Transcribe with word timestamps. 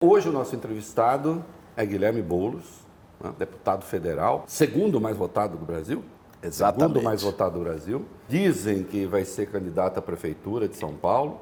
Hoje 0.00 0.28
o 0.28 0.32
nosso 0.32 0.54
entrevistado 0.54 1.44
é 1.76 1.84
Guilherme 1.84 2.22
Boulos, 2.22 2.86
né, 3.20 3.34
deputado 3.36 3.84
federal, 3.84 4.44
segundo 4.46 5.00
mais 5.00 5.16
votado 5.16 5.56
do 5.56 5.66
Brasil. 5.66 6.04
Exatamente. 6.40 6.86
Segundo 6.86 7.02
mais 7.04 7.22
votado 7.22 7.58
do 7.58 7.64
Brasil. 7.64 8.06
Dizem 8.28 8.84
que 8.84 9.06
vai 9.06 9.24
ser 9.24 9.46
candidato 9.46 9.98
à 9.98 10.00
prefeitura 10.00 10.68
de 10.68 10.76
São 10.76 10.94
Paulo. 10.94 11.40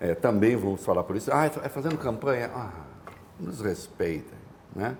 É, 0.00 0.14
também 0.14 0.56
vamos 0.56 0.82
falar 0.82 1.02
por 1.02 1.14
isso. 1.14 1.30
Ah, 1.30 1.44
é 1.44 1.68
fazendo 1.68 1.98
campanha? 1.98 2.50
Ah, 2.54 2.72
nos 3.38 3.60
respeitem, 3.60 4.38
né? 4.74 4.96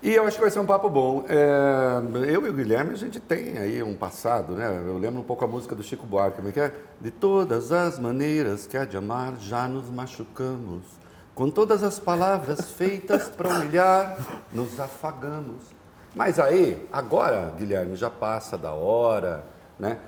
E 0.00 0.14
eu 0.14 0.24
acho 0.24 0.36
que 0.36 0.42
vai 0.42 0.50
ser 0.52 0.60
um 0.60 0.66
papo 0.66 0.88
bom. 0.88 1.24
É, 1.28 2.30
eu 2.32 2.46
e 2.46 2.50
o 2.50 2.52
Guilherme, 2.52 2.92
a 2.92 2.96
gente 2.96 3.18
tem 3.18 3.58
aí 3.58 3.82
um 3.82 3.96
passado, 3.96 4.52
né? 4.54 4.80
Eu 4.86 4.96
lembro 4.96 5.18
um 5.18 5.24
pouco 5.24 5.44
a 5.44 5.48
música 5.48 5.74
do 5.74 5.82
Chico 5.82 6.06
Buarque, 6.06 6.36
como 6.36 6.50
é 6.50 6.52
que 6.52 6.60
é? 6.60 6.72
De 7.00 7.10
todas 7.10 7.72
as 7.72 7.98
maneiras 7.98 8.64
que 8.64 8.76
há 8.76 8.84
de 8.84 8.96
amar, 8.96 9.34
já 9.40 9.66
nos 9.66 9.90
machucamos. 9.90 11.01
Com 11.34 11.50
todas 11.50 11.82
as 11.82 11.98
palavras 11.98 12.70
feitas 12.72 13.28
para 13.30 13.48
humilhar, 13.48 14.18
nos 14.52 14.78
afagamos. 14.78 15.62
Mas 16.14 16.38
aí, 16.38 16.86
agora, 16.92 17.54
Guilherme, 17.56 17.96
já 17.96 18.10
passa 18.10 18.58
da 18.58 18.72
hora, 18.72 19.42
né? 19.78 19.98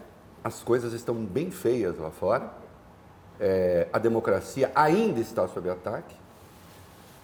As 0.42 0.62
coisas 0.62 0.92
estão 0.92 1.14
bem 1.14 1.50
feias 1.50 1.96
lá 1.98 2.10
fora. 2.10 2.50
É, 3.40 3.88
a 3.90 3.98
democracia 3.98 4.70
ainda 4.74 5.18
está 5.18 5.48
sob 5.48 5.70
ataque. 5.70 6.14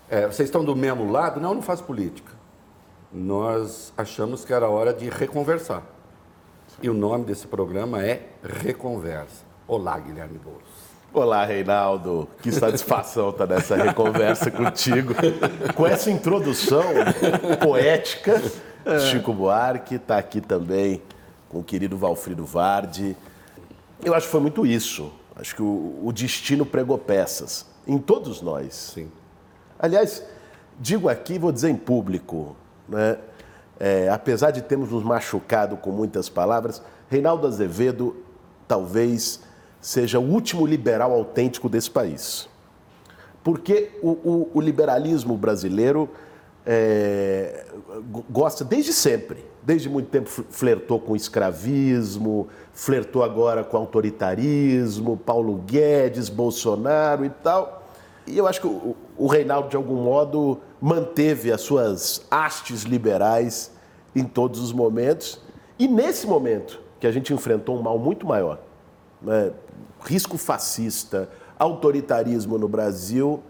É, 0.08 0.26
vocês 0.26 0.48
estão 0.48 0.64
do 0.64 0.74
mesmo 0.74 1.12
lado? 1.12 1.38
Não, 1.38 1.52
não 1.54 1.62
faço 1.62 1.84
política. 1.84 2.32
Nós 3.12 3.92
achamos 3.98 4.46
que 4.46 4.52
era 4.54 4.66
hora 4.66 4.94
de 4.94 5.10
reconversar. 5.10 5.82
E 6.82 6.88
o 6.88 6.94
nome 6.94 7.26
desse 7.26 7.46
programa 7.46 8.02
é 8.02 8.30
Reconversa. 8.42 9.44
Olá, 9.68 9.98
Guilherme 9.98 10.38
Boulos. 10.38 10.79
Olá, 11.12 11.44
Reinaldo. 11.44 12.28
Que 12.40 12.52
satisfação 12.52 13.30
estar 13.30 13.44
nessa 13.44 13.74
reconversa 13.74 14.48
contigo. 14.52 15.12
Com 15.74 15.84
essa 15.84 16.08
introdução 16.08 16.84
poética, 17.60 18.40
Chico 19.10 19.32
Buarque 19.32 19.96
está 19.96 20.18
aqui 20.18 20.40
também 20.40 21.02
com 21.48 21.58
o 21.58 21.64
querido 21.64 21.96
Valfrido 21.98 22.44
Vardi. 22.44 23.16
Eu 24.04 24.14
acho 24.14 24.26
que 24.26 24.30
foi 24.30 24.40
muito 24.40 24.64
isso. 24.64 25.12
Acho 25.34 25.56
que 25.56 25.62
o, 25.62 26.00
o 26.00 26.12
destino 26.12 26.64
pregou 26.64 26.96
peças 26.96 27.66
em 27.88 27.98
todos 27.98 28.40
nós. 28.40 28.72
Sim. 28.94 29.10
Aliás, 29.80 30.24
digo 30.78 31.08
aqui, 31.08 31.40
vou 31.40 31.50
dizer 31.50 31.70
em 31.70 31.76
público, 31.76 32.54
né? 32.88 33.18
É, 33.80 34.08
apesar 34.10 34.52
de 34.52 34.62
termos 34.62 34.90
nos 34.90 35.02
machucado 35.02 35.76
com 35.76 35.90
muitas 35.90 36.28
palavras, 36.28 36.80
Reinaldo 37.08 37.46
Azevedo 37.46 38.14
talvez 38.68 39.40
seja 39.80 40.18
o 40.18 40.22
último 40.22 40.66
liberal 40.66 41.12
autêntico 41.12 41.68
desse 41.68 41.90
país. 41.90 42.48
Porque 43.42 43.90
o, 44.02 44.10
o, 44.10 44.50
o 44.54 44.60
liberalismo 44.60 45.36
brasileiro 45.36 46.08
é, 46.66 47.64
gosta 48.30 48.64
desde 48.64 48.92
sempre, 48.92 49.44
desde 49.62 49.88
muito 49.88 50.08
tempo 50.08 50.28
flertou 50.28 51.00
com 51.00 51.16
escravismo, 51.16 52.48
flertou 52.72 53.22
agora 53.22 53.64
com 53.64 53.76
autoritarismo, 53.76 55.16
Paulo 55.16 55.56
Guedes, 55.66 56.28
Bolsonaro 56.28 57.24
e 57.24 57.30
tal. 57.30 57.88
E 58.26 58.36
eu 58.36 58.46
acho 58.46 58.60
que 58.60 58.66
o, 58.66 58.94
o 59.16 59.26
Reinaldo, 59.26 59.70
de 59.70 59.76
algum 59.76 59.96
modo, 59.96 60.60
manteve 60.80 61.50
as 61.50 61.62
suas 61.62 62.24
hastes 62.30 62.82
liberais 62.82 63.72
em 64.14 64.24
todos 64.24 64.60
os 64.60 64.72
momentos. 64.72 65.40
E 65.78 65.88
nesse 65.88 66.26
momento 66.26 66.80
que 66.98 67.06
a 67.06 67.12
gente 67.12 67.32
enfrentou 67.32 67.78
um 67.78 67.82
mal 67.82 67.98
muito 67.98 68.26
maior, 68.26 68.60
né? 69.22 69.52
risco 70.02 70.38
fascista, 70.38 71.28
autoritarismo 71.58 72.58
no 72.58 72.68
Brasil, 72.68 73.42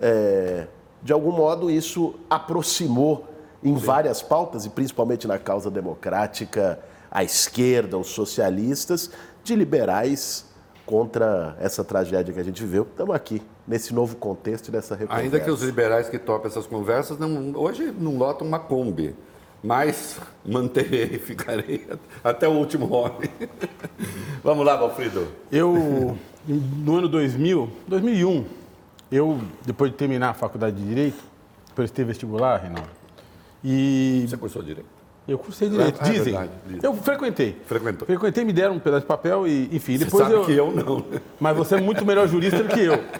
é, 0.00 0.66
de 1.02 1.12
algum 1.12 1.32
modo 1.32 1.70
isso 1.70 2.14
aproximou 2.28 3.26
em 3.62 3.76
Sim. 3.76 3.84
várias 3.84 4.22
pautas, 4.22 4.64
e 4.64 4.70
principalmente 4.70 5.28
na 5.28 5.38
causa 5.38 5.70
democrática, 5.70 6.78
a 7.10 7.22
esquerda, 7.22 7.98
os 7.98 8.08
socialistas, 8.08 9.10
de 9.42 9.54
liberais 9.54 10.46
contra 10.86 11.56
essa 11.60 11.84
tragédia 11.84 12.32
que 12.32 12.40
a 12.40 12.42
gente 12.42 12.62
viveu. 12.62 12.82
Estamos 12.82 13.14
aqui, 13.14 13.42
nesse 13.66 13.94
novo 13.94 14.16
contexto 14.16 14.68
e 14.68 14.72
nessa 14.72 14.94
reconversa. 14.94 15.22
Ainda 15.22 15.40
que 15.40 15.50
os 15.50 15.62
liberais 15.62 16.08
que 16.08 16.18
topam 16.18 16.48
essas 16.48 16.66
conversas 16.66 17.18
não, 17.18 17.52
hoje 17.54 17.94
não 17.96 18.16
lotam 18.16 18.46
uma 18.46 18.58
Kombi, 18.58 19.14
mas 19.62 20.18
manterei, 20.44 21.18
ficarei 21.20 21.86
até 22.22 22.48
o 22.48 22.52
último 22.52 22.92
homem. 22.92 23.28
Vamos 24.42 24.64
lá, 24.64 24.76
Valfrido. 24.76 25.28
Eu, 25.52 26.16
no 26.46 26.96
ano 26.96 27.08
2000, 27.08 27.70
2001, 27.86 28.44
eu, 29.12 29.40
depois 29.64 29.90
de 29.90 29.96
terminar 29.96 30.30
a 30.30 30.34
faculdade 30.34 30.76
de 30.76 30.86
Direito, 30.86 31.22
prestei 31.74 32.04
vestibular, 32.04 32.58
Reinaldo. 32.58 32.88
E... 33.62 34.24
Você 34.26 34.36
cursou 34.36 34.62
Direito? 34.62 35.00
Eu 35.28 35.38
cursei 35.38 35.68
Direito, 35.68 35.98
ah, 36.00 36.08
dizem. 36.08 36.34
É 36.34 36.48
eu 36.82 36.94
frequentei. 36.94 37.56
Frequentou. 37.66 38.06
Frequentei, 38.06 38.44
me 38.44 38.52
deram 38.52 38.74
um 38.74 38.80
pedaço 38.80 39.02
de 39.02 39.06
papel 39.06 39.46
e, 39.46 39.68
enfim, 39.70 39.96
você 39.96 40.04
depois 40.06 40.24
sabe 40.24 40.34
eu... 40.34 40.44
que 40.44 40.52
eu 40.52 40.72
não. 40.72 41.04
Mas 41.38 41.56
você 41.56 41.76
é 41.76 41.80
muito 41.80 42.04
melhor 42.04 42.26
jurista 42.26 42.62
do 42.62 42.68
que 42.68 42.80
eu. 42.80 42.98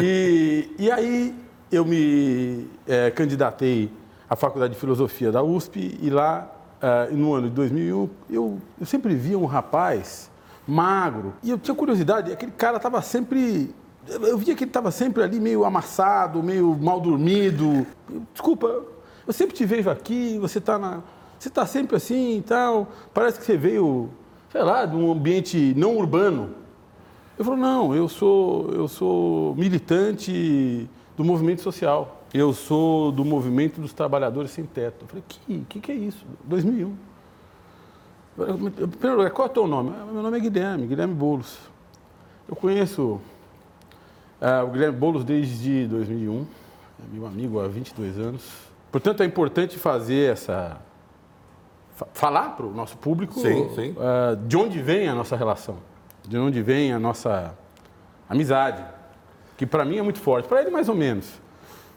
E, 0.00 0.70
e 0.78 0.90
aí 0.90 1.34
eu 1.72 1.84
me 1.84 2.68
é, 2.86 3.10
candidatei 3.10 3.90
à 4.28 4.36
Faculdade 4.36 4.74
de 4.74 4.80
Filosofia 4.80 5.32
da 5.32 5.42
USP 5.42 5.98
e 6.00 6.10
lá, 6.10 6.50
uh, 6.82 7.14
no 7.14 7.34
ano 7.34 7.48
de 7.48 7.54
2001, 7.54 8.10
eu, 8.30 8.58
eu 8.78 8.86
sempre 8.86 9.14
via 9.14 9.38
um 9.38 9.46
rapaz 9.46 10.30
magro 10.66 11.32
e 11.42 11.50
eu 11.50 11.58
tinha 11.58 11.74
curiosidade, 11.74 12.32
aquele 12.32 12.52
cara 12.52 12.76
estava 12.76 13.00
sempre 13.00 13.74
eu 14.08 14.38
via 14.38 14.54
que 14.54 14.64
ele 14.64 14.70
estava 14.70 14.90
sempre 14.90 15.22
ali 15.22 15.38
meio 15.38 15.64
amassado, 15.64 16.42
meio 16.42 16.76
mal 16.80 16.98
dormido. 16.98 17.86
Desculpa, 18.32 18.82
eu 19.26 19.32
sempre 19.32 19.54
te 19.54 19.66
vejo 19.66 19.90
aqui, 19.90 20.38
você 20.38 20.58
está 20.58 20.78
na, 20.78 21.02
você 21.38 21.48
está 21.48 21.66
sempre 21.66 21.96
assim 21.96 22.38
e 22.38 22.42
tal. 22.42 22.88
Parece 23.12 23.38
que 23.38 23.44
você 23.44 23.56
veio, 23.56 24.08
sei 24.50 24.62
lá, 24.62 24.86
de 24.86 24.96
um 24.96 25.12
ambiente 25.12 25.74
não 25.76 25.96
urbano. 25.96 26.54
Eu 27.38 27.44
falo, 27.44 27.56
não, 27.56 27.94
eu 27.94 28.08
sou, 28.08 28.70
eu 28.72 28.88
sou 28.88 29.54
militante 29.54 30.88
do 31.16 31.24
movimento 31.24 31.60
social. 31.60 32.17
Eu 32.32 32.52
sou 32.52 33.10
do 33.10 33.24
movimento 33.24 33.80
dos 33.80 33.92
trabalhadores 33.92 34.50
sem 34.50 34.64
teto. 34.64 35.04
Eu 35.04 35.08
falei, 35.08 35.24
que, 35.26 35.64
que, 35.68 35.80
que 35.80 35.92
é 35.92 35.94
isso? 35.94 36.26
2001. 36.44 36.94
Primeiro 38.36 39.16
lugar, 39.16 39.30
qual 39.30 39.48
é 39.48 39.50
o 39.50 39.54
teu 39.54 39.66
nome? 39.66 39.92
Ah, 39.98 40.04
meu 40.04 40.22
nome 40.22 40.36
é 40.36 40.40
Guilherme, 40.40 40.86
Guilherme 40.86 41.14
Boulos. 41.14 41.58
Eu 42.48 42.54
conheço 42.54 43.20
uh, 44.40 44.64
o 44.64 44.70
Guilherme 44.70 44.96
Boulos 44.96 45.24
desde 45.24 45.86
2001, 45.88 46.42
é 46.42 47.16
meu 47.16 47.26
amigo 47.26 47.60
há 47.60 47.66
22 47.66 48.18
anos. 48.18 48.42
Portanto, 48.92 49.22
é 49.22 49.26
importante 49.26 49.76
fazer 49.76 50.32
essa. 50.32 50.80
falar 52.12 52.50
para 52.50 52.66
o 52.66 52.72
nosso 52.72 52.96
público 52.96 53.34
sim, 53.34 53.68
sim. 53.74 53.90
Uh, 53.90 54.36
de 54.46 54.56
onde 54.56 54.80
vem 54.80 55.08
a 55.08 55.14
nossa 55.14 55.34
relação, 55.34 55.76
de 56.26 56.38
onde 56.38 56.62
vem 56.62 56.92
a 56.92 56.98
nossa 56.98 57.54
amizade, 58.28 58.84
que 59.56 59.66
para 59.66 59.84
mim 59.84 59.98
é 59.98 60.02
muito 60.02 60.20
forte, 60.20 60.46
para 60.48 60.60
ele 60.60 60.70
mais 60.70 60.88
ou 60.88 60.94
menos. 60.94 61.47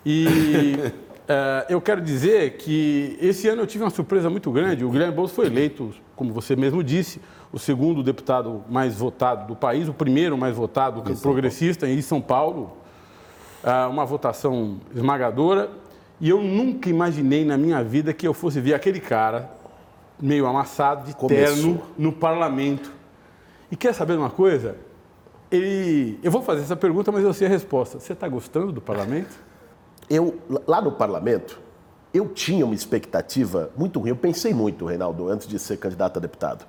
E 0.06 0.76
uh, 0.78 1.66
eu 1.70 1.82
quero 1.82 2.02
dizer 2.02 2.58
que 2.58 3.18
esse 3.22 3.48
ano 3.48 3.62
eu 3.62 3.68
tive 3.68 3.84
uma 3.84 3.90
surpresa 3.90 4.30
muito 4.30 4.52
grande. 4.52 4.84
O 4.84 4.90
Guilherme 4.90 5.14
Boulos 5.14 5.32
foi 5.32 5.46
eleito, 5.46 5.94
como 6.16 6.34
você 6.34 6.56
mesmo 6.56 6.84
disse, 6.84 7.22
o 7.52 7.60
segundo 7.60 8.02
deputado 8.02 8.64
mais 8.70 8.96
votado 8.96 9.48
do 9.48 9.56
país, 9.56 9.88
o 9.88 9.94
primeiro 9.94 10.38
mais 10.38 10.56
votado 10.56 11.04
em 11.12 11.16
progressista 11.16 11.88
em 11.88 12.02
São 12.02 12.22
Paulo. 12.22 12.78
Uh, 13.64 13.90
uma 13.90 14.06
votação 14.06 14.80
esmagadora. 14.96 15.70
E 16.20 16.30
eu 16.30 16.42
nunca 16.42 16.90
imaginei 16.90 17.44
na 17.44 17.58
minha 17.58 17.84
vida 17.84 18.14
que 18.14 18.28
eu 18.28 18.34
fosse 18.34 18.60
ver 18.60 18.74
aquele 18.74 19.00
cara 19.00 19.50
meio 20.20 20.46
amassado 20.46 21.08
de 21.08 21.16
Começou. 21.16 21.56
terno 21.56 21.82
no 21.98 22.12
parlamento. 22.12 22.92
E 23.72 23.76
quer 23.76 23.94
saber 23.94 24.18
uma 24.18 24.30
coisa? 24.30 24.76
Ele, 25.50 26.20
eu 26.22 26.32
vou 26.32 26.42
fazer 26.42 26.62
essa 26.62 26.76
pergunta, 26.76 27.12
mas 27.12 27.24
eu 27.24 27.34
sei 27.34 27.48
a 27.48 27.50
resposta. 27.50 28.00
Você 28.00 28.14
está 28.14 28.28
gostando 28.28 28.72
do 28.72 28.82
parlamento? 28.82 29.36
eu, 30.10 30.40
lá 30.68 30.82
no 30.82 30.92
parlamento, 30.92 31.60
eu 32.14 32.28
tinha 32.28 32.66
uma 32.66 32.76
expectativa 32.76 33.72
muito 33.76 34.00
ruim. 34.00 34.10
Eu 34.10 34.16
pensei 34.16 34.54
muito, 34.54 34.86
Reinaldo, 34.86 35.30
antes 35.30 35.48
de 35.48 35.58
ser 35.58 35.78
candidato 35.78 36.18
a 36.18 36.20
deputado. 36.20 36.66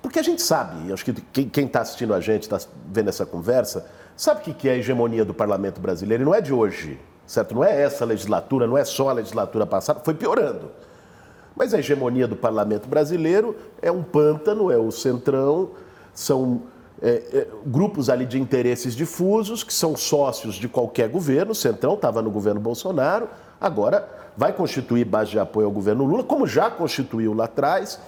Porque 0.00 0.18
a 0.18 0.22
gente 0.22 0.40
sabe, 0.40 0.92
acho 0.92 1.04
que 1.04 1.12
quem 1.44 1.66
está 1.66 1.80
assistindo 1.80 2.14
a 2.14 2.20
gente, 2.20 2.42
está 2.42 2.58
vendo 2.86 3.08
essa 3.08 3.26
conversa, 3.26 3.86
sabe 4.16 4.40
o 4.40 4.54
que 4.54 4.68
é 4.68 4.72
a 4.72 4.76
hegemonia 4.76 5.24
do 5.24 5.34
parlamento 5.34 5.80
brasileiro. 5.80 6.22
E 6.22 6.24
não 6.24 6.34
é 6.34 6.40
de 6.40 6.52
hoje, 6.52 6.98
certo? 7.26 7.54
Não 7.54 7.64
é 7.64 7.82
essa 7.82 8.04
legislatura, 8.04 8.66
não 8.66 8.78
é 8.78 8.84
só 8.84 9.10
a 9.10 9.12
legislatura 9.12 9.66
passada, 9.66 10.00
foi 10.04 10.14
piorando. 10.14 10.70
Mas 11.54 11.74
a 11.74 11.80
hegemonia 11.80 12.28
do 12.28 12.36
parlamento 12.36 12.88
brasileiro 12.88 13.56
é 13.82 13.90
um 13.90 14.02
pântano, 14.02 14.70
é 14.70 14.78
o 14.78 14.90
centrão, 14.92 15.72
são 16.14 16.62
é, 17.00 17.22
é, 17.32 17.46
grupos 17.64 18.10
ali 18.10 18.26
de 18.26 18.40
interesses 18.40 18.94
difusos, 18.94 19.62
que 19.62 19.72
são 19.72 19.96
sócios 19.96 20.56
de 20.56 20.68
qualquer 20.68 21.08
governo. 21.08 21.52
O 21.52 21.54
Centrão 21.54 21.94
estava 21.94 22.20
no 22.20 22.30
governo 22.30 22.60
Bolsonaro, 22.60 23.28
agora 23.60 24.08
vai 24.36 24.52
constituir 24.52 25.04
base 25.04 25.30
de 25.30 25.38
apoio 25.38 25.66
ao 25.66 25.72
governo 25.72 26.04
Lula, 26.04 26.24
como 26.24 26.46
já 26.46 26.70
constituiu 26.70 27.34
lá 27.34 27.44
atrás. 27.44 28.00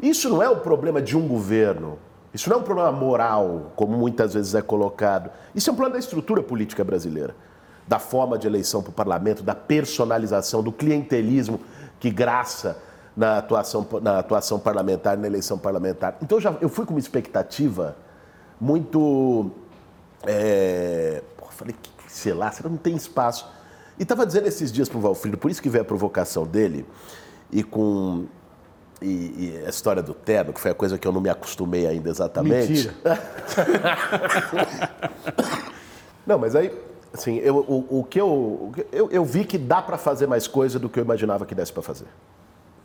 Isso 0.00 0.28
não 0.28 0.42
é 0.42 0.48
o 0.48 0.56
problema 0.56 1.00
de 1.02 1.16
um 1.16 1.26
governo, 1.26 1.98
isso 2.34 2.48
não 2.48 2.56
é 2.56 2.60
um 2.60 2.64
problema 2.64 2.92
moral, 2.92 3.72
como 3.76 3.96
muitas 3.96 4.34
vezes 4.34 4.54
é 4.54 4.62
colocado. 4.62 5.30
Isso 5.54 5.68
é 5.68 5.72
um 5.72 5.76
problema 5.76 5.94
da 5.94 6.00
estrutura 6.00 6.42
política 6.42 6.82
brasileira. 6.82 7.34
da 7.86 7.98
forma 7.98 8.38
de 8.38 8.46
eleição 8.46 8.82
para 8.82 8.90
o 8.90 8.92
parlamento, 8.92 9.42
da 9.42 9.54
personalização, 9.54 10.62
do 10.62 10.72
clientelismo 10.72 11.60
que 11.98 12.10
graça 12.10 12.78
na 13.16 13.38
atuação, 13.38 13.86
na 14.00 14.18
atuação 14.18 14.58
parlamentar, 14.58 15.18
na 15.18 15.26
eleição 15.26 15.58
parlamentar. 15.58 16.16
Então 16.22 16.40
já, 16.40 16.54
eu 16.60 16.68
fui 16.68 16.86
com 16.86 16.94
uma 16.94 17.00
expectativa 17.00 17.96
muito. 18.62 19.50
É, 20.24 21.20
porra, 21.36 21.50
falei, 21.50 21.74
sei 22.06 22.32
lá, 22.32 22.52
será 22.52 22.68
que 22.68 22.74
não 22.74 22.80
tem 22.80 22.94
espaço? 22.94 23.50
E 23.98 24.04
estava 24.04 24.24
dizendo 24.24 24.46
esses 24.46 24.70
dias 24.70 24.88
para 24.88 24.98
o 24.98 25.00
Valfrido, 25.00 25.36
por 25.36 25.50
isso 25.50 25.60
que 25.60 25.68
veio 25.68 25.82
a 25.82 25.84
provocação 25.84 26.46
dele, 26.46 26.86
e 27.50 27.64
com 27.64 28.26
e, 29.00 29.06
e, 29.06 29.62
a 29.66 29.68
história 29.68 30.00
do 30.00 30.14
terno, 30.14 30.52
que 30.52 30.60
foi 30.60 30.70
a 30.70 30.74
coisa 30.74 30.96
que 30.96 31.06
eu 31.06 31.10
não 31.10 31.20
me 31.20 31.28
acostumei 31.28 31.88
ainda 31.88 32.08
exatamente. 32.08 32.72
Mentira. 32.72 32.94
não, 36.24 36.38
mas 36.38 36.54
aí, 36.54 36.72
assim, 37.12 37.38
eu, 37.38 37.56
o, 37.56 37.98
o 37.98 38.04
que 38.04 38.20
eu, 38.20 38.72
eu, 38.92 39.10
eu 39.10 39.24
vi 39.24 39.44
que 39.44 39.58
dá 39.58 39.82
para 39.82 39.98
fazer 39.98 40.28
mais 40.28 40.46
coisa 40.46 40.78
do 40.78 40.88
que 40.88 41.00
eu 41.00 41.04
imaginava 41.04 41.44
que 41.44 41.54
desse 41.54 41.72
para 41.72 41.82
fazer. 41.82 42.06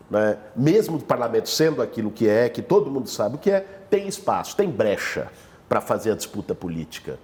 Né? 0.09 0.37
Mesmo 0.55 0.97
o 0.97 1.03
parlamento 1.03 1.49
sendo 1.49 1.83
aquilo 1.83 2.09
que 2.09 2.27
é, 2.27 2.49
que 2.49 2.63
todo 2.63 2.89
mundo 2.89 3.07
sabe 3.07 3.35
o 3.35 3.37
que 3.37 3.51
é, 3.51 3.59
tem 3.91 4.07
espaço, 4.07 4.55
tem 4.55 4.71
brecha 4.71 5.29
para 5.67 5.81
fazer 5.81 6.11
a 6.11 6.15
disputa 6.15 6.55
política. 6.55 7.19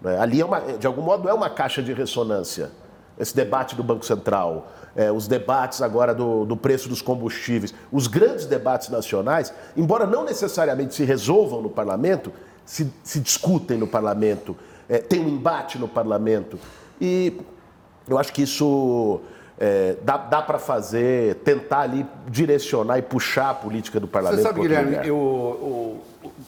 Né? 0.00 0.18
Ali, 0.18 0.40
é 0.40 0.44
uma, 0.44 0.60
de 0.60 0.86
algum 0.86 1.02
modo, 1.02 1.28
é 1.28 1.32
uma 1.32 1.50
caixa 1.50 1.82
de 1.82 1.92
ressonância. 1.92 2.70
Esse 3.18 3.34
debate 3.34 3.74
do 3.74 3.82
Banco 3.82 4.04
Central, 4.04 4.70
é, 4.94 5.10
os 5.10 5.26
debates 5.26 5.80
agora 5.80 6.14
do, 6.14 6.44
do 6.44 6.56
preço 6.56 6.88
dos 6.88 7.00
combustíveis, 7.00 7.74
os 7.90 8.06
grandes 8.06 8.46
debates 8.46 8.88
nacionais, 8.88 9.52
embora 9.76 10.06
não 10.06 10.24
necessariamente 10.24 10.94
se 10.94 11.04
resolvam 11.04 11.62
no 11.62 11.70
parlamento, 11.70 12.32
se, 12.64 12.92
se 13.02 13.20
discutem 13.20 13.78
no 13.78 13.86
parlamento, 13.86 14.56
é, 14.88 14.98
tem 14.98 15.20
um 15.20 15.28
embate 15.28 15.78
no 15.78 15.88
parlamento. 15.88 16.58
E 17.00 17.40
eu 18.08 18.18
acho 18.18 18.32
que 18.32 18.42
isso 18.42 19.20
é, 19.58 19.96
dá, 20.02 20.16
dá 20.16 20.42
para 20.42 20.58
fazer, 20.58 21.36
tentar 21.36 21.80
ali 21.80 22.06
direcionar 22.28 22.98
e 22.98 23.02
puxar 23.02 23.50
a 23.50 23.54
política 23.54 23.98
do 23.98 24.06
parlamento. 24.06 24.42
Você 24.42 24.48
sabe, 24.48 24.60
Guilherme, 24.60 25.10
o, 25.10 25.16
o, 25.16 26.02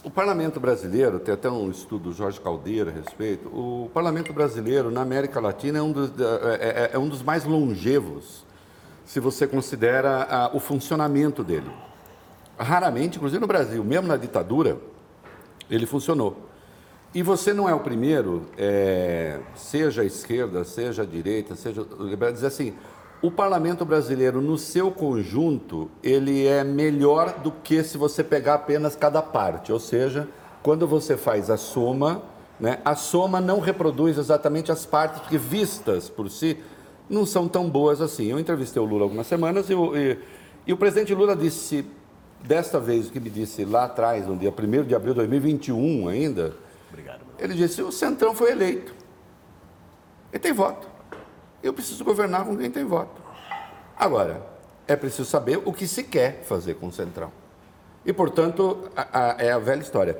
o, 0.08 0.10
parlamento 0.10 0.58
brasileiro, 0.58 1.20
tem 1.20 1.34
até 1.34 1.50
um 1.50 1.70
estudo 1.70 2.05
do 2.05 2.12
Jorge 2.12 2.40
Caldeira 2.40 2.90
a 2.90 2.94
respeito, 2.94 3.46
o 3.49 3.90
parlamento 3.93 4.32
brasileiro 4.32 4.90
na 4.90 5.02
América 5.02 5.38
Latina 5.38 5.78
é 5.78 5.82
um 5.82 5.93
dos, 5.93 6.10
é, 6.19 6.55
é, 6.55 6.90
é 6.94 6.99
um 6.99 7.08
dos 7.08 7.22
mais 7.22 7.44
longevos, 7.44 8.43
se 9.05 9.20
você 9.20 9.46
considera 9.46 10.22
a, 10.22 10.56
o 10.56 10.60
funcionamento 10.60 11.44
dele. 11.44 11.70
Raramente, 12.58 13.19
inclusive 13.19 13.38
no 13.38 13.46
Brasil, 13.46 13.84
mesmo 13.84 14.08
na 14.08 14.16
ditadura, 14.16 14.78
ele 15.70 15.84
funcionou. 15.84 16.49
E 17.14 17.22
você 17.22 17.52
não 17.52 17.69
é 17.69 17.75
o 17.75 17.81
primeiro, 17.81 18.46
é, 18.56 19.38
seja 19.55 20.00
a 20.00 20.05
esquerda, 20.06 20.64
seja 20.64 21.02
a 21.02 21.06
direita, 21.06 21.55
seja 21.55 21.87
dizer 22.32 22.46
assim, 22.46 22.75
o 23.20 23.31
parlamento 23.31 23.85
brasileiro, 23.85 24.41
no 24.41 24.56
seu 24.56 24.91
conjunto, 24.91 25.91
ele 26.03 26.47
é 26.47 26.62
melhor 26.62 27.41
do 27.41 27.50
que 27.50 27.82
se 27.82 27.99
você 27.99 28.23
pegar 28.23 28.55
apenas 28.55 28.94
cada 28.94 29.20
parte. 29.20 29.73
Ou 29.73 29.81
seja, 29.81 30.29
quando 30.62 30.87
você 30.87 31.17
faz 31.17 31.50
a 31.50 31.56
soma, 31.56 32.23
né, 32.61 32.79
a 32.85 32.94
soma 32.94 33.41
não 33.41 33.59
reproduz 33.59 34.19
exatamente 34.19 34.70
as 34.70 34.87
partes, 34.87 35.20
porque 35.20 35.37
vistas 35.37 36.09
por 36.09 36.31
si 36.31 36.59
não 37.11 37.26
são 37.26 37.49
tão 37.49 37.69
boas 37.69 38.00
assim. 38.00 38.26
Eu 38.26 38.38
entrevistei 38.38 38.81
o 38.81 38.85
Lula 38.85 39.03
algumas 39.03 39.26
semanas 39.26 39.69
e, 39.69 39.75
e, 39.75 40.19
e 40.69 40.73
o 40.73 40.76
presidente 40.76 41.12
Lula 41.12 41.35
disse, 41.35 41.85
desta 42.44 42.79
vez, 42.79 43.09
o 43.09 43.11
que 43.11 43.19
me 43.19 43.31
disse 43.31 43.65
lá 43.65 43.85
atrás, 43.85 44.29
no 44.29 44.37
dia 44.37 44.55
1 44.56 44.85
de 44.85 44.94
abril 44.94 45.12
de 45.12 45.19
2021 45.19 46.09
ainda, 46.09 46.55
Obrigado, 46.88 47.20
ele 47.38 47.55
disse, 47.55 47.82
o 47.82 47.93
Centrão 47.93 48.35
foi 48.35 48.53
eleito. 48.53 48.94
Ele 50.32 50.41
tem 50.41 50.53
voto. 50.53 50.98
Eu 51.62 51.72
preciso 51.72 52.05
governar 52.05 52.44
com 52.44 52.56
quem 52.56 52.70
tem 52.70 52.84
voto. 52.84 53.20
Agora, 53.96 54.43
é 54.87 54.96
preciso 54.96 55.25
saber 55.25 55.60
o 55.64 55.72
que 55.72 55.87
se 55.87 56.05
quer 56.05 56.43
fazer 56.44 56.75
com 56.75 56.87
o 56.87 56.93
Centrão. 56.93 57.32
E, 58.06 58.12
portanto, 58.12 58.88
a, 58.96 59.32
a, 59.32 59.43
é 59.43 59.52
a 59.52 59.58
velha 59.58 59.82
história. 59.82 60.19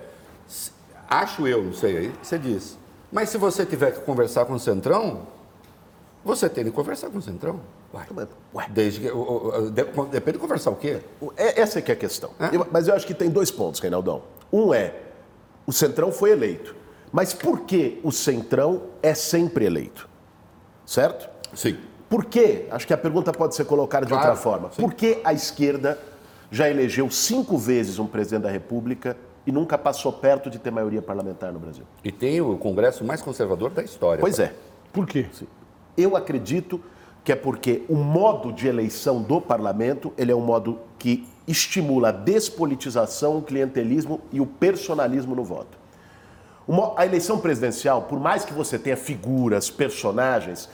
Acho 1.08 1.46
eu, 1.46 1.62
não 1.62 1.73
sei 1.73 1.96
aí, 1.96 2.12
você 2.23 2.38
diz. 2.38 2.76
Mas 3.11 3.31
se 3.31 3.38
você 3.38 3.64
tiver 3.64 3.93
que 3.93 4.00
conversar 4.00 4.44
com 4.44 4.52
o 4.52 4.58
Centrão, 4.58 5.26
você 6.25 6.49
tem 6.49 6.64
que 6.64 6.70
conversar 6.70 7.08
com 7.08 7.19
o 7.19 7.23
Centrão. 7.23 7.61
Vai. 7.93 8.06
Ué. 8.55 8.67
Desde 8.69 9.00
que, 9.00 9.08
depende 10.11 10.32
de 10.32 10.38
conversar 10.38 10.70
o 10.70 10.76
quê? 10.76 11.00
É, 11.37 11.61
essa 11.61 11.79
é 11.79 11.82
que 11.82 11.90
é 11.90 11.94
a 11.94 11.96
questão. 11.96 12.31
É? 12.38 12.55
Eu, 12.55 12.67
mas 12.70 12.88
eu 12.88 12.94
acho 12.94 13.06
que 13.06 13.14
tem 13.14 13.31
dois 13.31 13.50
pontos, 13.50 13.81
Reinaldão. 13.81 14.23
Um 14.52 14.75
é, 14.75 14.94
o 15.67 15.73
Centrão 15.73 16.12
foi 16.12 16.31
eleito. 16.32 16.76
Mas 17.11 17.32
por 17.32 17.61
que 17.61 17.99
o 18.02 18.12
Centrão 18.12 18.82
é 19.02 19.14
sempre 19.14 19.64
eleito? 19.64 20.08
Certo? 20.88 21.29
Sim. 21.55 21.76
Por 22.08 22.25
quê? 22.25 22.67
Acho 22.70 22.87
que 22.87 22.94
a 22.94 22.99
pergunta 22.99 23.31
pode 23.31 23.55
ser 23.55 23.67
colocada 23.67 24.06
de 24.06 24.12
claro, 24.12 24.29
outra 24.29 24.43
forma. 24.43 24.70
Sim. 24.70 24.81
Por 24.81 24.94
que 24.94 25.20
a 25.23 25.35
esquerda 25.35 25.99
já 26.50 26.69
elegeu 26.69 27.11
cinco 27.11 27.58
vezes 27.58 27.99
um 27.99 28.06
presidente 28.06 28.44
da 28.44 28.50
República 28.50 29.14
e 29.46 29.52
nunca 29.52 29.76
passou 29.76 30.11
perto 30.11 30.49
de 30.49 30.58
ter 30.58 30.70
maioria 30.70 31.02
parlamentar 31.02 31.52
no 31.52 31.58
Brasil? 31.58 31.85
E 32.02 32.11
tem 32.11 32.40
o 32.40 32.56
Congresso 32.56 33.05
mais 33.05 33.20
conservador 33.20 33.70
da 33.70 33.82
história. 33.82 34.23
Pois 34.23 34.38
é. 34.38 34.55
Por 34.90 35.06
quê? 35.06 35.26
Eu 35.94 36.17
acredito 36.17 36.81
que 37.23 37.32
é 37.32 37.37
porque 37.37 37.82
o 37.90 37.94
modo 37.94 38.50
de 38.50 38.67
eleição 38.67 39.20
do 39.20 39.38
parlamento 39.38 40.14
ele 40.17 40.32
é 40.32 40.35
um 40.35 40.40
modo 40.40 40.81
que 40.99 41.29
estimula 41.46 42.08
a 42.08 42.12
despolitização, 42.12 43.37
o 43.37 43.43
clientelismo 43.43 44.23
e 44.32 44.40
o 44.40 44.46
personalismo 44.46 45.35
no 45.35 45.44
voto. 45.44 45.76
Uma, 46.67 46.94
a 46.96 47.05
eleição 47.05 47.38
presidencial, 47.38 48.02
por 48.02 48.19
mais 48.19 48.44
que 48.44 48.52
você 48.52 48.79
tenha 48.79 48.96
figuras, 48.96 49.70
personagens, 49.70 50.69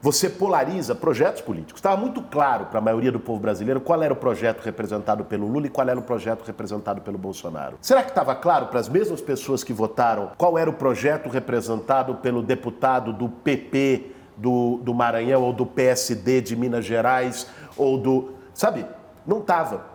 você 0.00 0.30
polariza 0.30 0.94
projetos 0.94 1.42
políticos. 1.42 1.78
Estava 1.78 1.96
muito 1.96 2.22
claro 2.22 2.66
para 2.66 2.78
a 2.78 2.82
maioria 2.82 3.10
do 3.10 3.18
povo 3.18 3.40
brasileiro 3.40 3.80
qual 3.80 4.02
era 4.02 4.12
o 4.12 4.16
projeto 4.16 4.60
representado 4.60 5.24
pelo 5.24 5.46
Lula 5.48 5.66
e 5.66 5.70
qual 5.70 5.88
era 5.88 5.98
o 5.98 6.02
projeto 6.02 6.44
representado 6.44 7.00
pelo 7.00 7.18
Bolsonaro. 7.18 7.76
Será 7.80 8.02
que 8.02 8.10
estava 8.10 8.34
claro 8.34 8.66
para 8.66 8.78
as 8.78 8.88
mesmas 8.88 9.20
pessoas 9.20 9.64
que 9.64 9.72
votaram 9.72 10.30
qual 10.38 10.56
era 10.56 10.70
o 10.70 10.72
projeto 10.72 11.28
representado 11.28 12.14
pelo 12.16 12.42
deputado 12.42 13.12
do 13.12 13.28
PP 13.28 14.12
do, 14.36 14.78
do 14.82 14.94
Maranhão 14.94 15.42
ou 15.42 15.52
do 15.52 15.66
PSD 15.66 16.40
de 16.40 16.54
Minas 16.54 16.84
Gerais 16.84 17.48
ou 17.76 17.98
do. 17.98 18.32
Sabe? 18.54 18.86
Não 19.26 19.38
estava. 19.40 19.86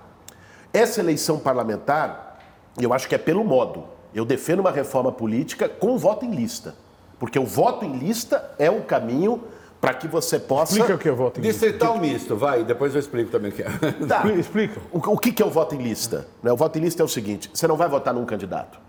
Essa 0.73 0.99
eleição 0.99 1.39
parlamentar, 1.39 2.39
eu 2.77 2.93
acho 2.93 3.07
que 3.07 3.15
é 3.15 3.17
pelo 3.17 3.43
modo. 3.43 3.85
Eu 4.13 4.25
defendo 4.25 4.59
uma 4.59 4.71
reforma 4.71 5.11
política 5.11 5.69
com 5.69 5.97
voto 5.97 6.25
em 6.25 6.31
lista. 6.31 6.75
Porque 7.17 7.39
o 7.39 7.45
voto 7.45 7.85
em 7.85 7.93
lista 7.93 8.53
é 8.59 8.69
o 8.69 8.83
caminho 8.83 9.43
para 9.83 9.93
que 9.93 10.07
você 10.07 10.39
possa. 10.39 10.71
Explica 10.71 10.95
o 10.95 10.97
que 10.97 11.09
é 11.09 11.11
voto 11.11 11.41
em 11.41 11.43
lista. 11.43 11.65
Distrital 11.65 11.99
misto, 11.99 12.37
vai, 12.37 12.63
depois 12.63 12.93
eu 12.93 13.01
explico 13.01 13.29
também 13.29 13.51
o 13.51 13.53
que 13.53 13.63
é. 13.63 13.67
Tá. 14.07 14.25
Explica. 14.31 14.79
O, 14.93 14.97
o 14.97 15.17
que 15.17 15.43
é 15.43 15.45
o 15.45 15.49
voto 15.49 15.75
em 15.75 15.79
lista? 15.79 16.25
Né, 16.41 16.53
o 16.53 16.55
voto 16.55 16.79
em 16.79 16.81
lista 16.81 17.03
é 17.03 17.05
o 17.05 17.07
seguinte: 17.09 17.51
você 17.53 17.67
não 17.67 17.75
vai 17.75 17.89
votar 17.89 18.13
num 18.13 18.23
candidato. 18.23 18.79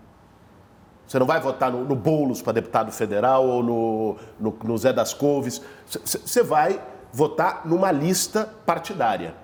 Você 1.05 1.19
não 1.19 1.25
vai 1.25 1.41
votar 1.41 1.69
no, 1.69 1.83
no 1.83 1.97
Boulos 1.97 2.41
para 2.41 2.53
deputado 2.53 2.93
federal 2.93 3.45
ou 3.45 3.61
no, 3.61 4.15
no, 4.39 4.57
no 4.63 4.77
Zé 4.77 4.93
das 4.93 5.13
Couves. 5.13 5.61
Você 5.85 6.41
vai 6.41 6.81
votar 7.11 7.63
numa 7.65 7.91
lista 7.91 8.49
partidária. 8.65 9.35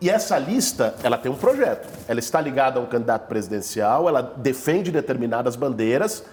E 0.00 0.10
essa 0.10 0.36
lista, 0.38 0.96
ela 1.04 1.16
tem 1.16 1.30
um 1.30 1.36
projeto. 1.36 1.88
Ela 2.08 2.18
está 2.18 2.40
ligada 2.40 2.80
a 2.80 2.82
um 2.82 2.86
candidato 2.86 3.28
presidencial, 3.28 4.08
ela 4.08 4.22
defende 4.22 4.90
determinadas 4.90 5.54
bandeiras 5.54 6.24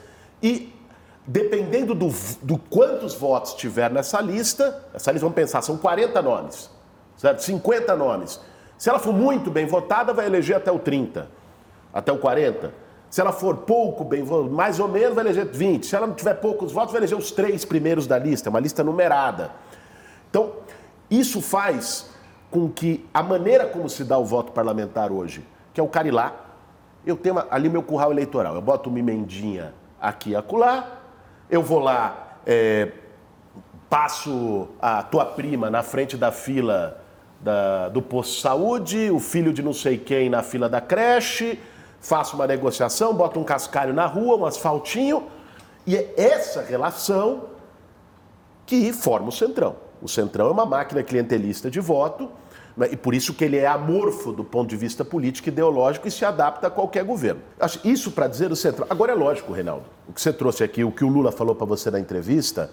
e 0.41 0.73
dependendo 1.27 1.95
do, 1.95 2.09
do 2.41 2.57
quantos 2.57 3.15
votos 3.15 3.53
tiver 3.53 3.89
nessa 3.89 4.21
lista, 4.21 4.85
essa 4.93 5.11
lista, 5.11 5.25
vamos 5.25 5.35
pensar, 5.35 5.61
são 5.61 5.77
40 5.77 6.21
nomes, 6.21 6.69
certo? 7.17 7.39
50 7.39 7.95
nomes. 7.95 8.39
Se 8.77 8.89
ela 8.89 8.99
for 8.99 9.13
muito 9.13 9.49
bem 9.49 9.65
votada, 9.65 10.13
vai 10.13 10.25
eleger 10.25 10.57
até 10.57 10.71
o 10.71 10.77
30, 10.77 11.27
até 11.93 12.11
o 12.11 12.17
40. 12.17 12.73
Se 13.09 13.21
ela 13.21 13.31
for 13.31 13.57
pouco 13.57 14.03
bem 14.03 14.23
votada, 14.23 14.53
mais 14.53 14.79
ou 14.79 14.87
menos, 14.87 15.15
vai 15.15 15.23
eleger 15.23 15.45
20. 15.45 15.85
Se 15.85 15.95
ela 15.95 16.05
não 16.05 16.13
tiver 16.13 16.35
poucos 16.35 16.71
votos, 16.71 16.91
vai 16.91 16.99
eleger 16.99 17.17
os 17.17 17.31
três 17.31 17.63
primeiros 17.65 18.05
da 18.05 18.19
lista, 18.19 18.49
é 18.49 18.51
uma 18.51 18.59
lista 18.59 18.83
numerada. 18.83 19.51
Então, 20.29 20.51
isso 21.09 21.41
faz 21.41 22.09
com 22.51 22.69
que 22.69 23.05
a 23.13 23.23
maneira 23.23 23.65
como 23.65 23.89
se 23.89 24.03
dá 24.03 24.17
o 24.17 24.25
voto 24.25 24.51
parlamentar 24.51 25.11
hoje, 25.11 25.45
que 25.73 25.79
é 25.79 25.83
o 25.83 25.87
carilá, 25.87 26.33
eu 27.05 27.15
tenho 27.15 27.41
ali 27.49 27.69
meu 27.69 27.83
curral 27.83 28.11
eleitoral, 28.11 28.55
eu 28.55 28.61
boto 28.61 28.89
uma 28.89 28.99
emendinha 28.99 29.73
aqui 29.99 30.31
e 30.31 30.35
acolá, 30.35 30.94
eu 31.49 31.61
vou 31.61 31.79
lá, 31.79 32.37
é, 32.45 32.91
passo 33.89 34.69
a 34.81 35.03
tua 35.03 35.25
prima 35.25 35.69
na 35.69 35.83
frente 35.83 36.17
da 36.17 36.31
fila 36.31 37.01
da, 37.39 37.89
do 37.89 38.01
posto 38.01 38.35
de 38.35 38.41
saúde, 38.41 39.11
o 39.11 39.19
filho 39.19 39.53
de 39.53 39.61
não 39.61 39.73
sei 39.73 39.97
quem 39.97 40.29
na 40.29 40.41
fila 40.41 40.67
da 40.67 40.81
creche, 40.81 41.59
faço 41.99 42.35
uma 42.35 42.47
negociação, 42.47 43.13
boto 43.13 43.39
um 43.39 43.43
cascalho 43.43 43.93
na 43.93 44.05
rua, 44.05 44.37
um 44.37 44.45
asfaltinho, 44.45 45.27
e 45.85 45.95
é 45.95 46.13
essa 46.17 46.61
relação 46.61 47.49
que 48.65 48.91
forma 48.91 49.29
o 49.29 49.31
Centrão. 49.31 49.75
O 50.01 50.07
Centrão 50.07 50.47
é 50.47 50.51
uma 50.51 50.65
máquina 50.65 51.03
clientelista 51.03 51.69
de 51.69 51.79
voto? 51.79 52.31
E 52.91 52.97
por 52.97 53.13
isso 53.13 53.33
que 53.33 53.45
ele 53.45 53.57
é 53.57 53.67
amorfo 53.67 54.33
do 54.33 54.43
ponto 54.43 54.69
de 54.69 54.75
vista 54.75 55.05
político 55.05 55.47
e 55.47 55.51
ideológico 55.51 56.07
e 56.07 56.11
se 56.11 56.25
adapta 56.25 56.67
a 56.67 56.69
qualquer 56.69 57.05
governo. 57.05 57.41
Isso 57.83 58.11
para 58.11 58.27
dizer 58.27 58.51
o 58.51 58.55
central. 58.55 58.87
Agora 58.89 59.13
é 59.13 59.15
lógico, 59.15 59.53
Reinaldo, 59.53 59.85
o 60.09 60.13
que 60.13 60.21
você 60.21 60.33
trouxe 60.33 60.63
aqui, 60.63 60.83
o 60.83 60.91
que 60.91 61.05
o 61.05 61.07
Lula 61.07 61.31
falou 61.31 61.55
para 61.55 61.65
você 61.65 61.89
na 61.89 61.99
entrevista. 61.99 62.69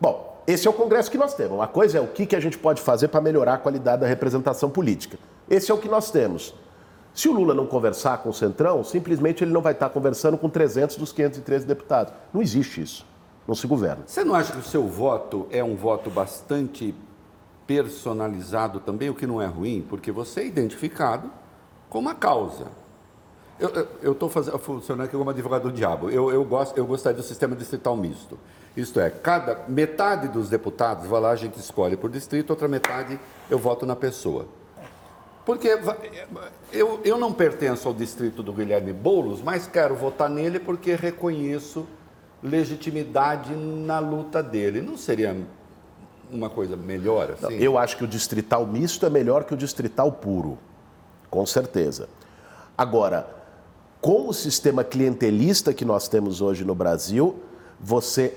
Bom, 0.00 0.42
esse 0.46 0.66
é 0.66 0.70
o 0.70 0.72
Congresso 0.72 1.10
que 1.10 1.18
nós 1.18 1.34
temos. 1.34 1.52
Uma 1.54 1.68
coisa 1.68 1.98
é 1.98 2.00
o 2.00 2.08
que, 2.08 2.26
que 2.26 2.34
a 2.34 2.40
gente 2.40 2.58
pode 2.58 2.82
fazer 2.82 3.08
para 3.08 3.20
melhorar 3.20 3.54
a 3.54 3.58
qualidade 3.58 4.02
da 4.02 4.06
representação 4.08 4.68
política. 4.68 5.16
Esse 5.48 5.70
é 5.70 5.74
o 5.74 5.78
que 5.78 5.88
nós 5.88 6.10
temos. 6.10 6.52
Se 7.14 7.28
o 7.28 7.32
Lula 7.32 7.54
não 7.54 7.66
conversar 7.66 8.18
com 8.18 8.28
o 8.28 8.34
Centrão, 8.34 8.84
simplesmente 8.84 9.42
ele 9.42 9.52
não 9.52 9.62
vai 9.62 9.72
estar 9.72 9.88
conversando 9.88 10.36
com 10.36 10.50
300 10.50 10.96
dos 10.96 11.12
513 11.12 11.64
deputados. 11.66 12.12
Não 12.32 12.42
existe 12.42 12.82
isso. 12.82 13.06
Não 13.48 13.54
se 13.54 13.66
governa. 13.66 14.02
Você 14.06 14.24
não 14.24 14.34
acha 14.34 14.52
que 14.52 14.58
o 14.58 14.62
seu 14.62 14.86
voto 14.86 15.46
é 15.50 15.62
um 15.62 15.76
voto 15.76 16.10
bastante 16.10 16.94
personalizado 17.66 18.80
também, 18.80 19.10
o 19.10 19.14
que 19.14 19.26
não 19.26 19.42
é 19.42 19.46
ruim? 19.46 19.84
Porque 19.88 20.12
você 20.12 20.40
é 20.40 20.46
identificado 20.46 21.30
com 21.88 21.98
uma 21.98 22.14
causa. 22.14 22.66
Eu 24.02 24.12
estou 24.12 24.28
funcionando 24.28 25.06
aqui 25.06 25.16
como 25.16 25.30
advogado 25.30 25.62
do 25.62 25.72
diabo. 25.72 26.10
Eu, 26.10 26.30
eu, 26.30 26.44
gosto, 26.44 26.76
eu 26.76 26.86
gostaria 26.86 27.16
do 27.16 27.22
sistema 27.22 27.56
distrital 27.56 27.96
misto. 27.96 28.38
Isto 28.76 29.00
é, 29.00 29.08
cada 29.08 29.64
metade 29.66 30.28
dos 30.28 30.50
deputados, 30.50 31.06
vai 31.06 31.20
lá, 31.20 31.30
a 31.30 31.36
gente 31.36 31.58
escolhe 31.58 31.96
por 31.96 32.10
distrito, 32.10 32.50
outra 32.50 32.68
metade 32.68 33.18
eu 33.48 33.58
voto 33.58 33.86
na 33.86 33.96
pessoa. 33.96 34.46
Porque 35.46 35.78
eu, 36.72 37.00
eu 37.02 37.16
não 37.16 37.32
pertenço 37.32 37.88
ao 37.88 37.94
distrito 37.94 38.42
do 38.42 38.52
Guilherme 38.52 38.92
Boulos, 38.92 39.40
mas 39.40 39.66
quero 39.66 39.94
votar 39.94 40.28
nele 40.28 40.58
porque 40.58 40.94
reconheço 40.94 41.86
legitimidade 42.42 43.54
na 43.54 43.98
luta 43.98 44.42
dele. 44.42 44.82
Não 44.82 44.98
seria 44.98 45.34
uma 46.30 46.50
coisa 46.50 46.76
melhor 46.76 47.32
assim? 47.32 47.42
Não, 47.42 47.50
eu 47.52 47.78
acho 47.78 47.96
que 47.96 48.04
o 48.04 48.06
distrital 48.06 48.66
misto 48.66 49.04
é 49.06 49.10
melhor 49.10 49.44
que 49.44 49.54
o 49.54 49.56
distrital 49.56 50.10
puro, 50.12 50.58
com 51.30 51.44
certeza. 51.46 52.08
Agora, 52.76 53.28
com 54.00 54.28
o 54.28 54.32
sistema 54.34 54.84
clientelista 54.84 55.72
que 55.72 55.84
nós 55.84 56.08
temos 56.08 56.40
hoje 56.40 56.64
no 56.64 56.74
Brasil, 56.74 57.36
você 57.80 58.36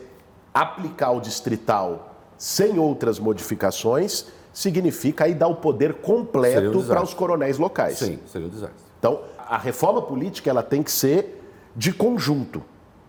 aplicar 0.53 1.11
o 1.11 1.21
distrital 1.21 2.15
sem 2.37 2.79
outras 2.79 3.19
modificações 3.19 4.25
significa 4.53 5.25
aí 5.25 5.33
dar 5.33 5.47
o 5.47 5.55
poder 5.55 5.95
completo 5.95 6.79
um 6.79 6.85
para 6.85 7.03
os 7.03 7.13
coronéis 7.13 7.57
locais. 7.57 7.97
Sim, 7.97 8.19
seria 8.25 8.47
um 8.47 8.49
desastre. 8.49 8.77
Então, 8.97 9.21
a 9.37 9.57
reforma 9.57 10.01
política 10.01 10.49
ela 10.49 10.63
tem 10.63 10.83
que 10.83 10.91
ser 10.91 11.41
de 11.75 11.93
conjunto, 11.93 12.63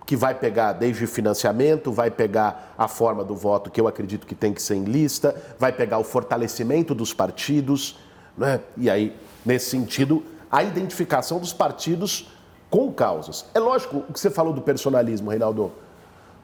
que 0.06 0.16
vai 0.16 0.34
pegar 0.34 0.72
desde 0.72 1.06
financiamento, 1.06 1.92
vai 1.92 2.10
pegar 2.10 2.74
a 2.76 2.88
forma 2.88 3.24
do 3.24 3.36
voto, 3.36 3.70
que 3.70 3.80
eu 3.80 3.86
acredito 3.86 4.26
que 4.26 4.34
tem 4.34 4.52
que 4.52 4.60
ser 4.60 4.74
em 4.74 4.84
lista, 4.84 5.34
vai 5.58 5.72
pegar 5.72 5.98
o 5.98 6.04
fortalecimento 6.04 6.94
dos 6.94 7.12
partidos, 7.12 7.98
né? 8.36 8.60
e 8.76 8.90
aí, 8.90 9.16
nesse 9.44 9.70
sentido, 9.70 10.24
a 10.50 10.62
identificação 10.62 11.38
dos 11.38 11.52
partidos 11.52 12.28
com 12.68 12.92
causas. 12.92 13.46
É 13.54 13.58
lógico 13.58 14.04
o 14.08 14.12
que 14.12 14.18
você 14.20 14.30
falou 14.30 14.52
do 14.52 14.62
personalismo, 14.62 15.30
Reinaldo. 15.30 15.72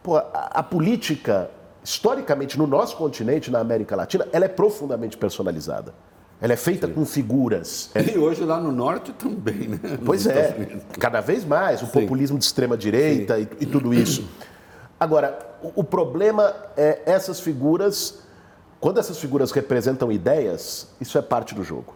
Pô, 0.02 0.16
a, 0.16 0.50
a, 0.54 0.62
política, 0.62 1.50
historicamente, 1.82 2.58
no 2.58 2.66
nosso 2.66 2.96
continente, 2.96 3.50
na 3.50 3.60
América 3.60 3.96
Latina, 3.96 4.26
ela 4.32 4.44
é 4.44 4.48
profundamente 4.48 5.16
personalizada. 5.16 5.94
Ela 6.40 6.52
é 6.52 6.56
feita 6.56 6.86
Sim. 6.86 6.92
com 6.92 7.06
figuras. 7.06 7.90
E 7.94 8.18
hoje 8.18 8.44
lá 8.44 8.60
no 8.60 8.70
norte 8.70 9.12
também, 9.12 9.68
né? 9.68 9.78
Pois 10.04 10.26
é, 10.26 10.80
cada 10.98 11.20
vez 11.20 11.44
mais, 11.44 11.82
o 11.82 11.86
Sim. 11.86 11.92
populismo 11.92 12.38
de 12.38 12.44
extrema-direita 12.44 13.38
e, 13.38 13.48
e, 13.60 13.66
tudo 13.66 13.94
isso. 13.94 14.28
Agora, 15.00 15.38
o, 15.62 15.80
o 15.80 15.84
problema 15.84 16.54
é 16.76 17.00
essas 17.06 17.40
figuras, 17.40 18.20
quando 18.78 19.00
essas 19.00 19.18
figuras 19.18 19.50
representam 19.50 20.12
ideias, 20.12 20.88
isso 21.00 21.16
é 21.16 21.22
parte 21.22 21.54
do 21.54 21.64
jogo. 21.64 21.94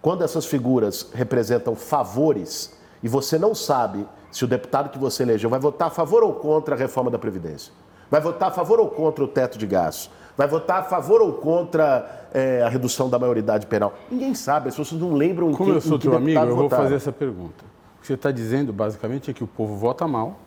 Quando 0.00 0.24
essas 0.24 0.46
figuras 0.46 1.08
representam 1.12 1.74
favores 1.74 2.72
e 3.02 3.08
você 3.08 3.38
não 3.38 3.54
sabe 3.54 4.06
se 4.30 4.44
o 4.44 4.48
deputado 4.48 4.90
que 4.90 4.98
você 4.98 5.22
elegeu 5.22 5.50
vai 5.50 5.60
votar 5.60 5.88
a 5.88 5.90
favor 5.90 6.22
ou 6.22 6.34
contra 6.34 6.74
a 6.74 6.78
reforma 6.78 7.10
da 7.10 7.18
Previdência, 7.18 7.72
vai 8.10 8.20
votar 8.20 8.48
a 8.48 8.52
favor 8.52 8.80
ou 8.80 8.88
contra 8.88 9.24
o 9.24 9.28
teto 9.28 9.58
de 9.58 9.66
gastos, 9.66 10.10
vai 10.38 10.46
votar 10.46 10.78
a 10.78 10.82
favor 10.84 11.20
ou 11.20 11.32
contra 11.32 12.28
é, 12.32 12.62
a 12.62 12.68
redução 12.68 13.10
da 13.10 13.18
maioridade 13.18 13.66
penal. 13.66 13.92
Ninguém 14.08 14.36
sabe, 14.36 14.68
as 14.68 14.76
pessoas 14.76 15.00
não 15.00 15.12
lembram 15.12 15.52
Como 15.52 15.72
eu 15.72 15.80
sou 15.80 15.98
teu 15.98 16.16
amigo, 16.16 16.38
eu 16.38 16.54
vou 16.54 16.70
fazer 16.70 16.94
essa 16.94 17.10
pergunta. 17.10 17.64
O 17.98 18.00
que 18.00 18.06
você 18.06 18.14
está 18.14 18.30
dizendo, 18.30 18.72
basicamente, 18.72 19.32
é 19.32 19.34
que 19.34 19.42
o 19.42 19.48
povo 19.48 19.74
vota 19.74 20.06
mal 20.06 20.38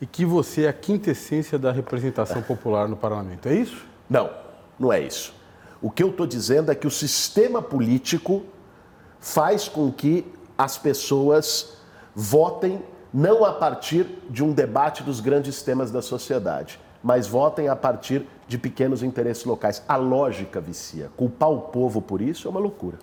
e 0.00 0.06
que 0.06 0.24
você 0.24 0.64
é 0.64 0.68
a 0.68 0.72
quintessência 0.72 1.56
da 1.56 1.70
representação 1.70 2.42
popular 2.42 2.88
no 2.88 2.96
parlamento. 2.96 3.48
É 3.48 3.54
isso? 3.54 3.86
Não, 4.10 4.28
não 4.76 4.92
é 4.92 5.00
isso. 5.00 5.32
O 5.80 5.88
que 5.88 6.02
eu 6.02 6.08
estou 6.08 6.26
dizendo 6.26 6.72
é 6.72 6.74
que 6.74 6.86
o 6.86 6.90
sistema 6.90 7.62
político 7.62 8.42
faz 9.20 9.68
com 9.68 9.92
que 9.92 10.26
as 10.58 10.76
pessoas 10.76 11.76
votem 12.12 12.82
não 13.14 13.44
a 13.44 13.52
partir 13.52 14.04
de 14.28 14.42
um 14.42 14.52
debate 14.52 15.04
dos 15.04 15.20
grandes 15.20 15.62
temas 15.62 15.92
da 15.92 16.02
sociedade, 16.02 16.80
mas 17.06 17.28
votem 17.28 17.68
a 17.68 17.76
partir 17.76 18.26
de 18.48 18.58
pequenos 18.58 19.00
interesses 19.00 19.44
locais. 19.44 19.80
A 19.86 19.94
lógica 19.94 20.60
vicia. 20.60 21.08
Culpar 21.16 21.50
o 21.50 21.60
povo 21.60 22.02
por 22.02 22.20
isso 22.20 22.48
é 22.48 22.50
uma 22.50 22.58
loucura. 22.58 22.98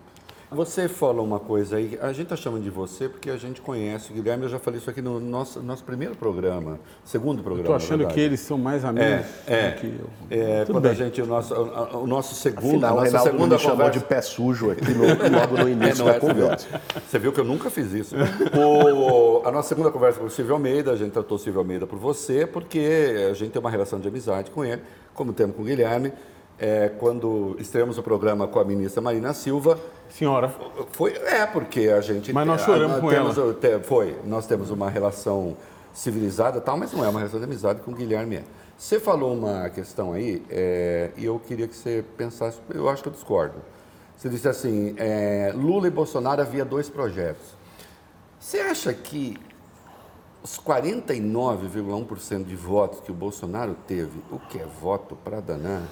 Você 0.53 0.88
falou 0.88 1.25
uma 1.25 1.39
coisa 1.39 1.77
aí, 1.77 1.98
a 2.01 2.10
gente 2.10 2.24
está 2.24 2.36
chamando 2.36 2.63
de 2.63 2.69
você 2.69 3.10
porque 3.10 3.29
a 3.29 3.38
gente 3.38 3.60
conhece 3.60 4.12
o 4.12 4.13
Guilherme, 4.13 4.43
eu 4.43 4.50
já 4.50 4.60
falei 4.60 4.79
isso 4.79 4.89
aqui 4.89 5.01
no 5.01 5.19
nosso, 5.19 5.62
nosso 5.62 5.83
primeiro 5.83 6.15
programa, 6.15 6.79
segundo 7.03 7.41
programa. 7.41 7.75
Estou 7.75 7.75
achando 7.75 8.07
que 8.07 8.19
eles 8.19 8.39
são 8.39 8.57
mais 8.57 8.86
amigos 8.86 9.25
é, 9.48 9.67
é, 9.67 9.72
que 9.72 9.88
eu. 9.88 10.10
É, 10.29 10.65
quando 10.65 10.83
bem. 10.83 10.91
a 10.91 10.93
gente, 10.93 11.22
o 11.22 11.25
nosso, 11.25 11.53
o, 11.55 12.05
nosso 12.05 12.36
segundo, 12.36 12.86
Afinal, 12.86 12.91
a 12.91 12.95
nossa 12.95 13.03
Reinaldo 13.03 13.31
segunda 13.31 13.55
me 13.55 13.62
chamou 13.62 13.77
conversa... 13.77 14.00
de 14.00 14.05
pé 14.05 14.22
sujo 14.22 14.72
aqui 14.72 14.91
no, 14.91 15.05
logo 15.07 15.57
no 15.57 15.69
início 15.69 16.07
é, 16.07 16.13
da 16.13 16.19
conversa. 16.19 16.67
Você 16.67 16.69
viu, 16.69 17.01
você 17.07 17.19
viu 17.19 17.33
que 17.33 17.39
eu 17.39 17.45
nunca 17.45 17.69
fiz 17.69 17.91
isso. 17.91 18.15
o, 18.15 19.48
a 19.48 19.51
nossa 19.51 19.69
segunda 19.69 19.89
conversa 19.89 20.19
com 20.19 20.25
o 20.25 20.29
Silvio 20.29 20.53
Almeida, 20.53 20.91
a 20.91 20.95
gente 20.95 21.12
tratou 21.12 21.38
o 21.38 21.39
Silvio 21.39 21.60
Almeida 21.60 21.88
por 21.88 21.98
você, 21.98 22.45
porque 22.45 23.27
a 23.29 23.33
gente 23.33 23.51
tem 23.51 23.60
uma 23.60 23.72
relação 23.72 24.00
de 24.00 24.07
amizade 24.07 24.51
com 24.51 24.63
ele, 24.63 24.81
como 25.13 25.33
temos 25.33 25.55
com 25.55 25.63
o 25.63 25.65
Guilherme 25.65 26.13
é, 26.60 26.89
quando 26.89 27.55
estreamos 27.60 27.98
o 27.98 28.03
programa 28.03 28.48
com 28.48 28.60
a 28.60 28.63
ministra 28.63 29.01
Marina 29.01 29.33
Silva. 29.33 29.79
Senhora. 30.10 30.53
Foi, 30.91 31.13
é, 31.13 31.45
porque 31.45 31.89
a 31.89 32.01
gente. 32.01 32.31
Mas 32.31 32.48
nós 32.48 32.62
choramos 32.62 32.98
a, 32.98 33.01
com 33.01 33.10
temos, 33.10 33.38
ela. 33.38 33.53
Te, 33.53 33.79
foi. 33.79 34.15
Nós 34.25 34.45
temos 34.45 34.69
uma 34.69 34.89
relação 34.89 35.57
civilizada 35.93 36.60
tal, 36.62 36.77
mas 36.77 36.91
não 36.91 37.03
é 37.03 37.10
uma 37.10 37.19
relação 37.19 37.39
de 37.39 37.45
amizade 37.45 37.81
com 37.81 37.91
o 37.91 37.95
Guilherme. 37.95 38.38
É. 38.38 38.43
Você 38.77 39.00
falou 39.00 39.33
uma 39.33 39.69
questão 39.69 40.13
aí, 40.13 40.43
é, 40.50 41.12
e 41.15 41.25
eu 41.25 41.39
queria 41.39 41.67
que 41.67 41.75
você 41.75 42.03
pensasse, 42.17 42.60
eu 42.74 42.89
acho 42.89 43.01
que 43.03 43.10
eu 43.10 43.13
discordo. 43.13 43.55
Você 44.17 44.29
disse 44.29 44.48
assim: 44.48 44.95
é, 44.98 45.51
Lula 45.55 45.88
e 45.88 45.91
Bolsonaro 45.91 46.41
havia 46.41 46.65
dois 46.65 46.89
projetos. 46.89 47.55
Você 48.39 48.60
acha 48.60 48.93
que 48.93 49.38
os 50.43 50.60
49,1% 50.60 52.43
de 52.43 52.55
votos 52.55 53.00
que 53.00 53.12
o 53.12 53.15
Bolsonaro 53.15 53.75
teve, 53.88 54.19
o 54.29 54.38
que 54.38 54.60
é 54.60 54.65
voto 54.65 55.15
para 55.15 55.39
danar, 55.39 55.83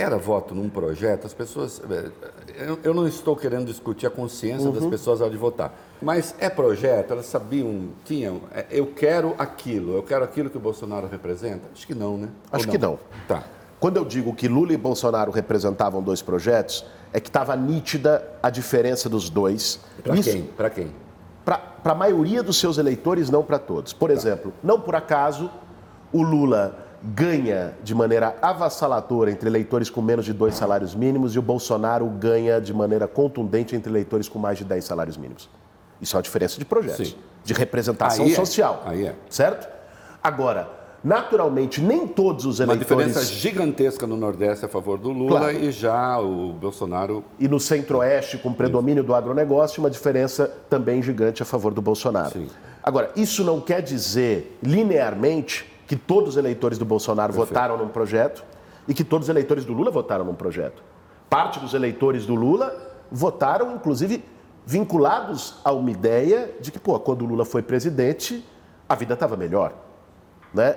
era 0.00 0.16
voto 0.16 0.54
num 0.54 0.68
projeto, 0.68 1.26
as 1.26 1.34
pessoas. 1.34 1.80
Eh, 1.90 2.10
eu, 2.56 2.78
eu 2.82 2.94
não 2.94 3.06
estou 3.06 3.36
querendo 3.36 3.66
discutir 3.66 4.06
a 4.06 4.10
consciência 4.10 4.66
uhum. 4.66 4.72
das 4.72 4.86
pessoas 4.86 5.20
ao 5.20 5.28
de 5.28 5.36
votar. 5.36 5.74
Mas 6.00 6.34
é 6.38 6.48
projeto, 6.48 7.12
elas 7.12 7.26
sabiam, 7.26 7.90
tinham. 8.04 8.40
Eh, 8.54 8.66
eu 8.70 8.86
quero 8.86 9.34
aquilo, 9.38 9.94
eu 9.94 10.02
quero 10.02 10.24
aquilo 10.24 10.48
que 10.50 10.56
o 10.56 10.60
Bolsonaro 10.60 11.06
representa? 11.06 11.68
Acho 11.72 11.86
que 11.86 11.94
não, 11.94 12.16
né? 12.16 12.28
Acho 12.50 12.66
não? 12.66 12.72
que 12.72 12.78
não. 12.78 12.98
Tá. 13.28 13.44
Quando 13.78 13.96
eu 13.96 14.04
digo 14.04 14.34
que 14.34 14.46
Lula 14.46 14.72
e 14.72 14.76
Bolsonaro 14.76 15.30
representavam 15.30 16.02
dois 16.02 16.20
projetos, 16.20 16.84
é 17.12 17.20
que 17.20 17.28
estava 17.28 17.56
nítida 17.56 18.26
a 18.42 18.50
diferença 18.50 19.08
dos 19.08 19.30
dois. 19.30 19.80
Para 20.02 20.16
quem? 20.22 20.42
Para 20.42 20.70
quem? 20.70 20.92
Para 21.44 21.92
a 21.92 21.94
maioria 21.94 22.42
dos 22.42 22.58
seus 22.58 22.76
eleitores, 22.76 23.30
não 23.30 23.42
para 23.42 23.58
todos. 23.58 23.92
Por 23.92 24.10
tá. 24.10 24.14
exemplo, 24.14 24.52
não 24.62 24.80
por 24.80 24.94
acaso 24.94 25.50
o 26.12 26.22
Lula 26.22 26.89
ganha 27.02 27.72
de 27.82 27.94
maneira 27.94 28.36
avassaladora 28.42 29.30
entre 29.30 29.48
eleitores 29.48 29.88
com 29.88 30.02
menos 30.02 30.24
de 30.24 30.32
dois 30.32 30.54
salários 30.54 30.94
mínimos 30.94 31.34
e 31.34 31.38
o 31.38 31.42
Bolsonaro 31.42 32.06
ganha 32.06 32.60
de 32.60 32.74
maneira 32.74 33.08
contundente 33.08 33.74
entre 33.74 33.90
eleitores 33.90 34.28
com 34.28 34.38
mais 34.38 34.58
de 34.58 34.64
dez 34.64 34.84
salários 34.84 35.16
mínimos. 35.16 35.48
Isso 36.00 36.16
é 36.16 36.18
uma 36.18 36.22
diferença 36.22 36.58
de 36.58 36.64
projetos, 36.64 37.08
Sim. 37.08 37.16
de 37.44 37.52
representação 37.54 38.24
Aí 38.24 38.32
é. 38.32 38.34
social. 38.34 38.82
Aí 38.86 39.06
é. 39.06 39.14
Certo? 39.28 39.68
Agora, 40.22 40.68
naturalmente, 41.02 41.80
nem 41.80 42.06
todos 42.06 42.44
os 42.44 42.60
eleitores. 42.60 42.90
Uma 42.90 43.04
diferença 43.04 43.34
gigantesca 43.34 44.06
no 44.06 44.16
Nordeste 44.16 44.64
a 44.64 44.68
favor 44.68 44.98
do 44.98 45.10
Lula 45.10 45.40
claro. 45.40 45.56
e 45.56 45.70
já 45.70 46.18
o 46.18 46.52
Bolsonaro. 46.52 47.24
E 47.38 47.48
no 47.48 47.58
Centro-Oeste, 47.58 48.38
com 48.38 48.52
predomínio 48.52 49.02
do 49.02 49.14
agronegócio, 49.14 49.82
uma 49.82 49.90
diferença 49.90 50.50
também 50.68 51.02
gigante 51.02 51.42
a 51.42 51.46
favor 51.46 51.72
do 51.72 51.80
Bolsonaro. 51.80 52.30
Sim. 52.30 52.48
Agora, 52.82 53.10
isso 53.14 53.44
não 53.44 53.60
quer 53.60 53.82
dizer 53.82 54.58
linearmente 54.62 55.70
que 55.90 55.96
todos 55.96 56.28
os 56.28 56.36
eleitores 56.36 56.78
do 56.78 56.84
Bolsonaro 56.84 57.32
Perfeito. 57.32 57.48
votaram 57.48 57.76
num 57.76 57.88
projeto 57.88 58.44
e 58.86 58.94
que 58.94 59.02
todos 59.02 59.26
os 59.26 59.28
eleitores 59.28 59.64
do 59.64 59.72
Lula 59.72 59.90
votaram 59.90 60.24
num 60.24 60.36
projeto. 60.36 60.84
Parte 61.28 61.58
dos 61.58 61.74
eleitores 61.74 62.24
do 62.24 62.36
Lula 62.36 62.72
votaram, 63.10 63.74
inclusive, 63.74 64.24
vinculados 64.64 65.56
a 65.64 65.72
uma 65.72 65.90
ideia 65.90 66.54
de 66.60 66.70
que, 66.70 66.78
pô, 66.78 66.96
quando 67.00 67.22
o 67.22 67.24
Lula 67.26 67.44
foi 67.44 67.60
presidente, 67.60 68.46
a 68.88 68.94
vida 68.94 69.14
estava 69.14 69.36
melhor. 69.36 69.72
Né? 70.54 70.76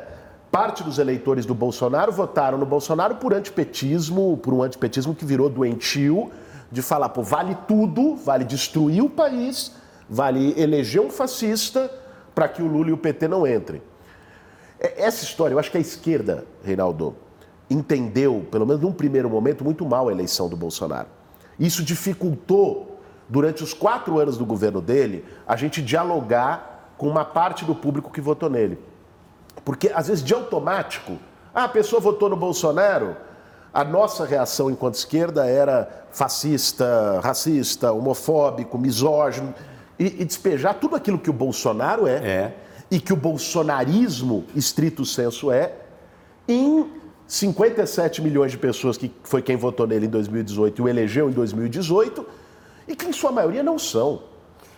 Parte 0.52 0.84
dos 0.84 0.98
eleitores 0.98 1.46
do 1.46 1.54
Bolsonaro 1.54 2.12
votaram 2.12 2.58
no 2.58 2.66
Bolsonaro 2.66 3.18
por 3.18 3.36
antipetismo, 3.36 4.36
por 4.38 4.52
um 4.52 4.64
antipetismo 4.64 5.14
que 5.14 5.26
virou 5.26 5.48
doentio, 5.48 6.32
de 6.72 6.82
falar, 6.82 7.10
pô, 7.10 7.22
vale 7.22 7.56
tudo, 7.68 8.16
vale 8.16 8.46
destruir 8.46 9.04
o 9.04 9.10
país, 9.12 9.76
vale 10.10 10.60
eleger 10.60 11.02
um 11.02 11.12
fascista 11.12 11.88
para 12.34 12.48
que 12.48 12.64
o 12.64 12.68
Lula 12.68 12.90
e 12.90 12.94
o 12.94 12.98
PT 12.98 13.28
não 13.28 13.46
entrem. 13.46 13.80
É, 14.84 15.02
essa 15.02 15.24
história, 15.24 15.54
eu 15.54 15.60
acho 15.60 15.72
que 15.72 15.78
a 15.78 15.82
esquerda, 15.82 16.44
Reinaldo, 16.64 17.16
entendeu, 17.70 18.46
pelo 18.52 18.66
menos 18.66 18.82
num 18.82 18.92
primeiro 18.92 19.30
momento, 19.30 19.64
muito 19.64 19.86
mal 19.86 20.10
a 20.10 20.12
eleição 20.12 20.50
do 20.50 20.58
Bolsonaro. 20.58 21.08
Isso 21.58 21.82
dificultou, 21.82 23.00
durante 23.30 23.64
os 23.64 23.74
quatro 23.74 24.20
anos 24.20 24.38
do 24.38 24.46
governo 24.46 24.82
dele, 24.82 25.24
a 25.48 25.56
gente 25.56 25.82
dialogar 25.82 26.94
com 26.98 27.08
uma 27.08 27.24
parte 27.24 27.64
do 27.64 27.74
público 27.74 28.12
que 28.12 28.20
votou 28.20 28.50
nele. 28.50 28.78
Porque, 29.64 29.90
às 29.96 30.08
vezes, 30.08 30.24
de 30.24 30.34
automático, 30.34 31.18
ah, 31.56 31.64
a 31.64 31.70
pessoa 31.70 32.02
votou 32.02 32.30
no 32.30 32.36
Bolsonaro, 32.36 33.16
a 33.74 33.84
nossa 33.84 34.26
reação 34.26 34.70
enquanto 34.70 34.96
esquerda 34.96 35.48
era 35.48 36.06
fascista, 36.12 37.20
racista, 37.24 37.92
homofóbico, 37.92 38.78
misógino, 38.78 39.54
e, 39.98 40.22
e 40.22 40.26
despejar 40.26 40.76
tudo 40.76 40.96
aquilo 40.96 41.18
que 41.18 41.30
o 41.30 41.34
Bolsonaro 41.34 42.06
é, 42.06 42.16
É. 42.16 42.58
e 42.94 43.00
que 43.00 43.12
o 43.12 43.16
bolsonarismo, 43.16 44.46
estrito 44.56 45.04
senso, 45.04 45.52
é, 45.52 45.74
em 46.48 46.92
57 47.28 48.22
milhões 48.22 48.52
de 48.52 48.58
pessoas, 48.60 48.98
que 48.98 49.12
foi 49.24 49.42
quem 49.42 49.56
votou 49.56 49.88
nele 49.88 50.06
em 50.06 50.10
2018 50.10 50.80
e 50.80 50.82
o 50.84 50.88
elegeu 50.88 51.28
em 51.28 51.34
2018, 51.34 52.24
e 52.88 52.96
que 52.96 53.08
em 53.08 53.12
sua 53.12 53.32
maioria 53.32 53.64
não 53.64 53.80
são. 53.80 54.22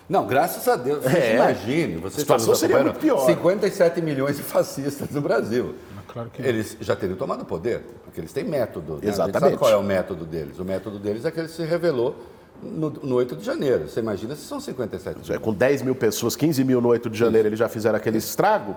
Não, 0.07 0.25
graças 0.25 0.65
a 0.65 0.77
Deus. 0.77 1.03
Você 1.03 1.17
É. 1.17 1.35
imagine, 1.35 1.97
você 1.97 2.21
está 2.21 2.39
seria 2.39 2.81
muito 2.81 2.99
pior. 2.99 3.25
57 3.25 4.01
milhões 4.01 4.37
de 4.37 4.43
fascistas 4.43 5.09
no 5.09 5.19
Brasil. 5.19 5.75
claro 6.07 6.29
que 6.29 6.41
eles 6.41 6.77
já 6.79 6.95
teriam 6.95 7.17
tomado 7.17 7.41
o 7.41 7.45
poder, 7.45 7.81
porque 8.05 8.21
eles 8.21 8.31
têm 8.31 8.45
método. 8.45 8.93
Né? 8.93 8.99
A 8.99 9.05
gente 9.07 9.13
Exatamente. 9.13 9.39
sabe 9.41 9.57
qual 9.57 9.71
é 9.71 9.75
o 9.75 9.83
método 9.83 10.23
deles? 10.25 10.57
O 10.57 10.63
método 10.63 10.99
deles 10.99 11.25
é 11.25 11.31
que 11.31 11.39
ele 11.41 11.49
se 11.49 11.65
revelou 11.65 12.15
no, 12.61 12.89
no 12.89 13.15
8 13.15 13.35
de 13.35 13.43
janeiro. 13.45 13.87
Você 13.87 13.99
imagina 13.99 14.35
se 14.35 14.41
são 14.45 14.59
57 14.59 15.17
É, 15.17 15.21
milhões. 15.21 15.41
com 15.41 15.53
10 15.53 15.81
mil 15.81 15.95
pessoas, 15.95 16.35
15 16.35 16.63
mil 16.63 16.81
no 16.81 16.89
8 16.89 17.09
de 17.09 17.17
janeiro, 17.17 17.47
eles 17.47 17.59
já 17.59 17.69
fizeram 17.69 17.97
aquele 17.97 18.17
estrago. 18.17 18.75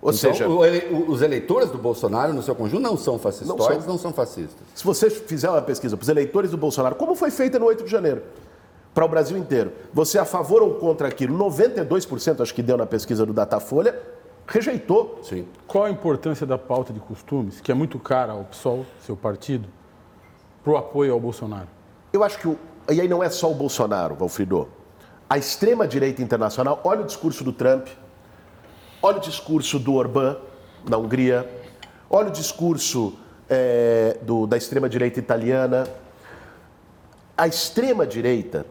Ou 0.00 0.10
Então, 0.10 0.12
seja, 0.32 0.48
o 0.48 0.64
ele- 0.64 1.04
os 1.08 1.22
eleitores 1.22 1.70
do 1.70 1.78
Bolsonaro, 1.78 2.32
no 2.32 2.42
seu 2.42 2.54
conjunto, 2.56 2.82
não 2.82 2.96
são 2.96 3.18
fascistoides, 3.18 3.86
Não 3.86 3.92
não 3.94 3.98
são, 3.98 4.12
fascistas. 4.12 4.56
se 4.74 4.82
você 4.84 5.08
fizer 5.08 5.48
uma 5.48 5.62
pesquisa 5.62 5.96
para 5.96 6.02
os 6.02 6.08
eleitores 6.08 6.50
do 6.50 6.56
Bolsonaro, 6.56 6.96
como 6.96 7.14
foi 7.14 7.30
feita 7.30 7.58
no 7.58 7.66
8 7.66 7.84
de 7.84 7.90
janeiro? 7.90 8.22
Para 8.92 9.04
o 9.04 9.08
Brasil 9.08 9.36
inteiro. 9.38 9.72
Você 9.94 10.18
é 10.18 10.20
a 10.20 10.24
favor 10.24 10.60
ou 10.60 10.74
contra 10.74 11.06
aquilo? 11.08 11.36
92%, 11.38 12.42
acho 12.42 12.52
que 12.54 12.62
deu 12.62 12.76
na 12.76 12.84
pesquisa 12.84 13.24
do 13.24 13.32
Datafolha, 13.32 13.98
rejeitou. 14.46 15.20
Sim. 15.22 15.46
Qual 15.68 15.84
a 15.84 15.90
importância 15.90 16.44
da 16.44 16.58
pauta 16.58 16.92
de 16.92 16.98
costumes, 17.00 17.60
que 17.60 17.70
é 17.70 17.74
muito 17.74 17.98
cara 17.98 18.32
ao 18.32 18.44
PSOL, 18.44 18.84
seu 19.06 19.16
partido, 19.16 19.68
para 20.64 20.72
o 20.72 20.76
apoio 20.76 21.12
ao 21.12 21.20
Bolsonaro? 21.20 21.68
Eu 22.12 22.22
acho 22.24 22.38
que. 22.38 22.48
O, 22.48 22.58
e 22.90 23.00
aí 23.00 23.08
não 23.08 23.22
é 23.22 23.30
só 23.30 23.50
o 23.50 23.54
Bolsonaro, 23.54 24.14
Valfrido. 24.14 24.68
A 25.28 25.38
extrema-direita 25.38 26.20
internacional, 26.22 26.80
olha 26.84 27.02
o 27.02 27.04
discurso 27.04 27.42
do 27.44 27.52
Trump, 27.52 27.86
olha 29.02 29.16
o 29.16 29.20
discurso 29.20 29.78
do 29.78 29.94
Orbán, 29.94 30.36
na 30.88 30.96
Hungria, 30.96 31.48
olha 32.10 32.28
o 32.28 32.32
discurso 32.32 33.14
eh, 33.48 34.16
do- 34.22 34.46
da 34.46 34.56
extrema-direita 34.56 35.18
italiana. 35.18 35.86
A 37.36 37.46
extrema-direita, 37.46 38.66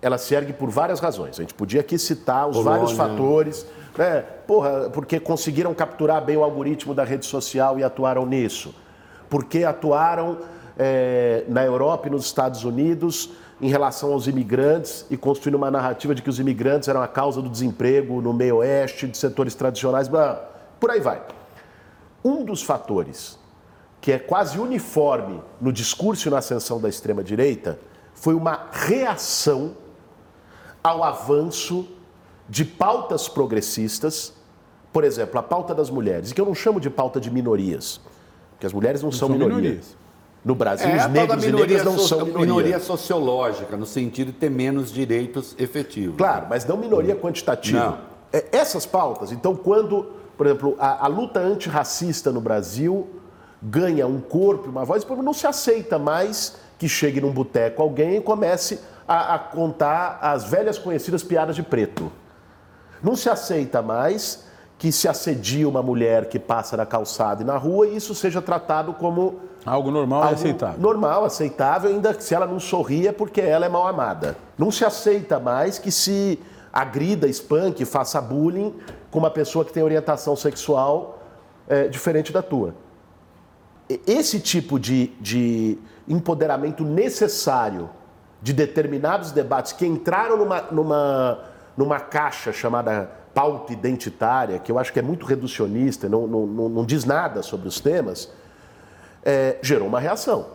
ela 0.00 0.18
se 0.18 0.34
ergue 0.34 0.52
por 0.52 0.70
várias 0.70 1.00
razões. 1.00 1.38
A 1.38 1.42
gente 1.42 1.54
podia 1.54 1.80
aqui 1.80 1.98
citar 1.98 2.48
os 2.48 2.56
Polônia. 2.56 2.78
vários 2.80 2.96
fatores, 2.96 3.66
né? 3.96 4.22
Porra, 4.46 4.90
porque 4.90 5.18
conseguiram 5.20 5.72
capturar 5.74 6.24
bem 6.24 6.36
o 6.36 6.42
algoritmo 6.44 6.94
da 6.94 7.04
rede 7.04 7.26
social 7.26 7.78
e 7.78 7.84
atuaram 7.84 8.24
nisso. 8.26 8.74
Porque 9.28 9.64
atuaram 9.64 10.38
eh, 10.78 11.44
na 11.48 11.64
Europa 11.64 12.06
e 12.06 12.10
nos 12.10 12.24
Estados 12.24 12.64
Unidos 12.64 13.30
em 13.60 13.68
relação 13.68 14.12
aos 14.12 14.26
imigrantes 14.26 15.04
e 15.10 15.16
construindo 15.16 15.56
uma 15.56 15.70
narrativa 15.70 16.14
de 16.14 16.22
que 16.22 16.30
os 16.30 16.38
imigrantes 16.38 16.88
eram 16.88 17.02
a 17.02 17.08
causa 17.08 17.42
do 17.42 17.48
desemprego 17.48 18.20
no 18.20 18.32
meio 18.32 18.56
oeste, 18.56 19.08
de 19.08 19.18
setores 19.18 19.54
tradicionais, 19.54 20.06
blá, 20.06 20.34
por 20.78 20.90
aí 20.90 21.00
vai. 21.00 21.20
Um 22.24 22.44
dos 22.44 22.62
fatores 22.62 23.38
que 24.00 24.12
é 24.12 24.18
quase 24.18 24.58
uniforme 24.58 25.42
no 25.60 25.72
discurso 25.72 26.28
e 26.28 26.30
na 26.30 26.38
ascensão 26.38 26.80
da 26.80 26.88
extrema-direita 26.88 27.78
foi 28.14 28.34
uma 28.34 28.68
reação 28.70 29.76
ao 30.82 31.02
avanço 31.02 31.88
de 32.48 32.64
pautas 32.64 33.28
progressistas, 33.28 34.32
por 34.92 35.04
exemplo, 35.04 35.38
a 35.38 35.42
pauta 35.42 35.74
das 35.74 35.90
mulheres, 35.90 36.30
e 36.30 36.34
que 36.34 36.40
eu 36.40 36.46
não 36.46 36.54
chamo 36.54 36.80
de 36.80 36.88
pauta 36.88 37.20
de 37.20 37.30
minorias, 37.30 38.00
porque 38.52 38.66
as 38.66 38.72
mulheres 38.72 39.02
não, 39.02 39.10
são, 39.10 39.28
são 39.28 39.36
minoria. 39.36 39.56
minorias. 39.56 39.96
No 40.48 40.54
Brasil, 40.54 40.88
É, 40.88 40.96
os 40.96 41.06
negros 41.12 41.44
e 41.44 41.52
negras 41.52 41.84
não 41.84 41.98
so- 41.98 42.08
são 42.08 42.18
minoria. 42.24 42.46
minoria 42.46 42.80
sociológica, 42.80 43.76
no 43.76 43.84
sentido 43.84 44.28
de 44.32 44.38
ter 44.38 44.50
menos 44.50 44.90
direitos 44.90 45.54
efetivos. 45.58 46.16
Claro, 46.16 46.46
mas 46.48 46.64
não 46.64 46.74
minoria 46.78 47.14
quantitativa. 47.14 47.78
Não. 47.78 47.98
É, 48.32 48.46
essas 48.50 48.86
pautas, 48.86 49.30
então, 49.30 49.54
quando, 49.54 50.06
por 50.38 50.46
exemplo, 50.46 50.74
a, 50.78 51.04
a 51.04 51.06
luta 51.06 51.38
antirracista 51.38 52.32
no 52.32 52.40
Brasil 52.40 53.10
ganha 53.62 54.06
um 54.06 54.22
corpo, 54.22 54.70
uma 54.70 54.86
voz, 54.86 55.04
não 55.22 55.34
se 55.34 55.46
aceita 55.46 55.98
mais 55.98 56.56
que 56.78 56.88
chegue 56.88 57.20
num 57.20 57.30
boteco 57.30 57.82
alguém 57.82 58.16
e 58.16 58.20
comece 58.22 58.80
a, 59.06 59.34
a 59.34 59.38
contar 59.38 60.18
as 60.22 60.44
velhas 60.44 60.78
conhecidas 60.78 61.22
piadas 61.22 61.56
de 61.56 61.62
preto. 61.62 62.10
Não 63.02 63.14
se 63.14 63.28
aceita 63.28 63.82
mais 63.82 64.44
que 64.78 64.92
se 64.92 65.08
assedie 65.08 65.66
uma 65.66 65.82
mulher 65.82 66.28
que 66.28 66.38
passa 66.38 66.76
na 66.76 66.86
calçada 66.86 67.42
e 67.42 67.44
na 67.44 67.56
rua 67.56 67.88
e 67.88 67.96
isso 67.96 68.14
seja 68.14 68.40
tratado 68.40 68.92
como 68.94 69.40
Algo 69.66 69.90
normal 69.90 70.20
e 70.20 70.22
algo 70.24 70.34
aceitável. 70.36 70.80
Normal, 70.80 71.24
aceitável, 71.24 71.90
ainda 71.90 72.14
que 72.14 72.22
se 72.22 72.32
ela 72.32 72.46
não 72.46 72.60
sorria 72.60 73.12
porque 73.12 73.40
ela 73.40 73.66
é 73.66 73.68
mal 73.68 73.86
amada. 73.88 74.36
Não 74.56 74.70
se 74.70 74.84
aceita 74.84 75.40
mais 75.40 75.78
que 75.80 75.90
se 75.90 76.38
agrida, 76.72 77.26
espanque, 77.26 77.84
faça 77.84 78.20
bullying 78.20 78.72
com 79.10 79.18
uma 79.18 79.30
pessoa 79.30 79.64
que 79.64 79.72
tem 79.72 79.82
orientação 79.82 80.36
sexual 80.36 81.18
eh, 81.68 81.88
diferente 81.88 82.32
da 82.32 82.40
tua. 82.42 82.72
E- 83.90 84.00
Esse 84.06 84.38
tipo 84.38 84.78
de, 84.78 85.08
de 85.20 85.76
empoderamento 86.06 86.84
necessário 86.84 87.90
de 88.40 88.52
determinados 88.52 89.32
debates 89.32 89.72
que 89.72 89.84
entraram 89.84 90.36
numa, 90.36 90.62
numa, 90.70 91.40
numa 91.76 91.98
caixa 91.98 92.52
chamada 92.52 93.10
pauta 93.38 93.72
identitária, 93.72 94.58
que 94.58 94.72
eu 94.72 94.80
acho 94.80 94.92
que 94.92 94.98
é 94.98 95.02
muito 95.02 95.24
reducionista, 95.24 96.08
não, 96.08 96.26
não, 96.26 96.44
não, 96.44 96.68
não 96.68 96.84
diz 96.84 97.04
nada 97.04 97.40
sobre 97.40 97.68
os 97.68 97.78
temas, 97.78 98.32
é, 99.22 99.58
gerou 99.62 99.86
uma 99.86 100.00
reação. 100.00 100.48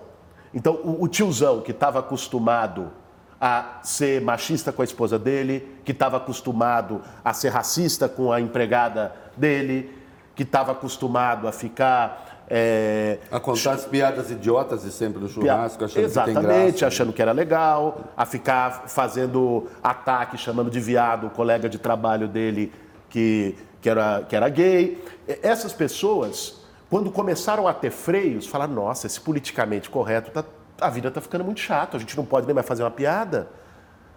Então, 0.54 0.74
o, 0.84 1.04
o 1.04 1.08
tiozão 1.08 1.62
que 1.62 1.72
estava 1.72 2.00
acostumado 2.00 2.92
a 3.40 3.80
ser 3.84 4.20
machista 4.20 4.74
com 4.74 4.82
a 4.82 4.86
esposa 4.86 5.18
dele, 5.18 5.66
que 5.86 5.94
estava 5.94 6.18
acostumado 6.18 7.02
a 7.24 7.32
ser 7.32 7.54
racista 7.54 8.10
com 8.10 8.34
a 8.34 8.42
empregada 8.42 9.16
dele, 9.38 9.98
que 10.36 10.44
estava 10.44 10.74
acostumado 10.74 11.48
a 11.48 11.54
ficar. 11.54 12.33
É, 12.50 13.20
A 13.32 13.40
contar 13.40 13.72
as 13.74 13.86
piadas 13.86 14.30
idiotas 14.30 14.84
de 14.84 14.92
sempre 14.92 15.22
no 15.22 15.28
churrasco, 15.30 15.84
achando 15.86 15.90
que 15.90 15.96
tem 15.96 16.06
Exatamente, 16.06 16.72
graça. 16.72 16.88
achando 16.88 17.14
que 17.14 17.22
era 17.22 17.32
legal, 17.32 18.02
a 18.16 18.26
ficar 18.26 18.84
fazendo 18.88 19.68
ataque, 19.82 20.38
chamando 20.38 20.70
de 20.70 20.80
viado 20.80 21.28
o 21.28 21.30
colega 21.30 21.70
de 21.70 21.78
trabalho 21.80 22.28
dele 22.28 22.72
que, 23.10 23.56
que, 23.82 23.90
era, 23.90 24.24
que 24.28 24.36
era 24.36 24.50
gay. 24.50 25.04
Essas 25.42 25.72
pessoas, 25.74 26.62
quando 26.90 27.10
começaram 27.12 27.68
a 27.68 27.74
ter 27.74 27.92
freios, 27.92 28.46
falaram: 28.46 28.74
nossa, 28.74 29.08
esse 29.08 29.20
politicamente 29.20 29.90
correto, 29.90 30.32
tá- 30.32 30.44
a 30.82 30.90
vida 30.90 31.08
está 31.08 31.22
ficando 31.22 31.44
muito 31.44 31.60
chato, 31.60 31.96
a 31.96 32.00
gente 32.00 32.16
não 32.18 32.26
pode 32.26 32.46
nem 32.46 32.54
mais 32.54 32.68
fazer 32.68 32.84
uma 32.84 32.92
piada, 32.92 33.48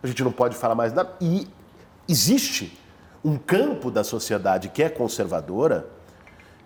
a 0.03 0.07
gente 0.07 0.23
não 0.25 0.33
pode 0.33 0.57
falar 0.57 0.75
mais 0.75 0.93
nada. 0.93 1.11
E 1.21 1.47
existe 2.09 2.77
um 3.25 3.37
campo 3.37 3.91
da 3.91 4.03
sociedade 4.05 4.69
que 4.69 4.83
é 4.83 4.89
conservadora 4.89 5.87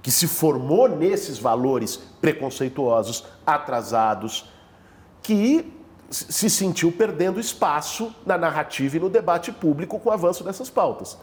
que 0.02 0.10
se 0.10 0.26
formou 0.26 0.88
nesses 0.88 1.38
valores 1.38 1.96
preconceituosos, 2.20 3.24
atrasados, 3.46 4.48
que 5.22 5.72
se 6.10 6.32
se 6.32 6.50
sentiu 6.50 6.90
perdendo 6.90 7.38
espaço 7.38 8.12
na 8.26 8.36
narrativa 8.36 8.96
e 8.96 9.00
no 9.00 9.08
debate 9.08 9.52
público 9.52 9.96
com 10.00 10.08
o 10.08 10.12
avanço 10.12 10.42
dessas 10.42 10.68
pautas. 10.68 11.16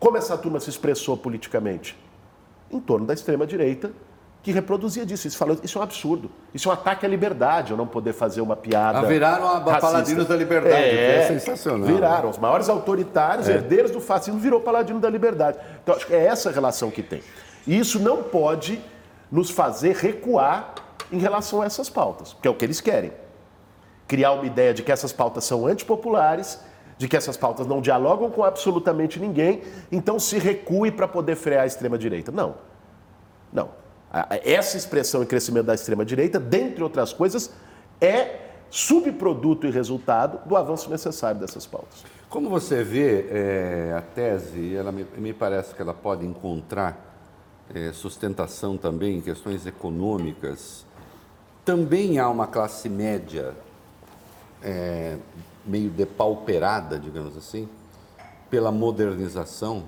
Como 0.00 0.16
essa 0.16 0.36
turma 0.36 0.58
se 0.58 0.68
expressou 0.70 1.16
politicamente? 1.16 1.96
Em 2.68 2.80
torno 2.80 3.06
da 3.06 3.14
extrema-direita, 3.14 3.92
que 4.42 4.50
reproduzia 4.50 5.06
disso. 5.06 5.28
Isso, 5.28 5.38
falou, 5.38 5.56
isso 5.62 5.78
é 5.78 5.80
um 5.80 5.84
absurdo. 5.84 6.30
Isso 6.52 6.68
é 6.68 6.70
um 6.70 6.74
ataque 6.74 7.06
à 7.06 7.08
liberdade, 7.08 7.70
eu 7.70 7.76
não 7.76 7.86
poder 7.86 8.12
fazer 8.12 8.40
uma 8.40 8.56
piada. 8.56 8.98
Ah, 8.98 9.02
viraram 9.02 9.46
a- 9.46 9.58
racista. 9.60 9.80
paladinos 9.80 10.26
da 10.26 10.34
liberdade, 10.36 10.82
que 10.90 10.96
é 10.96 11.28
sensacional. 11.28 11.86
Viraram. 11.86 12.30
Os 12.30 12.38
maiores 12.38 12.68
autoritários, 12.68 13.48
herdeiros 13.48 13.92
do 13.92 14.00
fascismo, 14.00 14.40
virou 14.40 14.60
paladino 14.60 14.98
da 14.98 15.08
liberdade. 15.08 15.58
Então, 15.82 15.94
acho 15.94 16.06
que 16.08 16.12
é 16.14 16.24
essa 16.26 16.50
relação 16.50 16.90
que 16.90 17.02
tem. 17.04 17.22
E 17.66 17.78
isso 17.78 17.98
não 17.98 18.22
pode 18.22 18.80
nos 19.30 19.50
fazer 19.50 19.96
recuar 19.96 20.74
em 21.10 21.18
relação 21.18 21.62
a 21.62 21.66
essas 21.66 21.88
pautas, 21.88 22.36
que 22.40 22.48
é 22.48 22.50
o 22.50 22.54
que 22.54 22.64
eles 22.64 22.80
querem. 22.80 23.12
Criar 24.06 24.32
uma 24.32 24.46
ideia 24.46 24.74
de 24.74 24.82
que 24.82 24.92
essas 24.92 25.12
pautas 25.12 25.44
são 25.44 25.66
antipopulares, 25.66 26.60
de 26.98 27.08
que 27.08 27.16
essas 27.16 27.36
pautas 27.36 27.66
não 27.66 27.80
dialogam 27.80 28.30
com 28.30 28.44
absolutamente 28.44 29.18
ninguém, 29.18 29.62
então 29.90 30.18
se 30.18 30.38
recue 30.38 30.90
para 30.90 31.08
poder 31.08 31.36
frear 31.36 31.64
a 31.64 31.66
extrema-direita. 31.66 32.30
Não. 32.30 32.54
Não. 33.52 33.70
Essa 34.44 34.76
expressão 34.76 35.22
em 35.22 35.26
crescimento 35.26 35.66
da 35.66 35.74
extrema-direita, 35.74 36.38
dentre 36.38 36.82
outras 36.82 37.12
coisas, 37.12 37.50
é 38.00 38.40
subproduto 38.70 39.66
e 39.66 39.70
resultado 39.70 40.46
do 40.46 40.56
avanço 40.56 40.90
necessário 40.90 41.40
dessas 41.40 41.66
pautas. 41.66 42.04
Como 42.28 42.48
você 42.48 42.82
vê 42.82 43.26
é, 43.30 43.94
a 43.96 44.02
tese, 44.02 44.74
ela 44.74 44.92
me, 44.92 45.04
me 45.16 45.32
parece 45.32 45.74
que 45.74 45.82
ela 45.82 45.94
pode 45.94 46.26
encontrar 46.26 47.13
é, 47.72 47.92
sustentação 47.92 48.76
também 48.76 49.18
em 49.18 49.20
questões 49.20 49.66
econômicas 49.66 50.84
também 51.64 52.18
há 52.18 52.28
uma 52.28 52.46
classe 52.46 52.88
média 52.88 53.54
é, 54.62 55.16
meio 55.64 55.90
depauperada, 55.90 56.98
digamos 56.98 57.36
assim, 57.36 57.68
pela 58.50 58.70
modernização, 58.70 59.84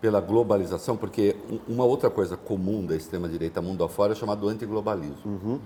pela 0.00 0.20
globalização, 0.20 0.96
porque 0.96 1.34
uma 1.66 1.84
outra 1.84 2.10
coisa 2.10 2.36
comum 2.36 2.84
da 2.84 2.94
extrema-direita 2.94 3.62
mundo 3.62 3.82
afora 3.82 4.12
é 4.12 4.14
chamado 4.14 4.48
antiglobalismo. 4.48 5.16
Uhum. 5.24 5.60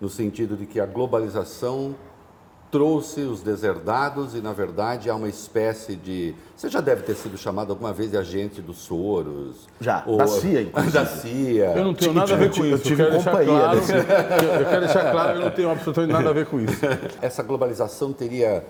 No 0.00 0.08
sentido 0.08 0.56
de 0.56 0.66
que 0.66 0.78
a 0.78 0.86
globalização 0.86 1.94
trouxe 2.72 3.20
os 3.20 3.42
deserdados 3.42 4.34
e, 4.34 4.40
na 4.40 4.54
verdade, 4.54 5.10
há 5.10 5.14
uma 5.14 5.28
espécie 5.28 5.94
de. 5.94 6.34
Você 6.56 6.70
já 6.70 6.80
deve 6.80 7.02
ter 7.02 7.14
sido 7.14 7.36
chamado 7.36 7.70
alguma 7.70 7.92
vez 7.92 8.10
de 8.10 8.16
agente 8.16 8.62
dos 8.62 8.78
Soros. 8.78 9.68
Já, 9.78 10.02
ou... 10.06 10.16
da 10.16 10.26
CIA, 10.26 10.62
inclusive. 10.64 10.92
Da 10.92 11.06
CIA. 11.06 11.72
Eu 11.76 11.84
não 11.84 11.92
tenho 11.92 12.14
nada 12.14 12.32
a 12.32 12.36
ver 12.38 12.50
com 12.50 12.64
isso. 12.64 12.74
Eu 12.74 12.78
tive 12.78 13.02
eu 13.02 13.12
companhia 13.12 13.44
claro, 13.44 13.78
desse... 13.78 13.92
Eu 13.92 14.66
quero 14.66 14.80
deixar 14.80 15.12
claro 15.12 15.32
que 15.32 15.38
eu 15.38 15.44
não 15.44 15.50
tenho 15.50 15.70
absolutamente 15.70 16.12
nada 16.12 16.30
a 16.30 16.32
ver 16.32 16.46
com 16.46 16.60
isso. 16.60 16.80
Essa 17.20 17.42
globalização 17.42 18.10
teria 18.10 18.64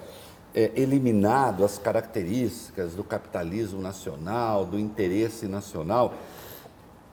é, 0.53 0.73
eliminado 0.75 1.65
as 1.65 1.79
características 1.79 2.95
do 2.95 3.05
capitalismo 3.05 3.81
nacional, 3.81 4.65
do 4.65 4.81
interesse 4.81 5.47
nacional. 5.47 6.15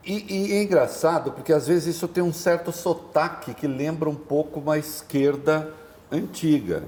E, 0.03 0.25
e, 0.27 0.53
é 0.53 0.63
engraçado 0.63 1.33
porque 1.33 1.53
às 1.53 1.67
vezes 1.67 1.97
isso 1.97 2.07
tem 2.07 2.23
um 2.23 2.33
certo 2.33 2.71
sotaque 2.71 3.53
que 3.53 3.67
lembra 3.67 4.09
um 4.09 4.15
pouco 4.15 4.59
uma 4.59 4.79
esquerda 4.79 5.71
antiga, 6.11 6.83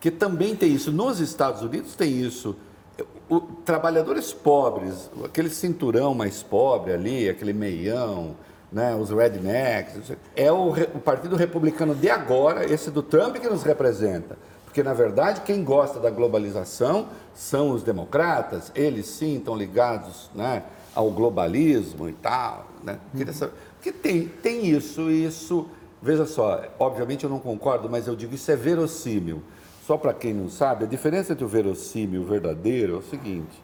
que 0.00 0.10
também 0.10 0.54
tem 0.54 0.72
isso. 0.72 0.92
Nos 0.92 1.20
Estados 1.20 1.62
Unidos 1.62 1.94
tem 1.94 2.20
isso. 2.20 2.56
O, 3.28 3.40
trabalhadores 3.40 4.32
pobres, 4.32 5.10
aquele 5.24 5.50
cinturão 5.50 6.14
mais 6.14 6.42
pobre 6.42 6.92
ali, 6.92 7.28
aquele 7.28 7.52
meião, 7.52 8.36
né, 8.70 8.94
os 8.94 9.10
rednecks, 9.10 10.12
é 10.34 10.50
o, 10.50 10.70
o 10.70 11.00
Partido 11.00 11.34
Republicano 11.34 11.94
de 11.94 12.08
agora, 12.08 12.70
esse 12.70 12.90
do 12.90 13.02
Trump, 13.02 13.36
que 13.36 13.48
nos 13.48 13.62
representa. 13.62 14.38
Porque, 14.64 14.82
na 14.82 14.94
verdade, 14.94 15.40
quem 15.40 15.64
gosta 15.64 15.98
da 15.98 16.10
globalização 16.10 17.08
são 17.34 17.70
os 17.70 17.82
democratas, 17.82 18.70
eles 18.74 19.06
sim 19.06 19.36
estão 19.38 19.56
ligados 19.56 20.30
né, 20.34 20.62
ao 20.94 21.10
globalismo 21.10 22.08
e 22.08 22.12
tal. 22.12 22.66
Né? 22.84 22.98
Porque 23.74 23.90
tem, 23.90 24.28
tem 24.28 24.66
isso, 24.66 25.10
isso 25.10 25.66
Veja 26.00 26.26
só, 26.26 26.62
obviamente 26.78 27.24
eu 27.24 27.30
não 27.30 27.38
concordo, 27.38 27.88
mas 27.88 28.06
eu 28.06 28.14
digo 28.14 28.34
isso 28.34 28.50
é 28.50 28.56
verossímil. 28.56 29.42
Só 29.86 29.96
para 29.96 30.12
quem 30.12 30.34
não 30.34 30.48
sabe, 30.48 30.84
a 30.84 30.88
diferença 30.88 31.32
entre 31.32 31.44
o 31.44 31.48
verossímil 31.48 32.20
e 32.20 32.24
o 32.24 32.26
verdadeiro 32.26 32.94
é 32.94 32.98
o 32.98 33.02
seguinte: 33.02 33.62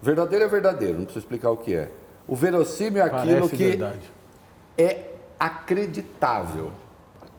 verdadeiro 0.00 0.44
é 0.44 0.48
verdadeiro, 0.48 0.98
não 0.98 1.04
preciso 1.04 1.24
explicar 1.24 1.50
o 1.50 1.56
que 1.56 1.74
é. 1.74 1.90
O 2.26 2.34
verossímil 2.34 3.02
é 3.02 3.06
aquilo 3.06 3.40
Parece 3.40 3.56
que 3.56 3.68
verdade. 3.68 4.12
é 4.78 5.10
acreditável. 5.38 6.70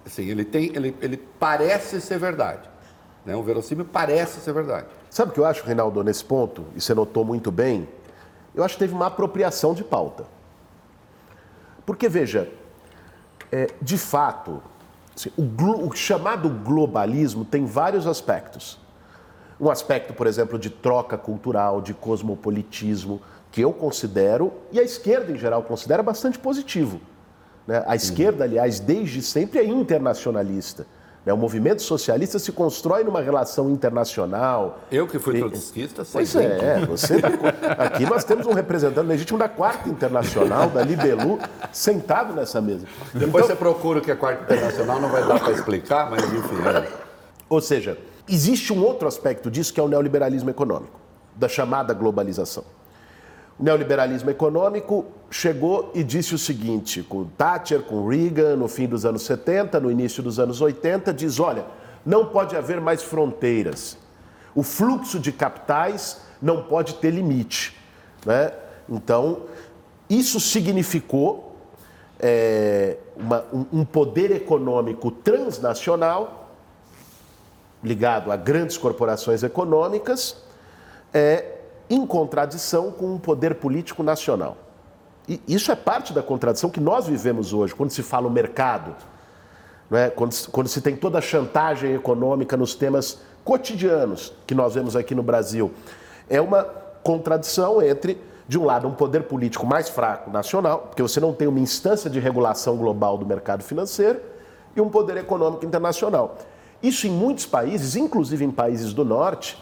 Assim, 0.05 0.29
ele, 0.29 0.45
tem, 0.45 0.71
ele, 0.75 0.95
ele 1.01 1.17
parece 1.17 1.99
ser 1.99 2.17
verdade. 2.17 2.69
Né? 3.25 3.35
O 3.35 3.43
verossímil 3.43 3.85
parece 3.85 4.39
ser 4.39 4.53
verdade. 4.53 4.87
Sabe 5.09 5.31
o 5.31 5.33
que 5.33 5.39
eu 5.39 5.45
acho, 5.45 5.65
Reinaldo, 5.65 6.01
nesse 6.03 6.23
ponto, 6.23 6.65
e 6.75 6.81
você 6.81 6.93
notou 6.93 7.25
muito 7.25 7.51
bem? 7.51 7.87
Eu 8.55 8.63
acho 8.63 8.75
que 8.75 8.79
teve 8.79 8.93
uma 8.93 9.07
apropriação 9.07 9.73
de 9.73 9.83
pauta. 9.83 10.25
Porque, 11.85 12.07
veja, 12.07 12.49
é, 13.51 13.69
de 13.81 13.97
fato, 13.97 14.61
assim, 15.15 15.31
o, 15.37 15.87
o 15.87 15.95
chamado 15.95 16.49
globalismo 16.49 17.45
tem 17.45 17.65
vários 17.65 18.07
aspectos. 18.07 18.79
Um 19.59 19.69
aspecto, 19.69 20.13
por 20.13 20.27
exemplo, 20.27 20.59
de 20.59 20.69
troca 20.69 21.17
cultural, 21.17 21.81
de 21.81 21.93
cosmopolitismo, 21.93 23.21
que 23.51 23.61
eu 23.61 23.73
considero, 23.73 24.53
e 24.71 24.79
a 24.79 24.83
esquerda 24.83 25.31
em 25.31 25.37
geral 25.37 25.63
considera 25.63 26.03
bastante 26.03 26.37
positivo. 26.37 27.01
Né? 27.65 27.83
A 27.87 27.95
esquerda, 27.95 28.43
aliás, 28.43 28.79
desde 28.79 29.21
sempre 29.21 29.59
é 29.59 29.65
internacionalista. 29.65 30.85
Né? 31.27 31.33
O 31.33 31.37
movimento 31.37 31.81
socialista 31.81 32.39
se 32.39 32.53
constrói 32.53 33.03
numa 33.03 33.19
relação 33.19 33.69
internacional. 33.69 34.79
Eu 34.89 35.05
que 35.05 35.19
fui 35.19 35.37
trotskista, 35.37 36.05
sei. 36.05 36.13
Pois 36.13 36.35
é, 36.37 36.85
você 36.85 37.19
tá 37.21 37.27
aqui 37.77 38.05
nós 38.05 38.23
temos 38.23 38.47
um 38.47 38.53
representante 38.53 39.05
legítimo 39.05 39.37
da 39.37 39.49
Quarta 39.49 39.89
Internacional, 39.89 40.69
da 40.69 40.81
Libelu, 40.81 41.37
sentado 41.73 42.33
nessa 42.33 42.61
mesa. 42.61 42.87
Depois 43.13 43.43
então, 43.43 43.47
você 43.47 43.55
procura 43.55 43.99
o 43.99 44.01
que 44.01 44.09
é 44.09 44.15
Quarta 44.15 44.41
Internacional, 44.53 45.01
não 45.01 45.09
vai 45.09 45.27
dar 45.27 45.37
para 45.37 45.51
explicar, 45.51 46.09
mas 46.09 46.23
enfim. 46.23 46.55
É. 46.65 46.87
Ou 47.49 47.59
seja, 47.59 47.97
existe 48.25 48.71
um 48.71 48.81
outro 48.81 49.05
aspecto 49.05 49.51
disso 49.51 49.73
que 49.73 49.81
é 49.81 49.83
o 49.83 49.89
neoliberalismo 49.89 50.49
econômico, 50.49 50.97
da 51.35 51.49
chamada 51.49 51.93
globalização. 51.93 52.63
Neoliberalismo 53.59 54.29
econômico 54.29 55.05
chegou 55.31 55.91
e 55.95 56.03
disse 56.03 56.35
o 56.35 56.37
seguinte, 56.37 57.01
com 57.01 57.25
Thatcher, 57.25 57.81
com 57.81 58.07
Reagan, 58.07 58.55
no 58.55 58.67
fim 58.67 58.87
dos 58.87 59.05
anos 59.05 59.23
70, 59.23 59.79
no 59.79 59.89
início 59.89 60.21
dos 60.21 60.39
anos 60.39 60.61
80, 60.61 61.13
diz: 61.13 61.39
olha, 61.39 61.65
não 62.05 62.25
pode 62.27 62.55
haver 62.55 62.79
mais 62.79 63.01
fronteiras. 63.01 63.97
O 64.53 64.63
fluxo 64.63 65.19
de 65.19 65.31
capitais 65.31 66.21
não 66.41 66.63
pode 66.63 66.95
ter 66.95 67.11
limite. 67.11 67.75
Né? 68.25 68.51
Então, 68.87 69.43
isso 70.09 70.39
significou 70.39 71.55
é, 72.19 72.97
uma, 73.15 73.45
um, 73.51 73.65
um 73.79 73.85
poder 73.85 74.31
econômico 74.31 75.11
transnacional 75.11 76.47
ligado 77.83 78.31
a 78.31 78.35
grandes 78.35 78.77
corporações 78.77 79.43
econômicas, 79.43 80.37
é, 81.13 81.56
em 81.89 82.05
contradição 82.05 82.91
com 82.91 83.13
um 83.13 83.17
poder 83.17 83.55
político 83.55 84.03
nacional. 84.03 84.57
E 85.27 85.41
isso 85.47 85.71
é 85.71 85.75
parte 85.75 86.13
da 86.13 86.23
contradição 86.23 86.69
que 86.69 86.79
nós 86.79 87.07
vivemos 87.07 87.53
hoje, 87.53 87.75
quando 87.75 87.91
se 87.91 88.01
fala 88.01 88.27
o 88.27 88.31
mercado, 88.31 88.95
não 89.89 89.97
é? 89.97 90.09
quando, 90.09 90.33
quando 90.51 90.67
se 90.67 90.81
tem 90.81 90.95
toda 90.95 91.17
a 91.17 91.21
chantagem 91.21 91.93
econômica 91.93 92.55
nos 92.55 92.75
temas 92.75 93.19
cotidianos 93.43 94.33
que 94.45 94.53
nós 94.53 94.75
vemos 94.75 94.95
aqui 94.95 95.15
no 95.15 95.23
Brasil. 95.23 95.71
É 96.29 96.41
uma 96.41 96.63
contradição 97.03 97.81
entre, 97.81 98.21
de 98.47 98.59
um 98.59 98.65
lado, 98.65 98.87
um 98.87 98.93
poder 98.93 99.23
político 99.23 99.65
mais 99.65 99.87
fraco 99.87 100.29
nacional, 100.29 100.79
porque 100.79 101.01
você 101.01 101.19
não 101.19 101.33
tem 101.33 101.47
uma 101.47 101.59
instância 101.59 102.09
de 102.09 102.19
regulação 102.19 102.75
global 102.75 103.17
do 103.17 103.25
mercado 103.25 103.63
financeiro, 103.63 104.19
e 104.75 104.81
um 104.81 104.89
poder 104.89 105.17
econômico 105.17 105.65
internacional. 105.65 106.37
Isso 106.83 107.07
em 107.07 107.09
muitos 107.09 107.45
países, 107.45 107.95
inclusive 107.95 108.45
em 108.45 108.51
países 108.51 108.93
do 108.93 109.03
norte, 109.03 109.57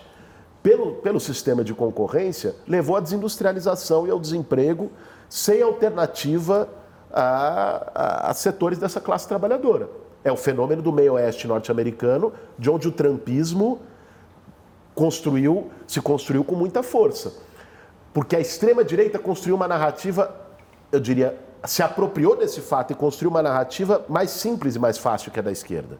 pelo, 0.65 0.95
pelo 0.95 1.19
sistema 1.19 1.63
de 1.63 1.75
concorrência, 1.75 2.56
levou 2.67 2.97
à 2.97 2.99
desindustrialização 2.99 4.08
e 4.08 4.10
ao 4.10 4.19
desemprego 4.19 4.91
sem 5.30 5.62
alternativa 5.62 6.67
a, 7.13 7.91
a, 7.93 8.32
a 8.32 8.34
setores 8.34 8.80
dessa 8.80 8.99
classe 8.99 9.28
trabalhadora. 9.28 9.88
É 10.23 10.32
o 10.32 10.36
fenômeno 10.36 10.82
do 10.82 10.91
meio-oeste 10.91 11.47
norte-americano, 11.47 12.34
de 12.58 12.67
onde 12.67 12.88
o 12.88 12.91
trumpismo 12.91 13.80
construiu, 14.95 15.69
se 15.86 16.01
construiu 16.01 16.43
com 16.43 16.56
muita 16.56 16.82
força. 16.82 17.34
Porque 18.12 18.36
a 18.36 18.39
extrema-direita 18.39 19.19
construiu 19.19 19.56
uma 19.56 19.67
narrativa, 19.67 20.36
eu 20.91 20.99
diria, 20.99 21.38
se 21.63 21.84
apropriou 21.84 22.36
desse 22.36 22.60
fato 22.60 22.89
e 22.89 22.95
construiu 22.95 23.30
uma 23.30 23.43
narrativa 23.43 24.04
mais 24.10 24.32
simples 24.32 24.75
e 24.75 24.80
mais 24.80 24.97
fácil 24.97 25.32
que 25.32 25.39
a 25.39 25.43
da 25.43 25.51
esquerda. 25.51 25.99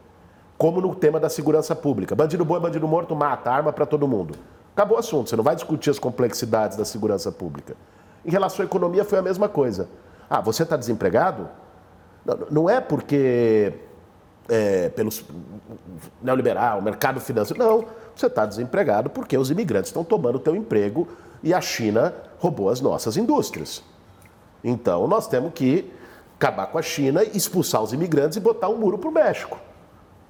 Como 0.58 0.80
no 0.80 0.92
tema 0.92 1.20
da 1.20 1.28
segurança 1.28 1.76
pública. 1.76 2.16
Bandido 2.16 2.44
bom 2.44 2.56
é 2.56 2.60
bandido 2.60 2.88
morto, 2.88 3.14
mata, 3.14 3.48
arma 3.48 3.72
para 3.72 3.86
todo 3.86 4.08
mundo. 4.08 4.34
Acabou 4.76 4.98
o 4.98 5.00
assunto, 5.00 5.30
você 5.30 5.36
não 5.36 5.42
vai 5.42 5.54
discutir 5.54 5.88
as 5.88 5.98
complexidades 5.98 6.76
da 6.76 6.84
segurança 6.84 7.32
pública. 7.32 7.74
Em 8.22 8.30
relação 8.30 8.62
à 8.62 8.66
economia, 8.66 9.06
foi 9.06 9.18
a 9.18 9.22
mesma 9.22 9.48
coisa. 9.48 9.88
Ah, 10.28 10.42
você 10.42 10.64
está 10.64 10.76
desempregado? 10.76 11.48
Não, 12.22 12.38
não, 12.50 12.70
é 12.70 12.78
porque 12.78 13.72
é, 14.50 14.90
pelos 14.90 15.24
neoliberal, 16.20 16.82
mercado 16.82 17.20
financeiro. 17.20 17.64
Não, 17.64 17.86
você 18.14 18.26
está 18.26 18.44
desempregado 18.44 19.08
porque 19.08 19.38
os 19.38 19.50
imigrantes 19.50 19.88
estão 19.88 20.04
tomando 20.04 20.34
o 20.34 20.38
teu 20.38 20.54
emprego 20.54 21.08
e 21.42 21.54
a 21.54 21.60
China 21.62 22.14
roubou 22.38 22.68
as 22.68 22.82
nossas 22.82 23.16
indústrias. 23.16 23.82
Então, 24.62 25.06
nós 25.06 25.26
temos 25.26 25.54
que 25.54 25.90
acabar 26.38 26.66
com 26.66 26.76
a 26.76 26.82
China, 26.82 27.24
expulsar 27.24 27.82
os 27.82 27.94
imigrantes 27.94 28.36
e 28.36 28.40
botar 28.40 28.68
um 28.68 28.76
muro 28.76 28.98
para 28.98 29.08
o 29.08 29.12
México. 29.12 29.58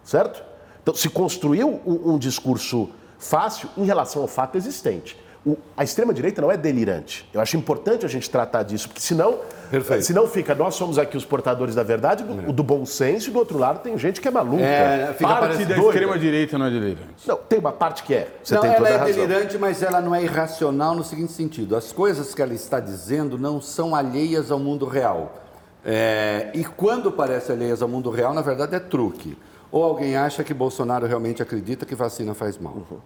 Certo? 0.04 0.40
Então, 0.80 0.94
se 0.94 1.10
construiu 1.10 1.80
um, 1.84 2.12
um 2.12 2.16
discurso 2.16 2.90
fácil 3.18 3.68
em 3.76 3.84
relação 3.84 4.22
ao 4.22 4.28
fato 4.28 4.56
existente. 4.56 5.16
O, 5.44 5.56
a 5.76 5.84
extrema-direita 5.84 6.42
não 6.42 6.50
é 6.50 6.56
delirante. 6.56 7.28
Eu 7.32 7.40
acho 7.40 7.56
importante 7.56 8.04
a 8.04 8.08
gente 8.08 8.28
tratar 8.28 8.64
disso, 8.64 8.88
porque 8.88 9.00
senão, 9.00 9.38
Perfeito. 9.70 10.04
senão 10.04 10.26
fica, 10.26 10.56
nós 10.56 10.74
somos 10.74 10.98
aqui 10.98 11.16
os 11.16 11.24
portadores 11.24 11.72
da 11.72 11.84
verdade, 11.84 12.24
do, 12.24 12.50
é. 12.50 12.52
do 12.52 12.62
bom 12.64 12.84
senso, 12.84 13.30
e 13.30 13.32
do 13.32 13.38
outro 13.38 13.56
lado 13.56 13.80
tem 13.80 13.96
gente 13.96 14.20
que 14.20 14.26
é 14.26 14.30
maluca. 14.30 14.64
É, 14.64 15.14
fica 15.16 15.28
parte 15.28 15.64
da 15.64 15.78
extrema-direita 15.78 16.58
não 16.58 16.66
é 16.66 16.70
delirante. 16.70 17.28
Não, 17.28 17.36
tem 17.36 17.60
uma 17.60 17.70
parte 17.70 18.02
que 18.02 18.12
é. 18.12 18.28
Você 18.42 18.56
não, 18.56 18.62
tem 18.62 18.72
ela 18.72 18.88
é 18.88 18.96
razão. 18.96 19.14
delirante, 19.14 19.56
mas 19.56 19.84
ela 19.84 20.00
não 20.00 20.12
é 20.12 20.24
irracional 20.24 20.96
no 20.96 21.04
seguinte 21.04 21.30
sentido. 21.30 21.76
As 21.76 21.92
coisas 21.92 22.34
que 22.34 22.42
ela 22.42 22.52
está 22.54 22.80
dizendo 22.80 23.38
não 23.38 23.60
são 23.60 23.94
alheias 23.94 24.50
ao 24.50 24.58
mundo 24.58 24.84
real. 24.84 25.44
É, 25.84 26.50
e 26.54 26.64
quando 26.64 27.12
parece 27.12 27.52
alheias 27.52 27.80
ao 27.80 27.88
mundo 27.88 28.10
real, 28.10 28.34
na 28.34 28.42
verdade 28.42 28.74
é 28.74 28.80
truque. 28.80 29.38
Ou 29.70 29.82
alguém 29.82 30.16
acha 30.16 30.42
que 30.44 30.54
Bolsonaro 30.54 31.06
realmente 31.06 31.42
acredita 31.42 31.84
que 31.84 31.94
vacina 31.94 32.34
faz 32.34 32.56
mal. 32.58 32.74
Uhum. 32.74 32.98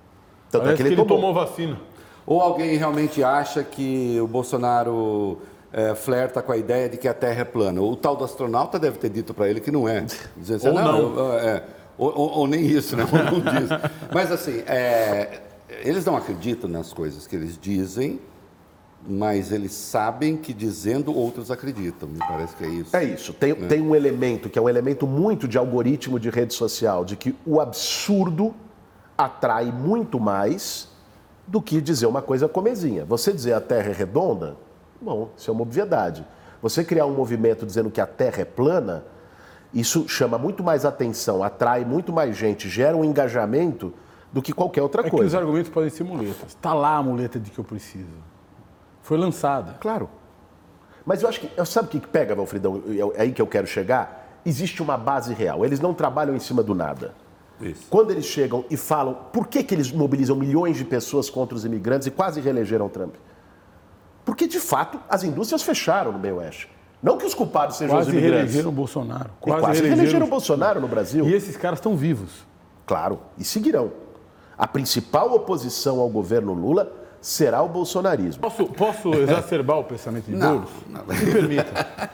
Tanto 0.51 0.69
é 0.69 0.75
que 0.75 0.83
ele, 0.83 0.89
que 0.91 0.95
ele 0.95 0.97
tomou. 1.03 1.17
tomou 1.17 1.35
vacina. 1.35 1.79
Ou 2.27 2.41
alguém 2.41 2.77
realmente 2.77 3.25
acha 3.25 3.63
que 3.65 4.19
o 4.21 4.27
Bolsonaro 4.27 5.39
é, 5.73 5.95
flerta 5.95 6.43
com 6.43 6.53
a 6.53 6.57
ideia 6.57 6.89
de 6.89 6.97
que 6.97 7.09
a 7.09 7.15
Terra 7.15 7.41
é 7.41 7.45
plana. 7.45 7.81
O 7.81 7.97
tal 7.97 8.15
do 8.17 8.25
astronauta 8.25 8.79
deve 8.79 8.99
ter 8.99 9.09
dito 9.11 9.33
para 9.33 9.49
ele 9.49 9.61
que 9.61 9.71
não 9.71 9.89
é. 9.89 10.05
Dizendo 10.37 10.57
assim, 10.57 10.69
Ou 10.69 10.75
não. 10.75 10.99
eu- 10.99 11.33
é, 11.39 11.63
ou, 11.97 12.09
ou- 12.17 12.31
ou 12.41 12.47
nem 12.47 12.65
isso, 12.65 12.97
né? 12.97 13.05
Ou 13.11 13.19
não 13.19 13.41
diz. 13.41 13.69
Mas 14.13 14.33
assim, 14.33 14.63
é, 14.67 15.41
eles 15.83 16.05
não 16.05 16.17
acreditam 16.17 16.69
nas 16.69 16.93
coisas 16.93 17.27
que 17.27 17.37
eles 17.37 17.59
dizem, 17.61 18.19
mas 19.07 19.51
eles 19.51 19.73
sabem 19.73 20.37
que 20.37 20.53
dizendo 20.53 21.15
outros 21.17 21.51
acreditam. 21.51 22.09
Me 22.09 22.19
parece 22.19 22.55
que 22.55 22.65
é 22.65 22.69
isso. 22.69 22.97
É 22.97 23.05
isso. 23.05 23.33
Tem, 23.33 23.55
tem 23.55 23.81
um 23.81 23.95
elemento 23.95 24.49
que 24.51 24.59
é 24.59 24.63
um 24.63 24.69
elemento 24.69 25.07
muito 25.07 25.49
de 25.49 25.57
algoritmo 25.57 26.21
de 26.21 26.29
rede 26.31 26.55
social, 26.55 27.05
de 27.05 27.17
que 27.17 27.35
o 27.47 27.61
absurdo 27.61 28.55
atrai 29.17 29.73
muito 29.73 30.21
mais 30.21 30.89
do 31.47 31.61
que 31.61 31.81
dizer 31.81 32.07
uma 32.07 32.23
coisa 32.23 32.49
comezinha. 32.49 33.05
Você 33.05 33.33
dizer 33.33 33.55
a 33.55 33.61
Terra 33.61 33.91
é 33.91 33.93
redonda, 33.93 34.57
bom, 35.01 35.31
isso 35.37 35.51
é 35.51 35.53
uma 35.53 35.63
obviedade. 35.63 36.25
Você 36.63 36.85
criar 36.85 37.07
um 37.07 37.15
movimento 37.15 37.65
dizendo 37.65 37.91
que 37.91 38.01
a 38.01 38.07
Terra 38.07 38.43
é 38.43 38.45
plana, 38.45 39.05
isso 39.73 40.07
chama 40.09 40.37
muito 40.39 40.63
mais 40.63 40.85
atenção, 40.85 41.43
atrai 41.43 41.85
muito 41.85 42.13
mais 42.13 42.37
gente, 42.37 42.69
gera 42.69 42.97
um 42.97 43.05
engajamento 43.05 43.93
do 44.33 44.41
que 44.43 44.53
qualquer 44.53 44.83
outra 44.83 45.01
É 45.01 45.05
que 45.09 45.15
os 45.15 45.21
coisa. 45.21 45.39
argumentos 45.39 45.71
podem 45.71 45.91
ser 45.91 46.05
muletas. 46.05 46.49
Está 46.49 46.73
lá 46.75 46.97
a 46.97 47.03
muleta 47.03 47.41
de 47.41 47.51
que 47.51 47.59
eu 47.59 47.65
preciso. 47.65 48.07
Foi 49.03 49.17
lançada. 49.19 49.77
Claro. 49.81 50.09
Mas 51.05 51.23
eu 51.23 51.29
acho 51.29 51.41
que. 51.41 51.67
Sabe 51.67 51.89
o 51.89 51.91
que 51.91 52.07
pega, 52.07 52.35
Valfridão? 52.35 52.83
É 53.15 53.23
aí 53.23 53.33
que 53.33 53.43
eu 53.43 53.47
quero 53.47 53.67
chegar. 53.67 54.41
Existe 54.45 54.83
uma 54.83 54.97
base 54.97 55.35
real. 55.35 55.65
Eles 55.65 55.81
não 55.81 55.93
trabalham 55.93 56.35
em 56.35 56.41
cima 56.41 56.63
do 56.63 56.75
nada. 56.75 57.15
Isso. 57.61 57.87
Quando 57.91 58.11
eles 58.11 58.25
chegam 58.25 58.65
e 58.71 58.77
falam 58.77 59.15
por 59.33 59.47
que, 59.47 59.63
que 59.63 59.75
eles 59.75 59.93
mobilizam 59.93 60.35
milhões 60.35 60.77
de 60.77 60.85
pessoas 60.85 61.29
contra 61.29 61.55
os 61.55 61.65
imigrantes 61.65 62.07
e 62.07 62.11
quase 62.11 62.41
reelegeram 62.41 62.89
Trump? 62.89 63.15
Porque, 64.25 64.47
de 64.47 64.61
fato, 64.61 65.01
as 65.09 65.25
indústrias 65.25 65.63
fecharam 65.63 66.13
no 66.13 66.19
meio 66.19 66.37
oeste. 66.37 66.71
Não 67.03 67.17
que 67.17 67.25
os 67.25 67.35
culpados 67.35 67.77
sejam 67.77 67.97
Quase 67.97 68.11
os 68.11 68.15
imigrantes. 68.15 68.39
reelegeram 68.41 68.69
o 68.71 68.73
Bolsonaro. 68.73 69.31
E 69.47 69.53
quase 69.53 69.83
reelegeram 69.83 70.27
o 70.27 70.29
Bolsonaro 70.29 70.81
no 70.81 70.89
Brasil. 70.89 71.27
E 71.27 71.35
esses 71.35 71.57
caras 71.57 71.79
estão 71.79 71.97
vivos. 71.97 72.47
Claro, 72.87 73.19
e 73.39 73.45
seguirão. 73.45 73.91
A 74.57 74.67
principal 74.67 75.33
oposição 75.35 76.01
ao 76.01 76.09
governo 76.09 76.53
Lula 76.53 76.93
será 77.21 77.63
o 77.63 77.69
bolsonarismo. 77.69 78.41
Posso, 78.41 78.67
posso 78.67 79.13
exacerbar 79.15 79.79
o 79.79 79.85
pensamento 79.85 80.27
de 80.27 80.37
Não, 80.37 80.61
Boulos? 80.61 80.71
Me 81.23 81.33
permita. 81.33 82.11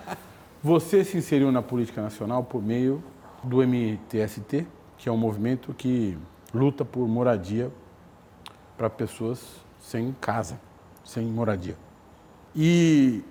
Você 0.63 1.05
se 1.05 1.17
inseriu 1.17 1.53
na 1.53 1.63
política 1.63 2.03
nacional 2.03 2.43
por 2.43 2.63
meio 2.63 3.03
do 3.43 3.63
MTST, 3.63 4.67
que 4.99 5.09
é 5.09 5.13
um 5.13 5.17
movimento 5.17 5.73
que 5.73 6.19
luta 6.53 6.85
por 6.85 7.07
moradia 7.07 7.71
para 8.77 8.91
pessoas 8.91 9.41
sem 9.79 10.15
casa, 10.21 10.59
sem 11.05 11.25
moradia. 11.27 11.77
E 12.55 13.23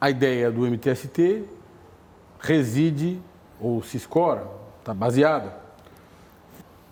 a 0.00 0.10
ideia 0.10 0.50
do 0.50 0.66
MTST 0.66 1.44
reside 2.38 3.20
ou 3.60 3.82
se 3.82 3.96
escora, 3.96 4.46
está 4.80 4.92
baseada 4.92 5.56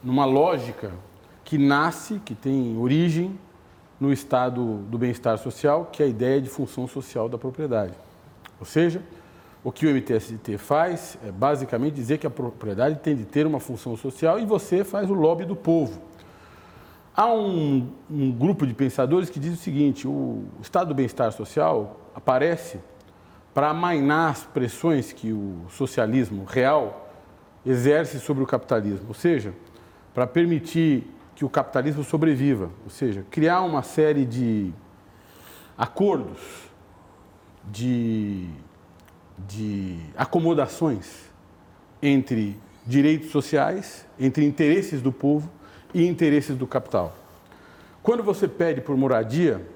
numa 0.03 0.24
lógica 0.24 0.92
que 1.44 1.59
nasce, 1.59 2.20
que 2.20 2.35
tem 2.35 2.79
origem 2.79 3.38
no 4.00 4.10
estado 4.12 4.78
do 4.88 4.96
bem-estar 4.96 5.36
social, 5.36 5.90
que 5.92 6.02
é 6.02 6.06
a 6.06 6.08
ideia 6.08 6.40
de 6.40 6.48
função 6.48 6.88
social 6.88 7.28
da 7.28 7.36
propriedade. 7.36 7.92
Ou 8.58 8.64
seja, 8.64 9.02
o 9.62 9.70
que 9.70 9.86
o 9.86 9.94
MTST 9.94 10.56
faz 10.56 11.18
é 11.22 11.30
basicamente 11.30 11.94
dizer 11.94 12.16
que 12.16 12.26
a 12.26 12.30
propriedade 12.30 12.98
tem 13.00 13.14
de 13.14 13.26
ter 13.26 13.46
uma 13.46 13.60
função 13.60 13.94
social 13.96 14.38
e 14.40 14.46
você 14.46 14.82
faz 14.82 15.10
o 15.10 15.14
lobby 15.14 15.44
do 15.44 15.54
povo. 15.54 16.00
Há 17.14 17.26
um, 17.26 17.90
um 18.10 18.32
grupo 18.32 18.66
de 18.66 18.72
pensadores 18.72 19.28
que 19.28 19.38
diz 19.38 19.52
o 19.52 19.62
seguinte: 19.62 20.08
o 20.08 20.44
estado 20.62 20.88
do 20.88 20.94
bem-estar 20.94 21.30
social 21.32 22.00
aparece 22.14 22.80
para 23.52 23.68
amainar 23.68 24.30
as 24.30 24.44
pressões 24.44 25.12
que 25.12 25.30
o 25.30 25.66
socialismo 25.68 26.44
real 26.44 27.10
exerce 27.66 28.18
sobre 28.18 28.42
o 28.42 28.46
capitalismo, 28.46 29.08
ou 29.08 29.14
seja, 29.14 29.52
para 30.14 30.26
permitir 30.26 31.06
que 31.40 31.44
o 31.46 31.48
capitalismo 31.48 32.05
sobreviva, 32.05 32.68
ou 32.85 32.90
seja, 32.90 33.24
criar 33.31 33.62
uma 33.62 33.83
série 33.83 34.26
de 34.26 34.74
acordos, 35.74 36.38
de, 37.64 38.46
de 39.48 39.98
acomodações 40.18 41.31
entre 42.03 42.59
direitos 42.85 43.31
sociais, 43.31 44.07
entre 44.18 44.44
interesses 44.44 45.00
do 45.00 45.11
povo 45.11 45.50
e 45.94 46.07
interesses 46.07 46.59
do 46.59 46.66
capital. 46.66 47.16
Quando 48.03 48.22
você 48.22 48.46
pede 48.46 48.83
por 48.83 48.94
moradia, 48.94 49.66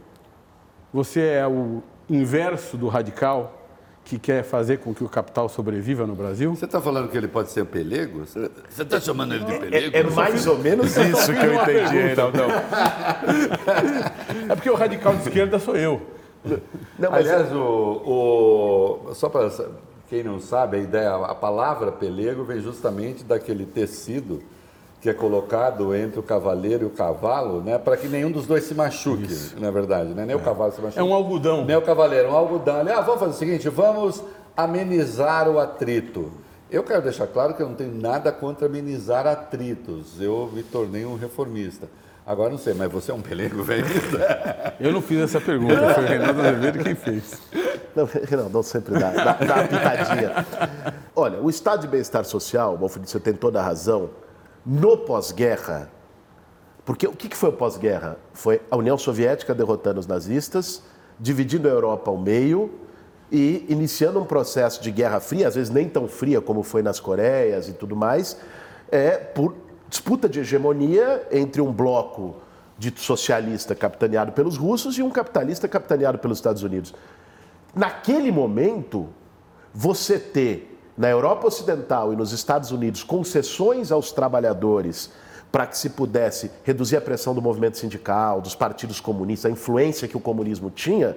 você 0.93 1.23
é 1.23 1.47
o 1.47 1.83
inverso 2.11 2.77
do 2.77 2.89
radical 2.89 3.64
que 4.05 4.19
quer 4.19 4.43
fazer 4.45 4.79
com 4.79 4.93
que 4.95 5.03
o 5.03 5.09
capital 5.09 5.49
sobreviva 5.49 6.07
no 6.07 6.15
Brasil? 6.15 6.55
Você 6.55 6.67
está 6.67 6.81
falando 6.81 7.09
que 7.09 7.17
ele 7.17 7.27
pode 7.29 7.51
ser 7.51 7.65
pelego? 7.65 8.25
Você 8.27 8.51
está 8.83 9.01
chamando 9.01 9.35
ele 9.35 9.45
de 9.45 9.59
pelego? 9.59 9.97
É 9.97 10.03
mais 10.03 10.47
ou 10.47 10.59
menos 10.59 10.95
isso 10.97 11.33
que 11.33 11.45
eu 11.47 11.55
entendi. 11.55 11.97
Reinaldão. 11.97 12.49
É 14.49 14.55
porque 14.55 14.71
o 14.71 14.75
radical 14.75 15.15
de 15.17 15.23
esquerda 15.23 15.59
sou 15.59 15.77
eu. 15.77 16.01
Não, 16.99 17.11
mas 17.11 17.27
Aliás, 17.27 17.53
o, 17.53 19.09
o- 19.09 19.15
só 19.15 19.29
para 19.29 19.51
quem 20.09 20.23
não 20.23 20.39
sabe, 20.41 20.77
a 20.77 20.81
ideia, 20.81 21.15
a 21.15 21.35
palavra 21.35 21.91
pelego 21.91 22.45
vem 22.45 22.61
justamente 22.61 23.25
daquele 23.25 23.65
tecido 23.65 24.43
que 25.05 25.11
é 25.11 25.13
colocado 25.13 25.95
entre 25.95 26.19
o 26.19 26.23
cavaleiro 26.23 26.85
e 26.85 26.87
o 26.87 26.91
cavalo, 26.91 27.61
né, 27.61 27.77
para 27.77 27.95
que 27.95 28.09
nenhum 28.09 28.31
dos 28.31 28.47
dois 28.47 28.65
se 28.65 28.75
machuque, 28.75 29.29
na 29.61 29.71
verdade, 29.71 30.15
né? 30.15 30.25
nem 30.25 30.35
o 30.35 30.41
cavalo 30.41 30.73
se 30.73 30.81
machuque. 30.81 30.99
É 30.99 31.03
um 31.03 31.13
algodão. 31.13 31.63
Nem 31.63 31.77
o 31.77 31.83
cavaleiro, 31.83 32.31
um 32.31 32.35
algodão. 32.35 32.77
Ali, 32.81 32.91
Ah, 32.91 33.03
vamos 33.03 33.21
fazer 33.21 33.33
o 33.33 33.37
seguinte, 33.37 33.69
vamos 33.69 34.25
amenizar 34.57 35.47
o 35.47 35.59
atrito. 35.59 36.33
Eu 36.71 36.83
quero 36.83 37.03
deixar 37.03 37.27
claro 37.27 37.53
que 37.53 37.63
eu 37.63 37.69
não 37.69 37.75
tenho 37.75 37.95
nada 37.95 38.33
contra 38.33 38.65
amenizar 38.67 39.27
atritos. 39.27 40.19
Eu 40.23 40.49
me 40.55 40.63
tornei 40.63 41.05
um 41.05 41.17
reformista. 41.19 41.87
Agora 42.27 42.49
não 42.49 42.57
sei, 42.57 42.73
mas 42.73 42.91
você 42.91 43.11
é 43.11 43.15
um 43.15 43.21
pelego, 43.21 43.63
velho? 43.63 43.85
Eu 44.81 44.91
não 44.91 45.03
fiz 45.03 45.21
essa 45.21 45.39
pergunta, 45.39 45.93
foi 45.93 46.05
o 46.05 46.07
Renato 46.07 46.41
Azevedo 46.41 46.83
quem 46.83 46.95
fez. 46.95 47.43
Não, 47.95 48.07
Reinaldão 48.07 48.63
sempre 48.63 48.99
dá, 48.99 49.11
dá, 49.11 49.33
dá 49.35 49.55
uma 49.57 49.65
pitadinha. 49.69 50.47
Olha, 51.15 51.39
o 51.43 51.51
estado 51.51 51.83
de 51.83 51.89
bem-estar 51.89 52.25
social, 52.25 52.79
Malfred, 52.79 53.09
você 53.09 53.21
tem 53.21 53.35
toda 53.35 53.61
a 53.61 53.63
razão, 53.63 54.09
no 54.65 54.97
pós-guerra, 54.97 55.91
porque 56.85 57.07
o 57.07 57.13
que 57.13 57.35
foi 57.37 57.49
o 57.49 57.53
pós-guerra? 57.53 58.19
Foi 58.33 58.61
a 58.71 58.77
União 58.77 58.97
Soviética 58.99 59.55
derrotando 59.55 60.01
os 60.01 60.07
nazistas, 60.07 60.83
dividindo 61.19 61.69
a 61.69 61.71
Europa 61.71 62.11
ao 62.11 62.19
meio 62.19 62.71
e 63.31 63.65
iniciando 63.69 64.21
um 64.21 64.25
processo 64.25 64.83
de 64.83 64.91
guerra 64.91 65.21
fria, 65.21 65.49
às 65.49 65.55
vezes 65.55 65.71
nem 65.71 65.89
tão 65.89 66.07
fria 66.07 66.41
como 66.41 66.63
foi 66.63 66.83
nas 66.83 67.01
Coreias 67.01 67.69
e 67.69 67.73
tudo 67.73 67.97
mais, 67.97 68.37
é, 68.91 69.17
por 69.17 69.55
disputa 69.89 70.29
de 70.29 70.41
hegemonia 70.41 71.27
entre 71.31 71.61
um 71.61 71.73
bloco 71.73 72.37
dito 72.79 73.01
socialista 73.01 73.75
capitaneado 73.75 74.33
pelos 74.33 74.57
russos 74.57 74.99
e 74.99 75.03
um 75.03 75.11
capitalista 75.11 75.69
capitaneado 75.69 76.19
pelos 76.19 76.39
Estados 76.39 76.63
Unidos. 76.63 76.95
Naquele 77.75 78.31
momento, 78.31 79.09
você 79.73 80.19
ter 80.19 80.74
na 80.97 81.09
Europa 81.09 81.47
Ocidental 81.47 82.13
e 82.13 82.17
nos 82.17 82.33
Estados 82.33 82.71
Unidos 82.71 83.03
concessões 83.03 83.91
aos 83.91 84.13
trabalhadores 84.13 85.11
para 85.51 85.67
que 85.67 85.79
se 85.79 85.91
pudesse 85.91 86.51
reduzir 86.65 86.97
a 86.97 87.01
pressão 87.01 87.35
do 87.35 87.41
movimento 87.41 87.79
sindical, 87.79 88.41
dos 88.41 88.55
partidos 88.55 89.01
comunistas, 89.01 89.49
a 89.49 89.53
influência 89.53 90.09
que 90.09 90.17
o 90.17 90.21
comunismo 90.21 90.71
tinha, 90.71 91.17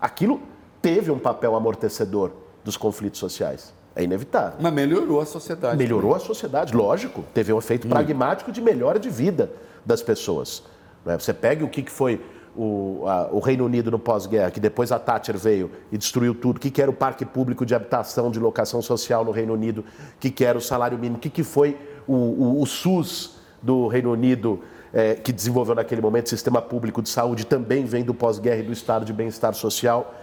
aquilo 0.00 0.40
teve 0.80 1.10
um 1.10 1.18
papel 1.18 1.54
amortecedor 1.54 2.32
dos 2.64 2.76
conflitos 2.76 3.20
sociais. 3.20 3.74
É 3.94 4.02
inevitável. 4.02 4.58
Mas 4.60 4.72
melhorou 4.72 5.20
a 5.20 5.26
sociedade. 5.26 5.76
Melhorou 5.76 6.14
a 6.14 6.18
sociedade, 6.18 6.74
lógico. 6.74 7.24
Teve 7.32 7.52
um 7.52 7.58
efeito 7.58 7.88
pragmático 7.88 8.52
de 8.52 8.60
melhora 8.60 8.98
de 8.98 9.08
vida 9.08 9.50
das 9.84 10.02
pessoas. 10.02 10.62
né? 11.04 11.18
Você 11.18 11.32
pega 11.32 11.64
o 11.64 11.68
que 11.68 11.90
foi 11.90 12.20
o, 12.56 13.04
a- 13.06 13.28
o 13.32 13.38
Reino 13.38 13.64
Unido 13.64 13.90
no 13.90 13.98
pós-guerra, 13.98 14.50
que 14.50 14.58
depois 14.60 14.90
a 14.92 14.98
Thatcher 14.98 15.36
veio 15.36 15.70
e 15.92 15.98
destruiu 15.98 16.34
tudo. 16.34 16.56
O 16.56 16.60
que, 16.60 16.70
que 16.70 16.80
era 16.82 16.90
o 16.90 16.94
parque 16.94 17.24
público 17.24 17.64
de 17.66 17.74
habitação, 17.74 18.30
de 18.30 18.38
locação 18.40 18.80
social 18.82 19.24
no 19.24 19.30
Reino 19.30 19.52
Unido? 19.54 19.80
O 19.80 20.18
que, 20.18 20.30
que 20.30 20.44
era 20.44 20.56
o 20.56 20.60
salário 20.60 20.98
mínimo? 20.98 21.16
O 21.16 21.20
que, 21.20 21.30
que 21.30 21.42
foi 21.44 21.76
o, 22.06 22.14
o- 22.14 22.62
o 22.62 22.66
SUS 22.66 23.36
do 23.62 23.86
Reino 23.88 24.12
Unido, 24.12 24.60
eh, 24.92 25.14
que 25.14 25.32
desenvolveu 25.32 25.74
naquele 25.74 26.00
momento, 26.00 26.28
sistema 26.28 26.62
público 26.62 27.02
de 27.02 27.08
saúde, 27.08 27.44
também 27.46 27.84
vem 27.84 28.04
do 28.04 28.14
pós-guerra 28.14 28.60
e 28.60 28.62
do 28.62 28.72
estado 28.72 29.04
de 29.04 29.12
bem-estar 29.12 29.52
social. 29.54 30.14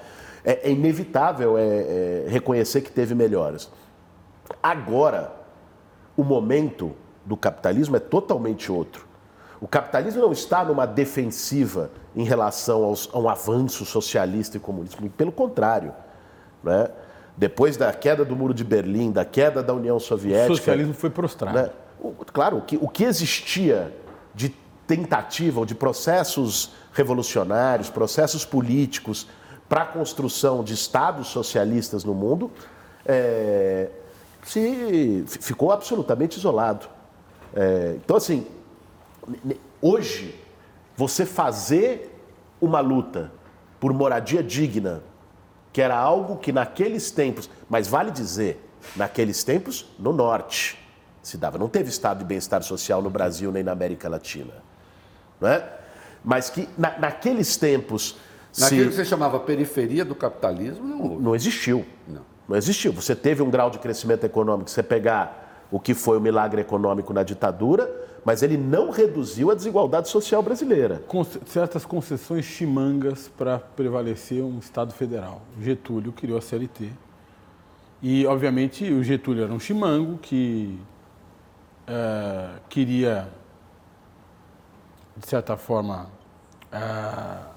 É, 0.46 0.70
é 0.70 0.72
inevitável 0.72 1.58
é, 1.58 1.62
é, 1.62 2.26
reconhecer 2.28 2.82
que 2.82 2.92
teve 2.92 3.14
melhoras. 3.16 3.70
Agora, 4.62 5.34
o 6.16 6.24
momento 6.24 6.94
do 7.26 7.36
capitalismo 7.38 7.96
é 7.96 8.00
totalmente 8.00 8.72
outro. 8.72 9.08
O 9.62 9.68
capitalismo 9.68 10.22
não 10.22 10.32
está 10.32 10.64
numa 10.64 10.86
defensiva 10.86 11.90
em 12.16 12.24
relação 12.24 12.84
aos, 12.84 13.10
a 13.14 13.18
um 13.20 13.28
avanço 13.30 13.86
socialista 13.86 14.58
e 14.58 14.60
comunista, 14.60 14.98
muito 15.00 15.14
pelo 15.14 15.32
contrário. 15.32 15.94
Né? 16.64 16.88
Depois 17.36 17.76
da 17.78 17.92
queda 17.92 18.24
do 18.24 18.36
Muro 18.36 18.54
de 18.54 18.64
Berlim, 18.64 19.12
da 19.12 19.26
queda 19.26 19.64
da 19.64 19.74
União 19.74 19.98
O 19.98 20.00
Soviética. 20.00 20.56
socialismo 20.56 20.94
foi 20.94 21.10
prostrado. 21.10 21.58
né? 21.58 21.70
O- 22.00 22.12
Claro, 22.32 22.58
o 22.58 22.62
que, 22.62 22.78
o 22.80 22.88
que 22.88 23.04
existia 23.04 23.96
de 24.36 24.50
tentativa 24.86 25.60
ou 25.60 25.66
de 25.66 25.74
processos 25.74 26.72
revolucionários, 26.94 27.90
processos 27.90 28.46
políticos 28.46 29.28
para 29.68 29.82
a 29.84 29.86
construção 29.86 30.64
de 30.64 30.74
estados 30.74 31.28
socialistas 31.30 32.04
no 32.04 32.14
mundo, 32.14 32.52
é, 33.06 33.90
se 34.44 35.24
ficou 35.28 35.72
absolutamente 35.72 36.38
isolado. 36.38 36.86
É, 37.56 37.96
então, 38.04 38.18
assim, 38.18 38.46
hoje, 39.82 40.36
você 40.96 41.26
fazer 41.26 42.14
uma 42.62 42.80
luta 42.80 43.32
por 43.80 43.92
moradia 43.94 44.42
digna, 44.42 45.04
que 45.72 45.82
era 45.82 45.98
algo 45.98 46.38
que 46.38 46.52
naqueles 46.52 47.12
tempos, 47.12 47.50
mas 47.70 47.88
vale 47.88 48.12
dizer, 48.12 48.64
naqueles 48.96 49.44
tempos, 49.44 49.86
no 49.98 50.14
norte 50.14 50.80
se 51.22 51.38
dava. 51.38 51.58
Não 51.58 51.70
teve 51.70 51.90
estado 51.90 52.20
de 52.20 52.26
bem-estar 52.26 52.62
social 52.64 53.02
no 53.02 53.10
Brasil 53.10 53.52
nem 53.52 53.64
na 53.64 53.72
América 53.72 54.08
Latina. 54.10 54.54
Não 55.40 55.50
é? 55.50 55.68
Mas 56.24 56.50
que 56.50 56.68
na, 56.78 56.98
naqueles 57.00 57.58
tempos. 57.58 58.18
Naquilo 58.58 58.84
se... 58.84 58.90
que 58.90 58.96
você 58.96 59.06
chamava 59.06 59.40
periferia 59.40 60.06
do 60.06 60.14
capitalismo, 60.14 60.86
não 60.86 61.02
houve. 61.02 61.24
Não 61.24 61.36
existiu. 61.36 61.86
Não. 62.08 62.22
não 62.48 62.56
existiu. 62.56 62.94
Você 62.94 63.16
teve 63.16 63.42
um 63.42 63.50
grau 63.50 63.70
de 63.70 63.80
crescimento 63.80 64.26
econômico, 64.26 64.70
você 64.70 64.84
pegar 64.84 65.68
o 65.72 65.80
que 65.80 65.94
foi 65.94 66.18
o 66.18 66.22
milagre 66.22 66.62
econômico 66.62 67.12
na 67.14 67.24
ditadura, 67.24 67.90
mas 68.26 68.42
ele 68.42 68.58
não 68.58 68.90
reduziu 68.90 69.52
a 69.52 69.56
desigualdade 69.56 70.08
social 70.10 70.42
brasileira. 70.42 71.04
Com 71.08 71.24
certas 71.24 71.86
concessões 71.86 72.46
chimangas 72.46 73.30
para 73.38 73.60
prevalecer 73.60 74.42
um 74.42 74.60
Estado 74.60 74.94
federal. 74.94 75.42
Getúlio 75.62 76.12
criou 76.14 76.38
a 76.38 76.42
CLT. 76.42 76.90
E, 78.02 78.26
obviamente, 78.26 78.92
o 78.92 79.04
Getúlio 79.04 79.44
era 79.44 79.54
um 79.54 79.60
chimango 79.60 80.18
que 80.18 80.80
é, 81.88 82.50
queria, 82.70 83.30
de 85.18 85.28
certa 85.28 85.58
forma, 85.58 86.08
é, 86.72 86.80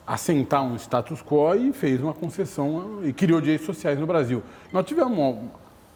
assentar 0.06 0.62
um 0.62 0.76
status 0.76 1.22
quo 1.22 1.54
e 1.54 1.72
fez 1.72 2.00
uma 2.00 2.12
concessão 2.12 3.00
e 3.04 3.12
criou 3.12 3.40
direitos 3.40 3.66
sociais 3.66 3.98
no 3.98 4.06
Brasil. 4.06 4.42
Nós 4.72 4.84
tivemos, 4.84 5.48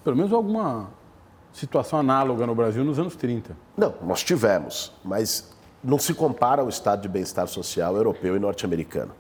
pelo 0.03 0.17
menos, 0.17 0.33
alguma 0.33 0.91
situação 1.53 1.99
análoga 1.99 2.47
no 2.47 2.55
Brasil 2.55 2.85
nos 2.85 2.99
anos 2.99 3.17
30. 3.17 3.57
Não, 3.77 3.95
nós 4.03 4.23
tivemos, 4.23 4.93
mas 5.05 5.53
não 5.83 5.99
se 5.99 6.15
compara 6.15 6.63
ao 6.63 6.69
estado 6.69 7.03
de 7.03 7.09
bem-estar 7.09 7.47
social 7.49 7.97
europeu 7.97 8.37
e 8.37 8.39
norte-americano, 8.39 9.13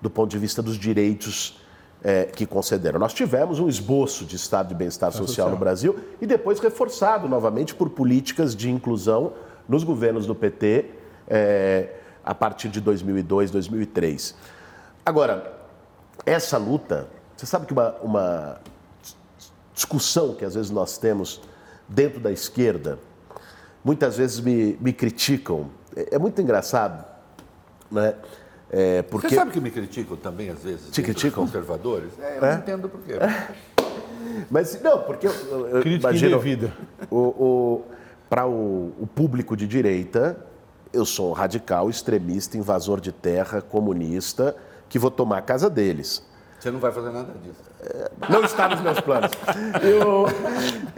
do 0.00 0.08
ponto 0.08 0.30
de 0.30 0.38
vista 0.38 0.62
dos 0.62 0.76
direitos 0.76 1.60
é, 2.02 2.24
que 2.24 2.46
concederam. 2.46 2.98
Nós 2.98 3.12
tivemos 3.12 3.58
um 3.58 3.68
esboço 3.68 4.24
de 4.24 4.36
estado 4.36 4.68
de 4.68 4.74
bem-estar 4.74 5.10
social, 5.10 5.26
social 5.28 5.50
no 5.50 5.56
Brasil 5.56 5.98
e 6.20 6.26
depois 6.26 6.60
reforçado 6.60 7.28
novamente 7.28 7.74
por 7.74 7.90
políticas 7.90 8.54
de 8.54 8.70
inclusão 8.70 9.32
nos 9.68 9.84
governos 9.84 10.26
do 10.26 10.34
PT 10.34 10.86
é, 11.26 11.94
a 12.24 12.34
partir 12.34 12.68
de 12.68 12.80
2002, 12.80 13.50
2003. 13.50 14.34
Agora, 15.04 15.58
essa 16.24 16.56
luta, 16.58 17.08
você 17.36 17.46
sabe 17.46 17.66
que 17.66 17.72
uma, 17.72 17.94
uma 18.02 18.60
discussão 19.74 20.34
que 20.34 20.44
às 20.44 20.54
vezes 20.54 20.70
nós 20.70 20.98
temos 20.98 21.40
dentro 21.88 22.20
da 22.20 22.30
esquerda, 22.30 22.98
muitas 23.84 24.16
vezes 24.16 24.40
me, 24.40 24.76
me 24.80 24.92
criticam. 24.92 25.70
É, 25.96 26.16
é 26.16 26.18
muito 26.18 26.40
engraçado, 26.40 27.04
né? 27.90 28.14
É, 28.70 29.02
porque... 29.02 29.30
Você 29.30 29.34
sabe 29.36 29.50
que 29.50 29.60
me 29.60 29.70
criticam 29.70 30.16
também, 30.16 30.50
às 30.50 30.62
vezes? 30.62 30.90
Te 30.90 31.02
criticam? 31.02 31.46
conservadores? 31.46 32.10
É, 32.20 32.38
eu 32.38 32.44
é? 32.44 32.52
não 32.52 32.58
entendo 32.58 32.88
por 32.88 33.00
quê. 33.00 33.14
Mas, 34.50 34.80
não, 34.82 35.02
porque 35.02 35.26
eu, 35.26 35.32
eu 35.68 35.80
Crítica 35.80 36.10
imagino, 36.10 36.36
indevida. 36.36 36.72
O, 37.10 37.16
o, 37.16 37.84
Para 38.28 38.46
o, 38.46 38.92
o 39.00 39.06
público 39.06 39.56
de 39.56 39.66
direita, 39.66 40.36
eu 40.92 41.04
sou 41.04 41.32
radical, 41.32 41.88
extremista, 41.88 42.58
invasor 42.58 43.00
de 43.00 43.12
terra, 43.12 43.62
comunista, 43.62 44.54
que 44.88 44.98
vou 44.98 45.10
tomar 45.10 45.38
a 45.38 45.42
casa 45.42 45.70
deles. 45.70 46.22
Você 46.58 46.70
não 46.70 46.80
vai 46.80 46.92
fazer 46.92 47.10
nada 47.10 47.32
disso. 47.42 47.67
Não 48.28 48.42
está 48.44 48.68
nos 48.68 48.80
meus 48.80 49.00
planos. 49.00 49.30
Eu, 49.82 50.26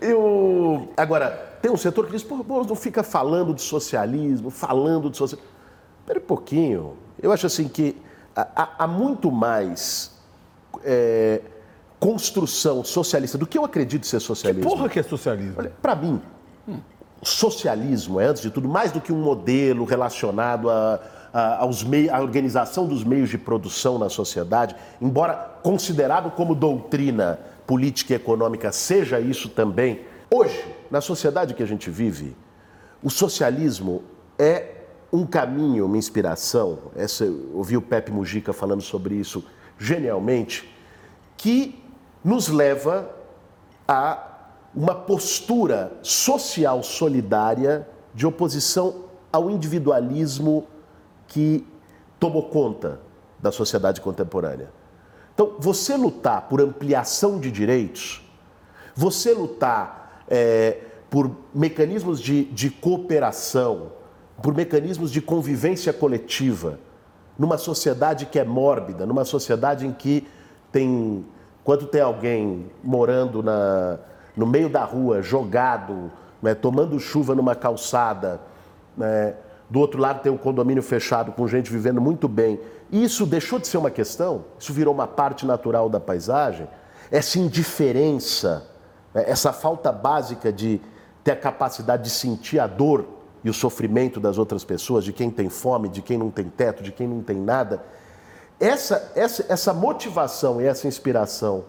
eu, 0.01 0.93
agora, 0.97 1.59
tem 1.61 1.71
um 1.71 1.77
setor 1.77 2.07
que 2.07 2.13
diz, 2.13 2.23
pô, 2.23 2.65
não 2.65 2.75
fica 2.75 3.03
falando 3.03 3.55
de 3.55 3.63
socialismo, 3.63 4.51
falando 4.51 5.11
de 5.11 5.17
socialismo. 5.17 5.51
Espera 6.01 6.19
um 6.19 6.23
pouquinho. 6.23 6.97
Eu 7.21 7.33
acho 7.33 7.47
assim 7.47 7.69
que 7.69 7.97
há, 8.35 8.71
há 8.79 8.87
muito 8.87 9.31
mais 9.31 10.13
é, 10.85 11.43
construção 11.99 12.83
socialista 12.83 13.37
do 13.37 13.47
que 13.47 13.59
eu 13.59 13.65
acredito 13.65 14.07
ser 14.07 14.21
socialismo. 14.21 14.69
Que 14.69 14.77
porra 14.77 14.89
que 14.89 14.99
é 14.99 15.03
socialismo? 15.03 15.63
Para 15.83 15.95
mim, 15.95 16.21
hum. 16.67 16.79
socialismo 17.23 18.19
é, 18.19 18.27
antes 18.27 18.43
de 18.43 18.51
tudo, 18.51 18.69
mais 18.69 18.91
do 18.91 19.01
que 19.01 19.13
um 19.13 19.21
modelo 19.21 19.85
relacionado 19.85 20.71
a, 20.71 20.99
aos 21.33 21.85
meios, 21.85 22.13
à 22.13 22.21
organização 22.21 22.87
dos 22.87 23.05
meios 23.05 23.29
de 23.29 23.39
produção 23.39 23.99
na 23.99 24.09
sociedade, 24.09 24.75
embora 25.01 25.35
considerado 25.63 26.31
como 26.31 26.55
doutrina 26.55 27.39
política 27.67 28.13
e 28.13 28.17
econômica 28.17 28.73
seja 28.73 29.21
isso 29.21 29.49
também. 29.49 30.01
Hoje, 30.31 30.65
na 30.91 31.01
sociedade 31.01 31.55
que 31.55 31.63
a 31.63 31.67
gente 31.67 31.91
vive, 31.91 32.37
o 33.03 33.11
socialismo 33.11 34.03
é 34.39 34.81
um 35.13 35.27
caminho, 35.27 35.87
uma 35.87 35.99
inspiração, 35.99 36.79
essa, 36.97 37.25
eu 37.25 37.51
ouvi 37.55 37.77
o 37.77 37.83
Pepe 37.83 38.13
Mujica 38.13 38.53
falando 38.53 38.83
sobre 38.83 39.15
isso 39.15 39.45
genialmente, 39.79 40.71
que 41.37 41.83
nos 42.23 42.49
leva 42.49 43.11
a 43.89 44.27
uma 44.75 44.95
postura 44.95 45.93
social 46.03 46.83
solidária 46.83 47.89
de 48.15 48.27
oposição 48.27 49.05
ao 49.33 49.51
individualismo 49.51 50.67
que 51.31 51.65
tomou 52.19 52.51
conta 52.51 53.01
da 53.39 53.51
sociedade 53.51 54.01
contemporânea. 54.01 54.69
Então, 55.33 55.55
você 55.59 55.97
lutar 55.97 56.49
por 56.49 56.61
ampliação 56.61 57.39
de 57.39 57.51
direitos, 57.51 58.23
você 58.95 59.33
lutar 59.33 60.23
é, 60.29 60.79
por 61.09 61.31
mecanismos 61.55 62.21
de, 62.21 62.45
de 62.45 62.69
cooperação, 62.69 63.93
por 64.43 64.55
mecanismos 64.55 65.11
de 65.11 65.23
convivência 65.23 65.93
coletiva, 65.93 66.79
numa 67.39 67.57
sociedade 67.57 68.27
que 68.27 68.39
é 68.39 68.45
mórbida, 68.45 69.07
numa 69.07 69.25
sociedade 69.25 69.87
em 69.87 69.93
que 69.93 70.27
tem. 70.71 71.25
Quando 71.63 71.87
tem 71.87 72.01
alguém 72.01 72.71
morando 72.83 73.43
na, 73.43 73.99
no 74.37 74.47
meio 74.47 74.69
da 74.69 74.83
rua, 74.83 75.23
jogado, 75.23 76.11
né, 76.43 76.55
tomando 76.55 76.99
chuva 76.99 77.35
numa 77.35 77.55
calçada, 77.55 78.41
né, 78.97 79.35
do 79.71 79.79
outro 79.79 80.01
lado 80.01 80.21
tem 80.21 80.33
um 80.33 80.37
condomínio 80.37 80.83
fechado 80.83 81.31
com 81.31 81.47
gente 81.47 81.71
vivendo 81.71 82.01
muito 82.01 82.27
bem. 82.27 82.61
E 82.91 83.05
isso 83.05 83.25
deixou 83.25 83.59
de 83.61 83.69
ser 83.69 83.79
uma 83.79 83.91
questão, 83.91 84.45
isso 84.59 84.73
virou 84.73 84.93
uma 84.93 85.07
parte 85.07 85.47
natural 85.47 85.89
da 85.89 86.01
paisagem. 86.01 86.69
Essa 87.09 87.39
indiferença, 87.39 88.67
né, 89.15 89.25
essa 89.29 89.53
falta 89.53 89.93
básica 89.93 90.53
de 90.53 90.81
ter 91.23 91.33
a 91.33 91.37
capacidade 91.37 92.03
de 92.03 92.11
sentir 92.11 92.59
a 92.59 92.67
dor 92.67 93.07
e 93.45 93.49
o 93.49 93.55
sofrimento 93.55 94.19
das 94.19 94.39
outras 94.39 94.65
pessoas, 94.65 95.05
de 95.05 95.13
quem 95.13 95.31
tem 95.31 95.49
fome, 95.49 95.89
de 95.89 96.03
quem 96.03 96.19
não 96.19 96.31
tem 96.31 96.47
teto, 96.49 96.83
de 96.83 96.91
quem 96.91 97.07
não 97.07 97.23
tem 97.23 97.37
nada. 97.37 97.85
Essa, 98.59 99.13
essa, 99.15 99.47
essa 99.49 99.73
motivação 99.73 100.61
e 100.61 100.67
essa 100.67 100.89
inspiração 100.89 101.65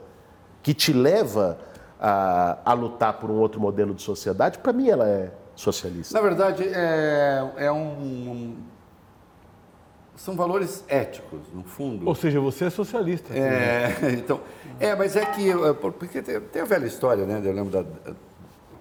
que 0.63 0.73
te 0.73 0.91
leva 0.91 1.59
a, 1.99 2.57
a 2.65 2.73
lutar 2.73 3.19
por 3.19 3.29
um 3.29 3.35
outro 3.35 3.61
modelo 3.61 3.93
de 3.93 4.01
sociedade, 4.01 4.57
para 4.57 4.73
mim 4.73 4.89
ela 4.89 5.07
é 5.07 5.31
socialista. 5.61 6.13
Na 6.13 6.21
verdade, 6.21 6.63
é, 6.67 7.51
é 7.57 7.71
um, 7.71 7.77
um, 7.77 8.57
são 10.15 10.35
valores 10.35 10.83
éticos, 10.87 11.39
no 11.53 11.63
fundo. 11.63 12.07
Ou 12.07 12.15
seja, 12.15 12.39
você 12.39 12.65
é 12.65 12.69
socialista. 12.69 13.33
É, 13.33 14.13
então, 14.17 14.41
é, 14.79 14.95
mas 14.95 15.15
é 15.15 15.25
que 15.25 15.51
porque 15.91 16.21
tem, 16.21 16.39
tem 16.39 16.61
a 16.61 16.65
velha 16.65 16.85
história, 16.85 17.25
né? 17.25 17.41
Eu 17.43 17.53
lembro 17.53 17.71
da 17.71 17.85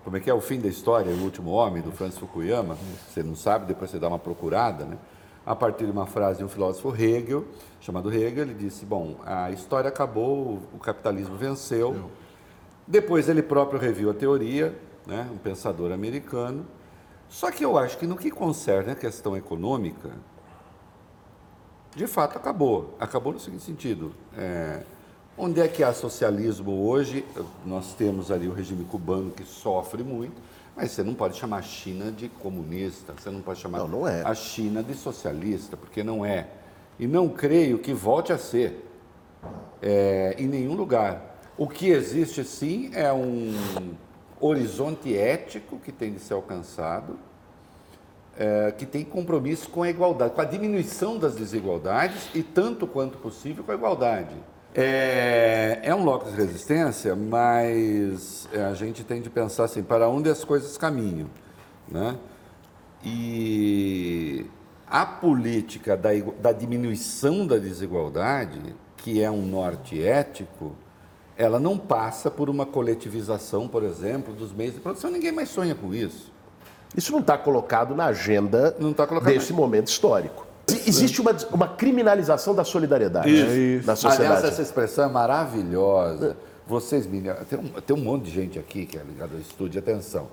como 0.05 0.17
é 0.17 0.21
que 0.21 0.31
é 0.31 0.35
o 0.35 0.41
fim 0.41 0.59
da 0.59 0.69
história, 0.69 1.13
o 1.13 1.23
último 1.23 1.51
homem, 1.51 1.83
do 1.83 1.93
Francis 1.93 2.19
Fukuyama, 2.19 2.77
você 3.09 3.23
não 3.23 3.37
sabe, 3.37 3.67
depois 3.67 3.91
você 3.91 3.99
dá 3.99 4.09
uma 4.09 4.19
procurada, 4.19 4.85
né? 4.85 4.97
A 5.45 5.55
partir 5.55 5.85
de 5.85 5.91
uma 5.91 6.07
frase 6.07 6.39
de 6.39 6.45
um 6.45 6.49
filósofo 6.49 6.95
Hegel, 6.95 7.45
chamado 7.81 8.13
Hegel, 8.13 8.45
ele 8.45 8.55
disse, 8.55 8.85
bom, 8.85 9.17
a 9.25 9.51
história 9.51 9.89
acabou, 9.89 10.61
o 10.75 10.79
capitalismo 10.79 11.37
venceu. 11.37 12.11
Depois 12.87 13.29
ele 13.29 13.43
próprio 13.43 13.79
reviu 13.79 14.11
a 14.11 14.15
teoria, 14.15 14.75
né? 15.07 15.29
um 15.33 15.39
pensador 15.39 15.93
americano. 15.93 16.67
Só 17.29 17.51
que 17.51 17.65
eu 17.65 17.79
acho 17.79 17.97
que 17.99 18.07
no 18.07 18.17
que 18.17 18.31
concerne 18.31 18.93
a 18.93 18.97
questão 18.97 19.37
econômica, 19.37 20.11
de 21.95 22.07
fato 22.07 22.37
acabou. 22.37 22.97
Acabou 22.99 23.33
no 23.33 23.41
seguinte 23.41 23.63
sentido. 23.63 24.15
É, 24.37 24.83
Onde 25.43 25.59
é 25.59 25.67
que 25.67 25.83
há 25.83 25.95
socialismo 25.95 26.87
hoje? 26.87 27.25
Nós 27.65 27.95
temos 27.95 28.31
ali 28.31 28.47
o 28.47 28.53
regime 28.53 28.85
cubano 28.85 29.31
que 29.31 29.43
sofre 29.43 30.03
muito, 30.03 30.35
mas 30.77 30.91
você 30.91 31.03
não 31.03 31.15
pode 31.15 31.39
chamar 31.39 31.57
a 31.57 31.63
China 31.63 32.13
de 32.13 32.29
comunista, 32.29 33.15
você 33.17 33.31
não 33.31 33.41
pode 33.41 33.59
chamar 33.59 33.79
não, 33.79 33.89
não 33.89 34.07
é. 34.07 34.23
a 34.23 34.35
China 34.35 34.83
de 34.83 34.93
socialista, 34.93 35.79
porque 35.79 36.05
não 36.05 36.27
é. 36.27 36.47
E 36.99 37.07
não 37.07 37.27
creio 37.27 37.79
que 37.79 37.95
volte 37.95 38.35
a 38.35 38.37
ser 38.37 38.87
é, 39.81 40.35
em 40.39 40.47
nenhum 40.47 40.75
lugar. 40.75 41.41
O 41.57 41.67
que 41.67 41.89
existe 41.89 42.45
sim 42.45 42.91
é 42.93 43.11
um 43.11 43.55
horizonte 44.41 45.17
ético 45.17 45.79
que 45.79 45.93
tem 45.93 46.13
de 46.13 46.21
ser 46.21 46.35
alcançado, 46.35 47.19
é, 48.37 48.73
que 48.73 48.87
tem 48.87 49.05
compromisso 49.05 49.69
com 49.69 49.83
a 49.83 49.91
igualdade, 49.91 50.35
com 50.35 50.41
a 50.41 50.45
diminuição 50.45 51.19
das 51.19 51.35
desigualdades 51.35 52.31
e, 52.35 52.43
tanto 52.43 52.87
quanto 52.87 53.19
possível, 53.19 53.63
com 53.63 53.73
a 53.73 53.75
igualdade. 53.75 54.35
É, 54.75 55.81
é 55.83 55.95
um 55.95 56.05
locus 56.05 56.33
de 56.33 56.37
resistência, 56.37 57.15
mas 57.17 58.49
é, 58.53 58.65
a 58.65 58.75
gente 58.75 59.05
tem 59.05 59.21
de 59.21 59.29
pensar 59.29 59.65
assim, 59.65 59.83
para 59.83 60.09
onde 60.09 60.31
as 60.31 60.45
coisas 60.45 60.79
caminham. 60.79 61.29
Né? 61.89 62.17
E 63.05 64.47
a 64.87 65.05
política 65.05 65.97
da, 65.97 66.11
da 66.41 66.53
diminuição 66.53 67.47
da 67.47 67.59
desigualdade, 67.59 68.75
que 68.97 69.23
é 69.23 69.31
um 69.31 69.43
norte 69.43 70.03
ético, 70.03 70.77
ela 71.43 71.59
não 71.59 71.79
passa 71.79 72.31
por 72.31 72.51
uma 72.51 72.67
coletivização, 72.67 73.67
por 73.67 73.83
exemplo, 73.83 74.35
dos 74.35 74.53
meios 74.53 74.75
de 74.75 74.81
produção. 74.81 75.11
Ninguém 75.11 75.33
mais 75.33 75.49
sonha 75.49 75.75
com 75.75 75.95
isso. 75.95 76.31
Isso 76.95 77.11
não 77.13 77.21
está 77.21 77.39
colocado 77.39 77.95
na 77.95 78.07
agenda 78.07 78.77
Não 78.79 78.93
tá 78.93 79.07
colocado 79.07 79.33
desse 79.33 79.53
na- 79.53 79.57
momento 79.59 79.87
histórico. 79.89 80.47
Existe 80.87 81.21
uma, 81.21 81.35
uma 81.53 81.67
criminalização 81.69 82.55
da 82.55 82.63
solidariedade 82.63 83.29
Isso. 83.31 83.87
na 83.87 83.97
sociedade. 83.97 84.33
Aliás, 84.33 84.45
essa 84.53 84.63
expressão 84.63 85.05
é 85.05 85.09
maravilhosa. 85.09 86.37
Vocês, 86.67 87.07
meninos, 87.07 87.39
tem 87.49 87.59
um, 87.59 87.69
tem 87.81 87.97
um 87.97 88.01
monte 88.01 88.25
de 88.27 88.31
gente 88.31 88.59
aqui 88.59 88.87
que 88.87 88.97
é 88.99 89.03
ligado 89.03 89.33
ao 89.35 89.41
estúdio, 89.41 89.81
atenção. 89.81 90.29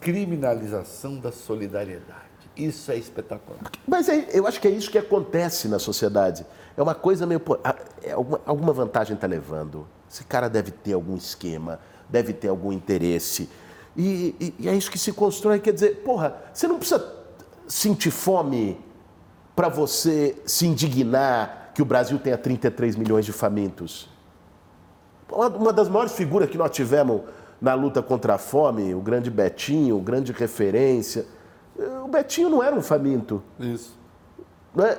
Criminalização 0.00 1.16
da 1.18 1.30
solidariedade. 1.32 2.27
Isso 2.58 2.90
é 2.90 2.96
espetacular. 2.96 3.60
Mas 3.86 4.08
é- 4.08 4.28
eu 4.32 4.46
acho 4.46 4.60
que 4.60 4.66
é 4.66 4.70
isso 4.70 4.90
que 4.90 4.98
acontece 4.98 5.68
na 5.68 5.78
sociedade. 5.78 6.44
É 6.76 6.82
uma 6.82 6.94
coisa 6.94 7.24
meio. 7.26 7.38
pô, 7.40 7.56
é 8.02 8.10
alguma, 8.12 8.40
alguma 8.44 8.72
vantagem 8.72 9.14
está 9.14 9.26
levando. 9.26 9.86
Esse 10.10 10.24
cara 10.24 10.48
deve 10.48 10.70
ter 10.72 10.92
algum 10.92 11.16
esquema, 11.16 11.78
deve 12.08 12.32
ter 12.32 12.48
algum 12.48 12.72
interesse. 12.72 13.48
E, 13.96 14.34
e- 14.40 14.54
e 14.60 14.68
é 14.68 14.74
isso 14.74 14.90
que 14.90 14.98
se 14.98 15.12
constrói. 15.12 15.60
Quer 15.60 15.72
dizer, 15.72 16.02
porra, 16.04 16.36
você 16.52 16.66
não 16.66 16.78
precisa 16.78 17.14
sentir 17.66 18.10
fome 18.10 18.80
para 19.54 19.68
você 19.68 20.36
se 20.46 20.66
indignar 20.66 21.70
que 21.74 21.82
o 21.82 21.84
Brasil 21.84 22.18
tenha 22.18 22.36
33 22.38 22.96
milhões 22.96 23.24
de 23.24 23.32
famintos. 23.32 24.08
Uma, 25.30 25.72
das 25.72 25.88
maiores 25.88 26.12
figuras 26.12 26.48
que 26.48 26.56
nós 26.58 26.70
tivemos 26.70 27.22
na 27.60 27.74
luta 27.74 28.00
contra 28.02 28.34
a 28.34 28.38
fome, 28.38 28.94
o 28.94 29.00
grande 29.00 29.30
Betinho, 29.30 29.98
grande 30.00 30.32
referência. 30.32 31.26
O 32.08 32.10
Betinho 32.10 32.48
não 32.48 32.62
era 32.62 32.74
um 32.74 32.80
faminto. 32.80 33.42
Isso. 33.60 33.94
Não 34.74 34.86
é? 34.86 34.98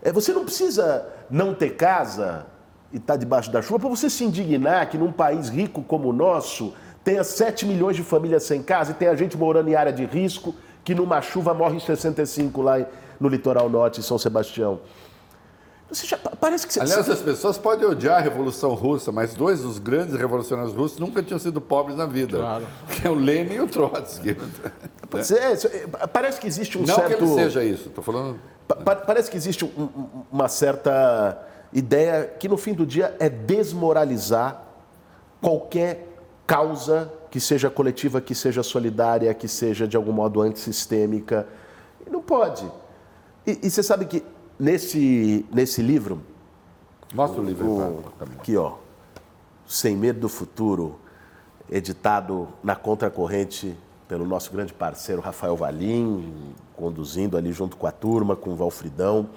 É, 0.00 0.10
você 0.10 0.32
não 0.32 0.42
precisa 0.42 1.06
não 1.30 1.52
ter 1.52 1.76
casa 1.76 2.46
e 2.90 2.96
estar 2.96 3.16
debaixo 3.16 3.52
da 3.52 3.60
chuva 3.60 3.78
para 3.78 3.90
você 3.90 4.08
se 4.08 4.24
indignar 4.24 4.88
que 4.88 4.96
num 4.96 5.12
país 5.12 5.50
rico 5.50 5.82
como 5.82 6.08
o 6.08 6.12
nosso 6.14 6.72
tenha 7.04 7.22
7 7.22 7.66
milhões 7.66 7.94
de 7.94 8.02
famílias 8.02 8.44
sem 8.44 8.62
casa 8.62 8.92
e 8.92 8.94
tenha 8.94 9.14
gente 9.14 9.36
morando 9.36 9.68
em 9.68 9.74
área 9.74 9.92
de 9.92 10.06
risco 10.06 10.54
que 10.82 10.94
numa 10.94 11.20
chuva 11.20 11.52
morre 11.52 11.76
em 11.76 11.80
65 11.80 12.62
lá 12.62 12.86
no 13.20 13.28
litoral 13.28 13.68
norte, 13.68 14.00
em 14.00 14.02
São 14.02 14.16
Sebastião. 14.16 14.80
Você 15.92 16.06
já, 16.06 16.16
parece 16.16 16.66
que 16.66 16.72
você, 16.72 16.80
Aliás, 16.80 17.04
você- 17.04 17.12
as 17.12 17.20
pessoas 17.20 17.58
podem 17.58 17.84
odiar 17.86 18.18
a 18.18 18.20
Revolução 18.20 18.74
Russa, 18.74 19.10
mas 19.10 19.34
dois 19.34 19.60
dos 19.62 19.78
grandes 19.78 20.14
revolucionários 20.14 20.74
russos 20.74 20.98
nunca 21.00 21.20
tinham 21.22 21.38
sido 21.38 21.60
pobres 21.60 21.96
na 21.96 22.06
vida. 22.06 22.38
Claro. 22.38 22.66
Que 22.88 23.06
é 23.06 23.10
o 23.10 23.14
Lenin 23.14 23.54
e 23.54 23.60
o 23.60 23.66
Trotsky. 23.66 24.36
Pois 25.08 25.30
é, 25.32 25.52
é, 25.52 26.06
parece 26.06 26.40
que 26.40 26.46
existe 26.46 26.78
um 26.78 26.82
Não 26.82 26.94
certo... 26.94 27.16
que 27.16 27.24
ele 27.24 27.34
seja 27.34 27.64
isso, 27.64 27.88
estou 27.88 28.04
falando... 28.04 28.38
Pa- 28.68 28.76
pa- 28.76 28.96
Parece 28.96 29.28
que 29.28 29.36
existe 29.36 29.64
um- 29.64 29.68
um- 29.82 30.08
uma 30.30 30.48
certa 30.48 31.36
ideia 31.72 32.32
que, 32.38 32.48
no 32.48 32.56
fim 32.56 32.72
do 32.72 32.86
dia, 32.86 33.16
é 33.18 33.28
desmoralizar 33.28 34.62
qualquer 35.40 36.06
causa 36.46 37.12
que 37.30 37.40
seja 37.40 37.68
coletiva, 37.70 38.20
que 38.20 38.34
seja 38.34 38.62
solidária, 38.62 39.32
que 39.34 39.48
seja, 39.48 39.86
de 39.88 39.96
algum 39.96 40.12
modo, 40.12 40.40
antissistêmica. 40.40 41.46
Não 42.08 42.20
pode. 42.22 42.64
E, 43.46 43.58
e 43.62 43.70
você 43.70 43.82
sabe 43.82 44.04
que, 44.04 44.22
nesse, 44.60 45.46
nesse 45.52 45.82
livro, 45.82 46.20
Mostra 47.14 47.40
o 47.40 47.44
livro 47.44 47.66
o, 47.66 48.02
pra 48.02 48.12
Camila. 48.12 48.40
aqui, 48.40 48.56
ó, 48.56 48.74
Sem 49.66 49.96
Medo 49.96 50.20
do 50.20 50.28
Futuro, 50.28 50.98
editado 51.68 52.48
na 52.62 52.76
contracorrente 52.76 53.74
pelo 54.06 54.26
nosso 54.26 54.52
grande 54.52 54.72
parceiro 54.72 55.20
Rafael 55.20 55.56
Valim, 55.56 56.54
conduzindo 56.76 57.36
ali 57.36 57.52
junto 57.52 57.76
com 57.76 57.86
a 57.86 57.92
turma, 57.92 58.36
com 58.36 58.50
o 58.50 58.56
Valfridão. 58.56 59.30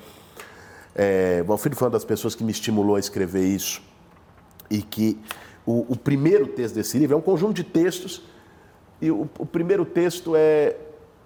É, 0.95 1.41
o 1.43 1.45
Valfrido 1.45 1.75
foi 1.75 1.87
uma 1.87 1.91
das 1.91 2.05
pessoas 2.05 2.35
que 2.35 2.43
me 2.43 2.51
estimulou 2.51 2.95
a 2.95 2.99
escrever 2.99 3.45
isso. 3.45 3.81
E 4.69 4.81
que 4.81 5.19
o, 5.65 5.85
o 5.93 5.95
primeiro 5.95 6.47
texto 6.47 6.75
desse 6.75 6.97
livro 6.97 7.15
é 7.15 7.17
um 7.17 7.21
conjunto 7.21 7.53
de 7.53 7.63
textos, 7.63 8.23
e 9.01 9.11
o, 9.11 9.29
o 9.37 9.45
primeiro 9.45 9.85
texto 9.85 10.33
é, 10.35 10.75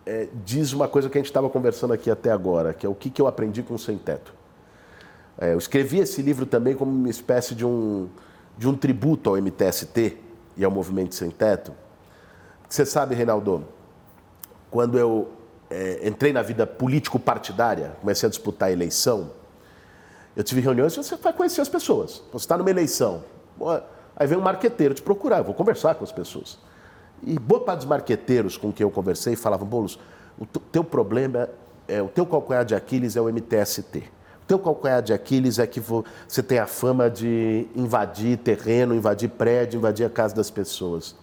é- 0.07 0.29
diz 0.45 0.71
uma 0.71 0.87
coisa 0.87 1.09
que 1.09 1.17
a 1.17 1.19
gente 1.19 1.27
estava 1.27 1.49
conversando 1.49 1.93
aqui 1.93 2.09
até 2.09 2.31
agora, 2.31 2.73
que 2.73 2.85
é 2.85 2.89
o 2.89 2.95
que, 2.95 3.09
que 3.09 3.21
eu 3.21 3.27
aprendi 3.27 3.61
com 3.61 3.73
o 3.73 3.79
Sem 3.79 3.97
Teto. 3.97 4.33
É, 5.37 5.53
eu 5.53 5.57
escrevi 5.57 5.99
esse 5.99 6.21
livro 6.21 6.45
também 6.45 6.75
como 6.75 6.89
uma 6.89 7.09
espécie 7.09 7.53
de 7.53 7.65
um, 7.65 8.07
de 8.57 8.67
um 8.67 8.75
tributo 8.75 9.29
ao 9.29 9.37
MTST 9.37 10.17
e 10.55 10.63
ao 10.63 10.71
Movimento 10.71 11.13
Sem 11.13 11.29
Teto. 11.29 11.73
Você 12.67 12.85
sabe, 12.85 13.15
Reinaldo, 13.15 13.65
quando 14.71 14.97
eu 14.97 15.27
é, 15.69 16.07
entrei 16.07 16.31
na 16.31 16.41
vida 16.41 16.65
político-partidária, 16.65 17.97
comecei 17.99 18.27
a 18.27 18.29
disputar 18.29 18.69
a 18.69 18.71
eleição, 18.71 19.31
eu 20.35 20.43
tive 20.43 20.61
reuniões 20.61 20.93
e 20.93 20.97
você 20.97 21.17
vai 21.17 21.33
conhecer 21.33 21.61
as 21.61 21.69
pessoas. 21.69 22.23
Você 22.31 22.45
está 22.45 22.57
numa 22.57 22.69
eleição, 22.69 23.23
aí 24.15 24.25
vem 24.25 24.37
um 24.37 24.41
marqueteiro 24.41 24.93
te 24.93 25.01
procurar, 25.01 25.39
eu 25.39 25.43
vou 25.43 25.53
conversar 25.53 25.95
com 25.95 26.03
as 26.03 26.11
pessoas. 26.11 26.57
E 27.23 27.37
boa 27.39 27.61
parte 27.61 27.79
dos 27.79 27.87
marqueteiros 27.87 28.57
com 28.57 28.71
quem 28.71 28.83
eu 28.83 28.91
conversei 28.91 29.35
falavam, 29.35 29.67
Boulos, 29.67 29.99
o 30.39 30.45
teu 30.45 30.83
problema, 30.83 31.49
é, 31.87 32.01
o 32.01 32.07
teu 32.07 32.25
calcanhar 32.25 32.63
de 32.63 32.75
Aquiles 32.75 33.15
é 33.15 33.21
o 33.21 33.27
MTST. 33.27 34.03
O 34.43 34.45
teu 34.47 34.59
calcanhar 34.59 35.01
de 35.01 35.13
Aquiles 35.13 35.59
é 35.59 35.67
que 35.67 35.79
vo- 35.79 36.05
você 36.27 36.41
tem 36.43 36.59
a 36.59 36.67
fama 36.67 37.09
de 37.09 37.67
invadir 37.75 38.37
terreno, 38.37 38.93
invadir 38.95 39.29
prédio, 39.29 39.77
invadir 39.79 40.05
a 40.05 40.09
casa 40.09 40.35
das 40.35 40.49
pessoas. 40.49 41.15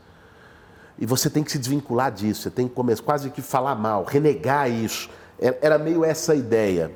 E 0.99 1.07
você 1.07 1.30
tem 1.30 1.42
que 1.42 1.51
se 1.51 1.59
desvincular 1.59 2.12
disso, 2.12 2.42
você 2.42 2.51
tem 2.51 2.68
que 2.68 2.74
começar 2.74 3.03
quase 3.03 3.30
que 3.30 3.40
falar 3.42 3.74
mal, 3.74 4.05
renegar 4.05 4.70
isso. 4.70 5.09
Era 5.38 5.59
era 5.62 5.78
meio 5.78 6.05
essa 6.05 6.32
a 6.32 6.36
ideia. 6.36 6.90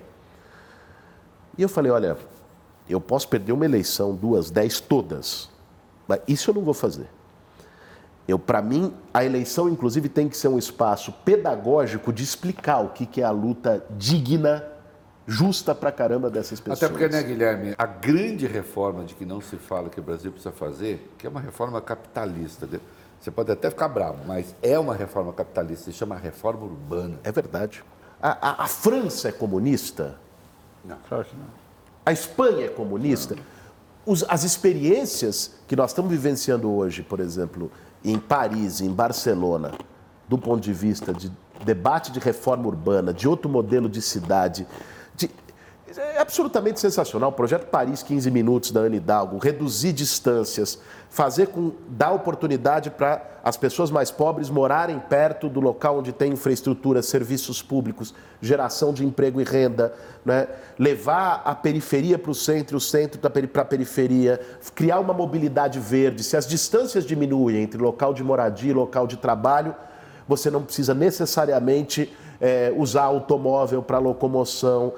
E 1.57 1.63
eu 1.63 1.69
falei, 1.69 1.91
olha, 1.91 2.17
eu 2.89 3.01
posso 3.01 3.29
perder 3.29 3.53
uma 3.53 3.65
eleição, 3.65 4.15
duas, 4.15 4.51
dez, 4.51 4.81
todas, 4.81 5.49
mas 6.07 6.21
isso 6.29 6.51
eu 6.51 6.55
não 6.55 6.63
vou 6.63 6.75
fazer. 6.75 7.09
Eu, 8.29 8.39
para 8.39 8.61
mim, 8.61 8.93
a 9.13 9.25
eleição, 9.25 9.71
inclusive, 9.71 10.07
tem 10.07 10.29
que 10.29 10.37
ser 10.37 10.49
um 10.49 10.59
espaço 10.59 11.11
pedagógico 11.25 12.13
de 12.13 12.23
explicar 12.23 12.81
o 12.81 12.91
que, 12.91 13.07
que 13.07 13.23
é 13.23 13.25
a 13.25 13.31
luta 13.31 13.83
digna, 13.97 14.63
justa 15.27 15.75
pra 15.75 15.91
caramba 15.91 16.29
dessas 16.29 16.61
pessoas. 16.61 16.83
Até 16.83 16.89
porque, 16.93 17.09
né, 17.09 17.23
Guilherme, 17.23 17.75
a 17.79 17.87
grande 17.87 18.47
reforma 18.47 19.03
de 19.05 19.15
que 19.15 19.25
não 19.25 19.41
se 19.41 19.57
fala 19.57 19.89
que 19.89 19.99
o 19.99 20.03
Brasil 20.03 20.31
precisa 20.31 20.53
fazer, 20.53 21.11
que 21.17 21.27
é 21.27 21.31
uma 21.31 21.41
reforma 21.41 21.81
capitalista. 21.81 22.69
Você 23.19 23.31
pode 23.31 23.51
até 23.51 23.71
ficar 23.71 23.89
bravo, 23.89 24.19
mas 24.27 24.55
é 24.63 24.79
uma 24.79 24.95
reforma 24.95 25.33
capitalista, 25.33 25.91
se 25.91 25.97
chama 25.97 26.15
reforma 26.15 26.65
urbana. 26.67 27.19
É 27.25 27.33
verdade. 27.33 27.83
A, 28.21 28.51
a- 28.51 28.65
a 28.65 28.67
França 28.67 29.29
é 29.29 29.33
comunista, 29.33 30.17
Claro 31.09 31.25
que 31.25 31.35
não. 31.37 31.47
a 32.05 32.13
Espanha 32.13 32.67
é 32.67 32.69
comunista. 32.69 33.37
Os- 34.05 34.25
as 34.29 34.45
experiências 34.45 35.55
que 35.67 35.75
nós 35.77 35.91
estamos 35.91 36.11
vivenciando 36.11 36.71
hoje, 36.71 37.03
por 37.03 37.21
exemplo, 37.21 37.71
em 38.05 38.19
Paris, 38.19 38.81
em 38.81 38.91
Barcelona, 38.91 39.73
do 40.29 40.39
ponto 40.39 40.61
de 40.61 40.73
vista 40.73 41.13
de 41.13 41.31
debate 41.65 42.13
de 42.13 42.21
reforma 42.21 42.67
urbana, 42.67 43.13
de 43.13 43.27
outro 43.29 43.49
modelo 43.49 43.89
de 43.89 44.01
cidade, 44.01 44.67
de- 45.17 45.31
é 45.97 46.19
absolutamente 46.21 46.81
sensacional. 46.81 47.31
O 47.31 47.33
projeto 47.33 47.67
Paris 47.67 48.03
15 48.03 48.31
minutos 48.31 48.71
da 48.71 48.81
Ana 48.81 48.97
Hidalgo, 48.97 49.39
reduzir 49.39 49.93
distâncias, 49.93 50.79
fazer 51.09 51.47
com 51.47 51.73
dar 51.89 52.13
oportunidade 52.13 52.91
para 52.91 53.41
as 53.43 53.57
pessoas 53.57 53.91
mais 53.91 54.11
pobres 54.11 54.51
morarem 54.51 54.99
perto 54.99 55.49
do 55.49 55.61
local 55.61 55.99
onde 55.99 56.13
tem 56.13 56.33
infraestrutura, 56.33 57.01
serviços 57.01 57.63
públicos, 57.63 58.15
geração 58.43 58.93
de 58.93 59.05
emprego 59.05 59.41
e 59.41 59.45
renda, 59.45 59.95
né? 60.25 60.47
levar 60.79 61.41
a 61.45 61.55
periferia 61.55 62.19
para 62.19 62.31
o 62.31 62.35
centro, 62.35 62.77
o 62.77 62.81
centro 62.81 63.19
para 63.19 63.63
a 63.63 63.65
periferia, 63.65 64.41
criar 64.75 65.01
uma 65.01 65.15
mobilidade 65.15 65.81
verde. 65.81 66.23
Se 66.23 66.37
as 66.37 66.47
distâncias 66.47 67.07
diminuem 67.07 67.63
entre 67.63 67.81
local 67.81 68.13
de 68.13 68.23
moradia 68.23 68.71
e 68.71 68.75
local 68.75 69.07
de 69.07 69.17
trabalho, 69.17 69.75
você 70.27 70.51
não 70.51 70.63
precisa 70.63 70.93
necessariamente 70.93 72.13
eh, 72.41 72.73
usar 72.77 73.05
automóvel 73.05 73.83
para 73.83 73.99
locomoção, 73.99 74.93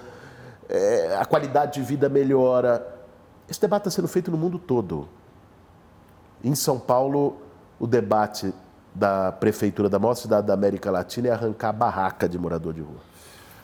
eh, 0.71 1.17
a 1.21 1.25
qualidade 1.25 1.75
de 1.75 1.83
vida 1.83 2.09
melhora. 2.09 2.87
Esse 3.49 3.61
debate 3.61 3.83
está 3.83 3.91
sendo 3.91 4.09
feito 4.09 4.31
no 4.31 4.37
mundo 4.37 4.59
todo. 4.59 5.09
Em 6.43 6.55
São 6.55 6.79
Paulo, 6.79 7.37
o 7.79 7.87
debate 7.87 8.55
da 8.95 9.33
prefeitura 9.33 9.89
da 9.89 9.99
maior 9.99 10.15
cidade 10.15 10.47
da 10.47 10.55
América 10.55 10.91
Latina 10.91 11.29
é 11.29 11.31
arrancar 11.33 11.69
a 11.69 11.73
barraca 11.73 12.29
de 12.29 12.39
morador 12.39 12.73
de 12.73 12.81
rua. 12.81 12.99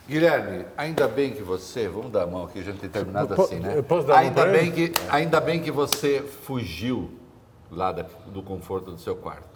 Guilherme, 0.08 0.64
ainda 0.76 1.08
bem 1.08 1.32
que 1.32 1.42
você, 1.42 1.88
vamos 1.88 2.12
dar 2.12 2.22
a 2.22 2.26
mão 2.26 2.44
aqui, 2.44 2.60
a 2.60 2.62
gente 2.62 2.78
tem 2.78 2.88
terminado 2.88 3.34
Eu 3.34 3.42
assim, 3.44 3.58
né? 3.58 3.72
eu 3.76 3.82
posso 3.82 4.06
dar 4.06 4.14
a 4.14 4.16
mão 4.18 4.24
ainda 4.26 4.46
bem 4.46 4.70
que 4.70 4.92
Ainda 5.10 5.40
bem 5.40 5.60
que 5.60 5.70
você 5.70 6.22
fugiu 6.22 7.10
lá 7.72 7.90
da- 7.90 8.06
do 8.26 8.40
conforto 8.42 8.92
do 8.92 8.98
seu 8.98 9.16
quarto. 9.16 9.55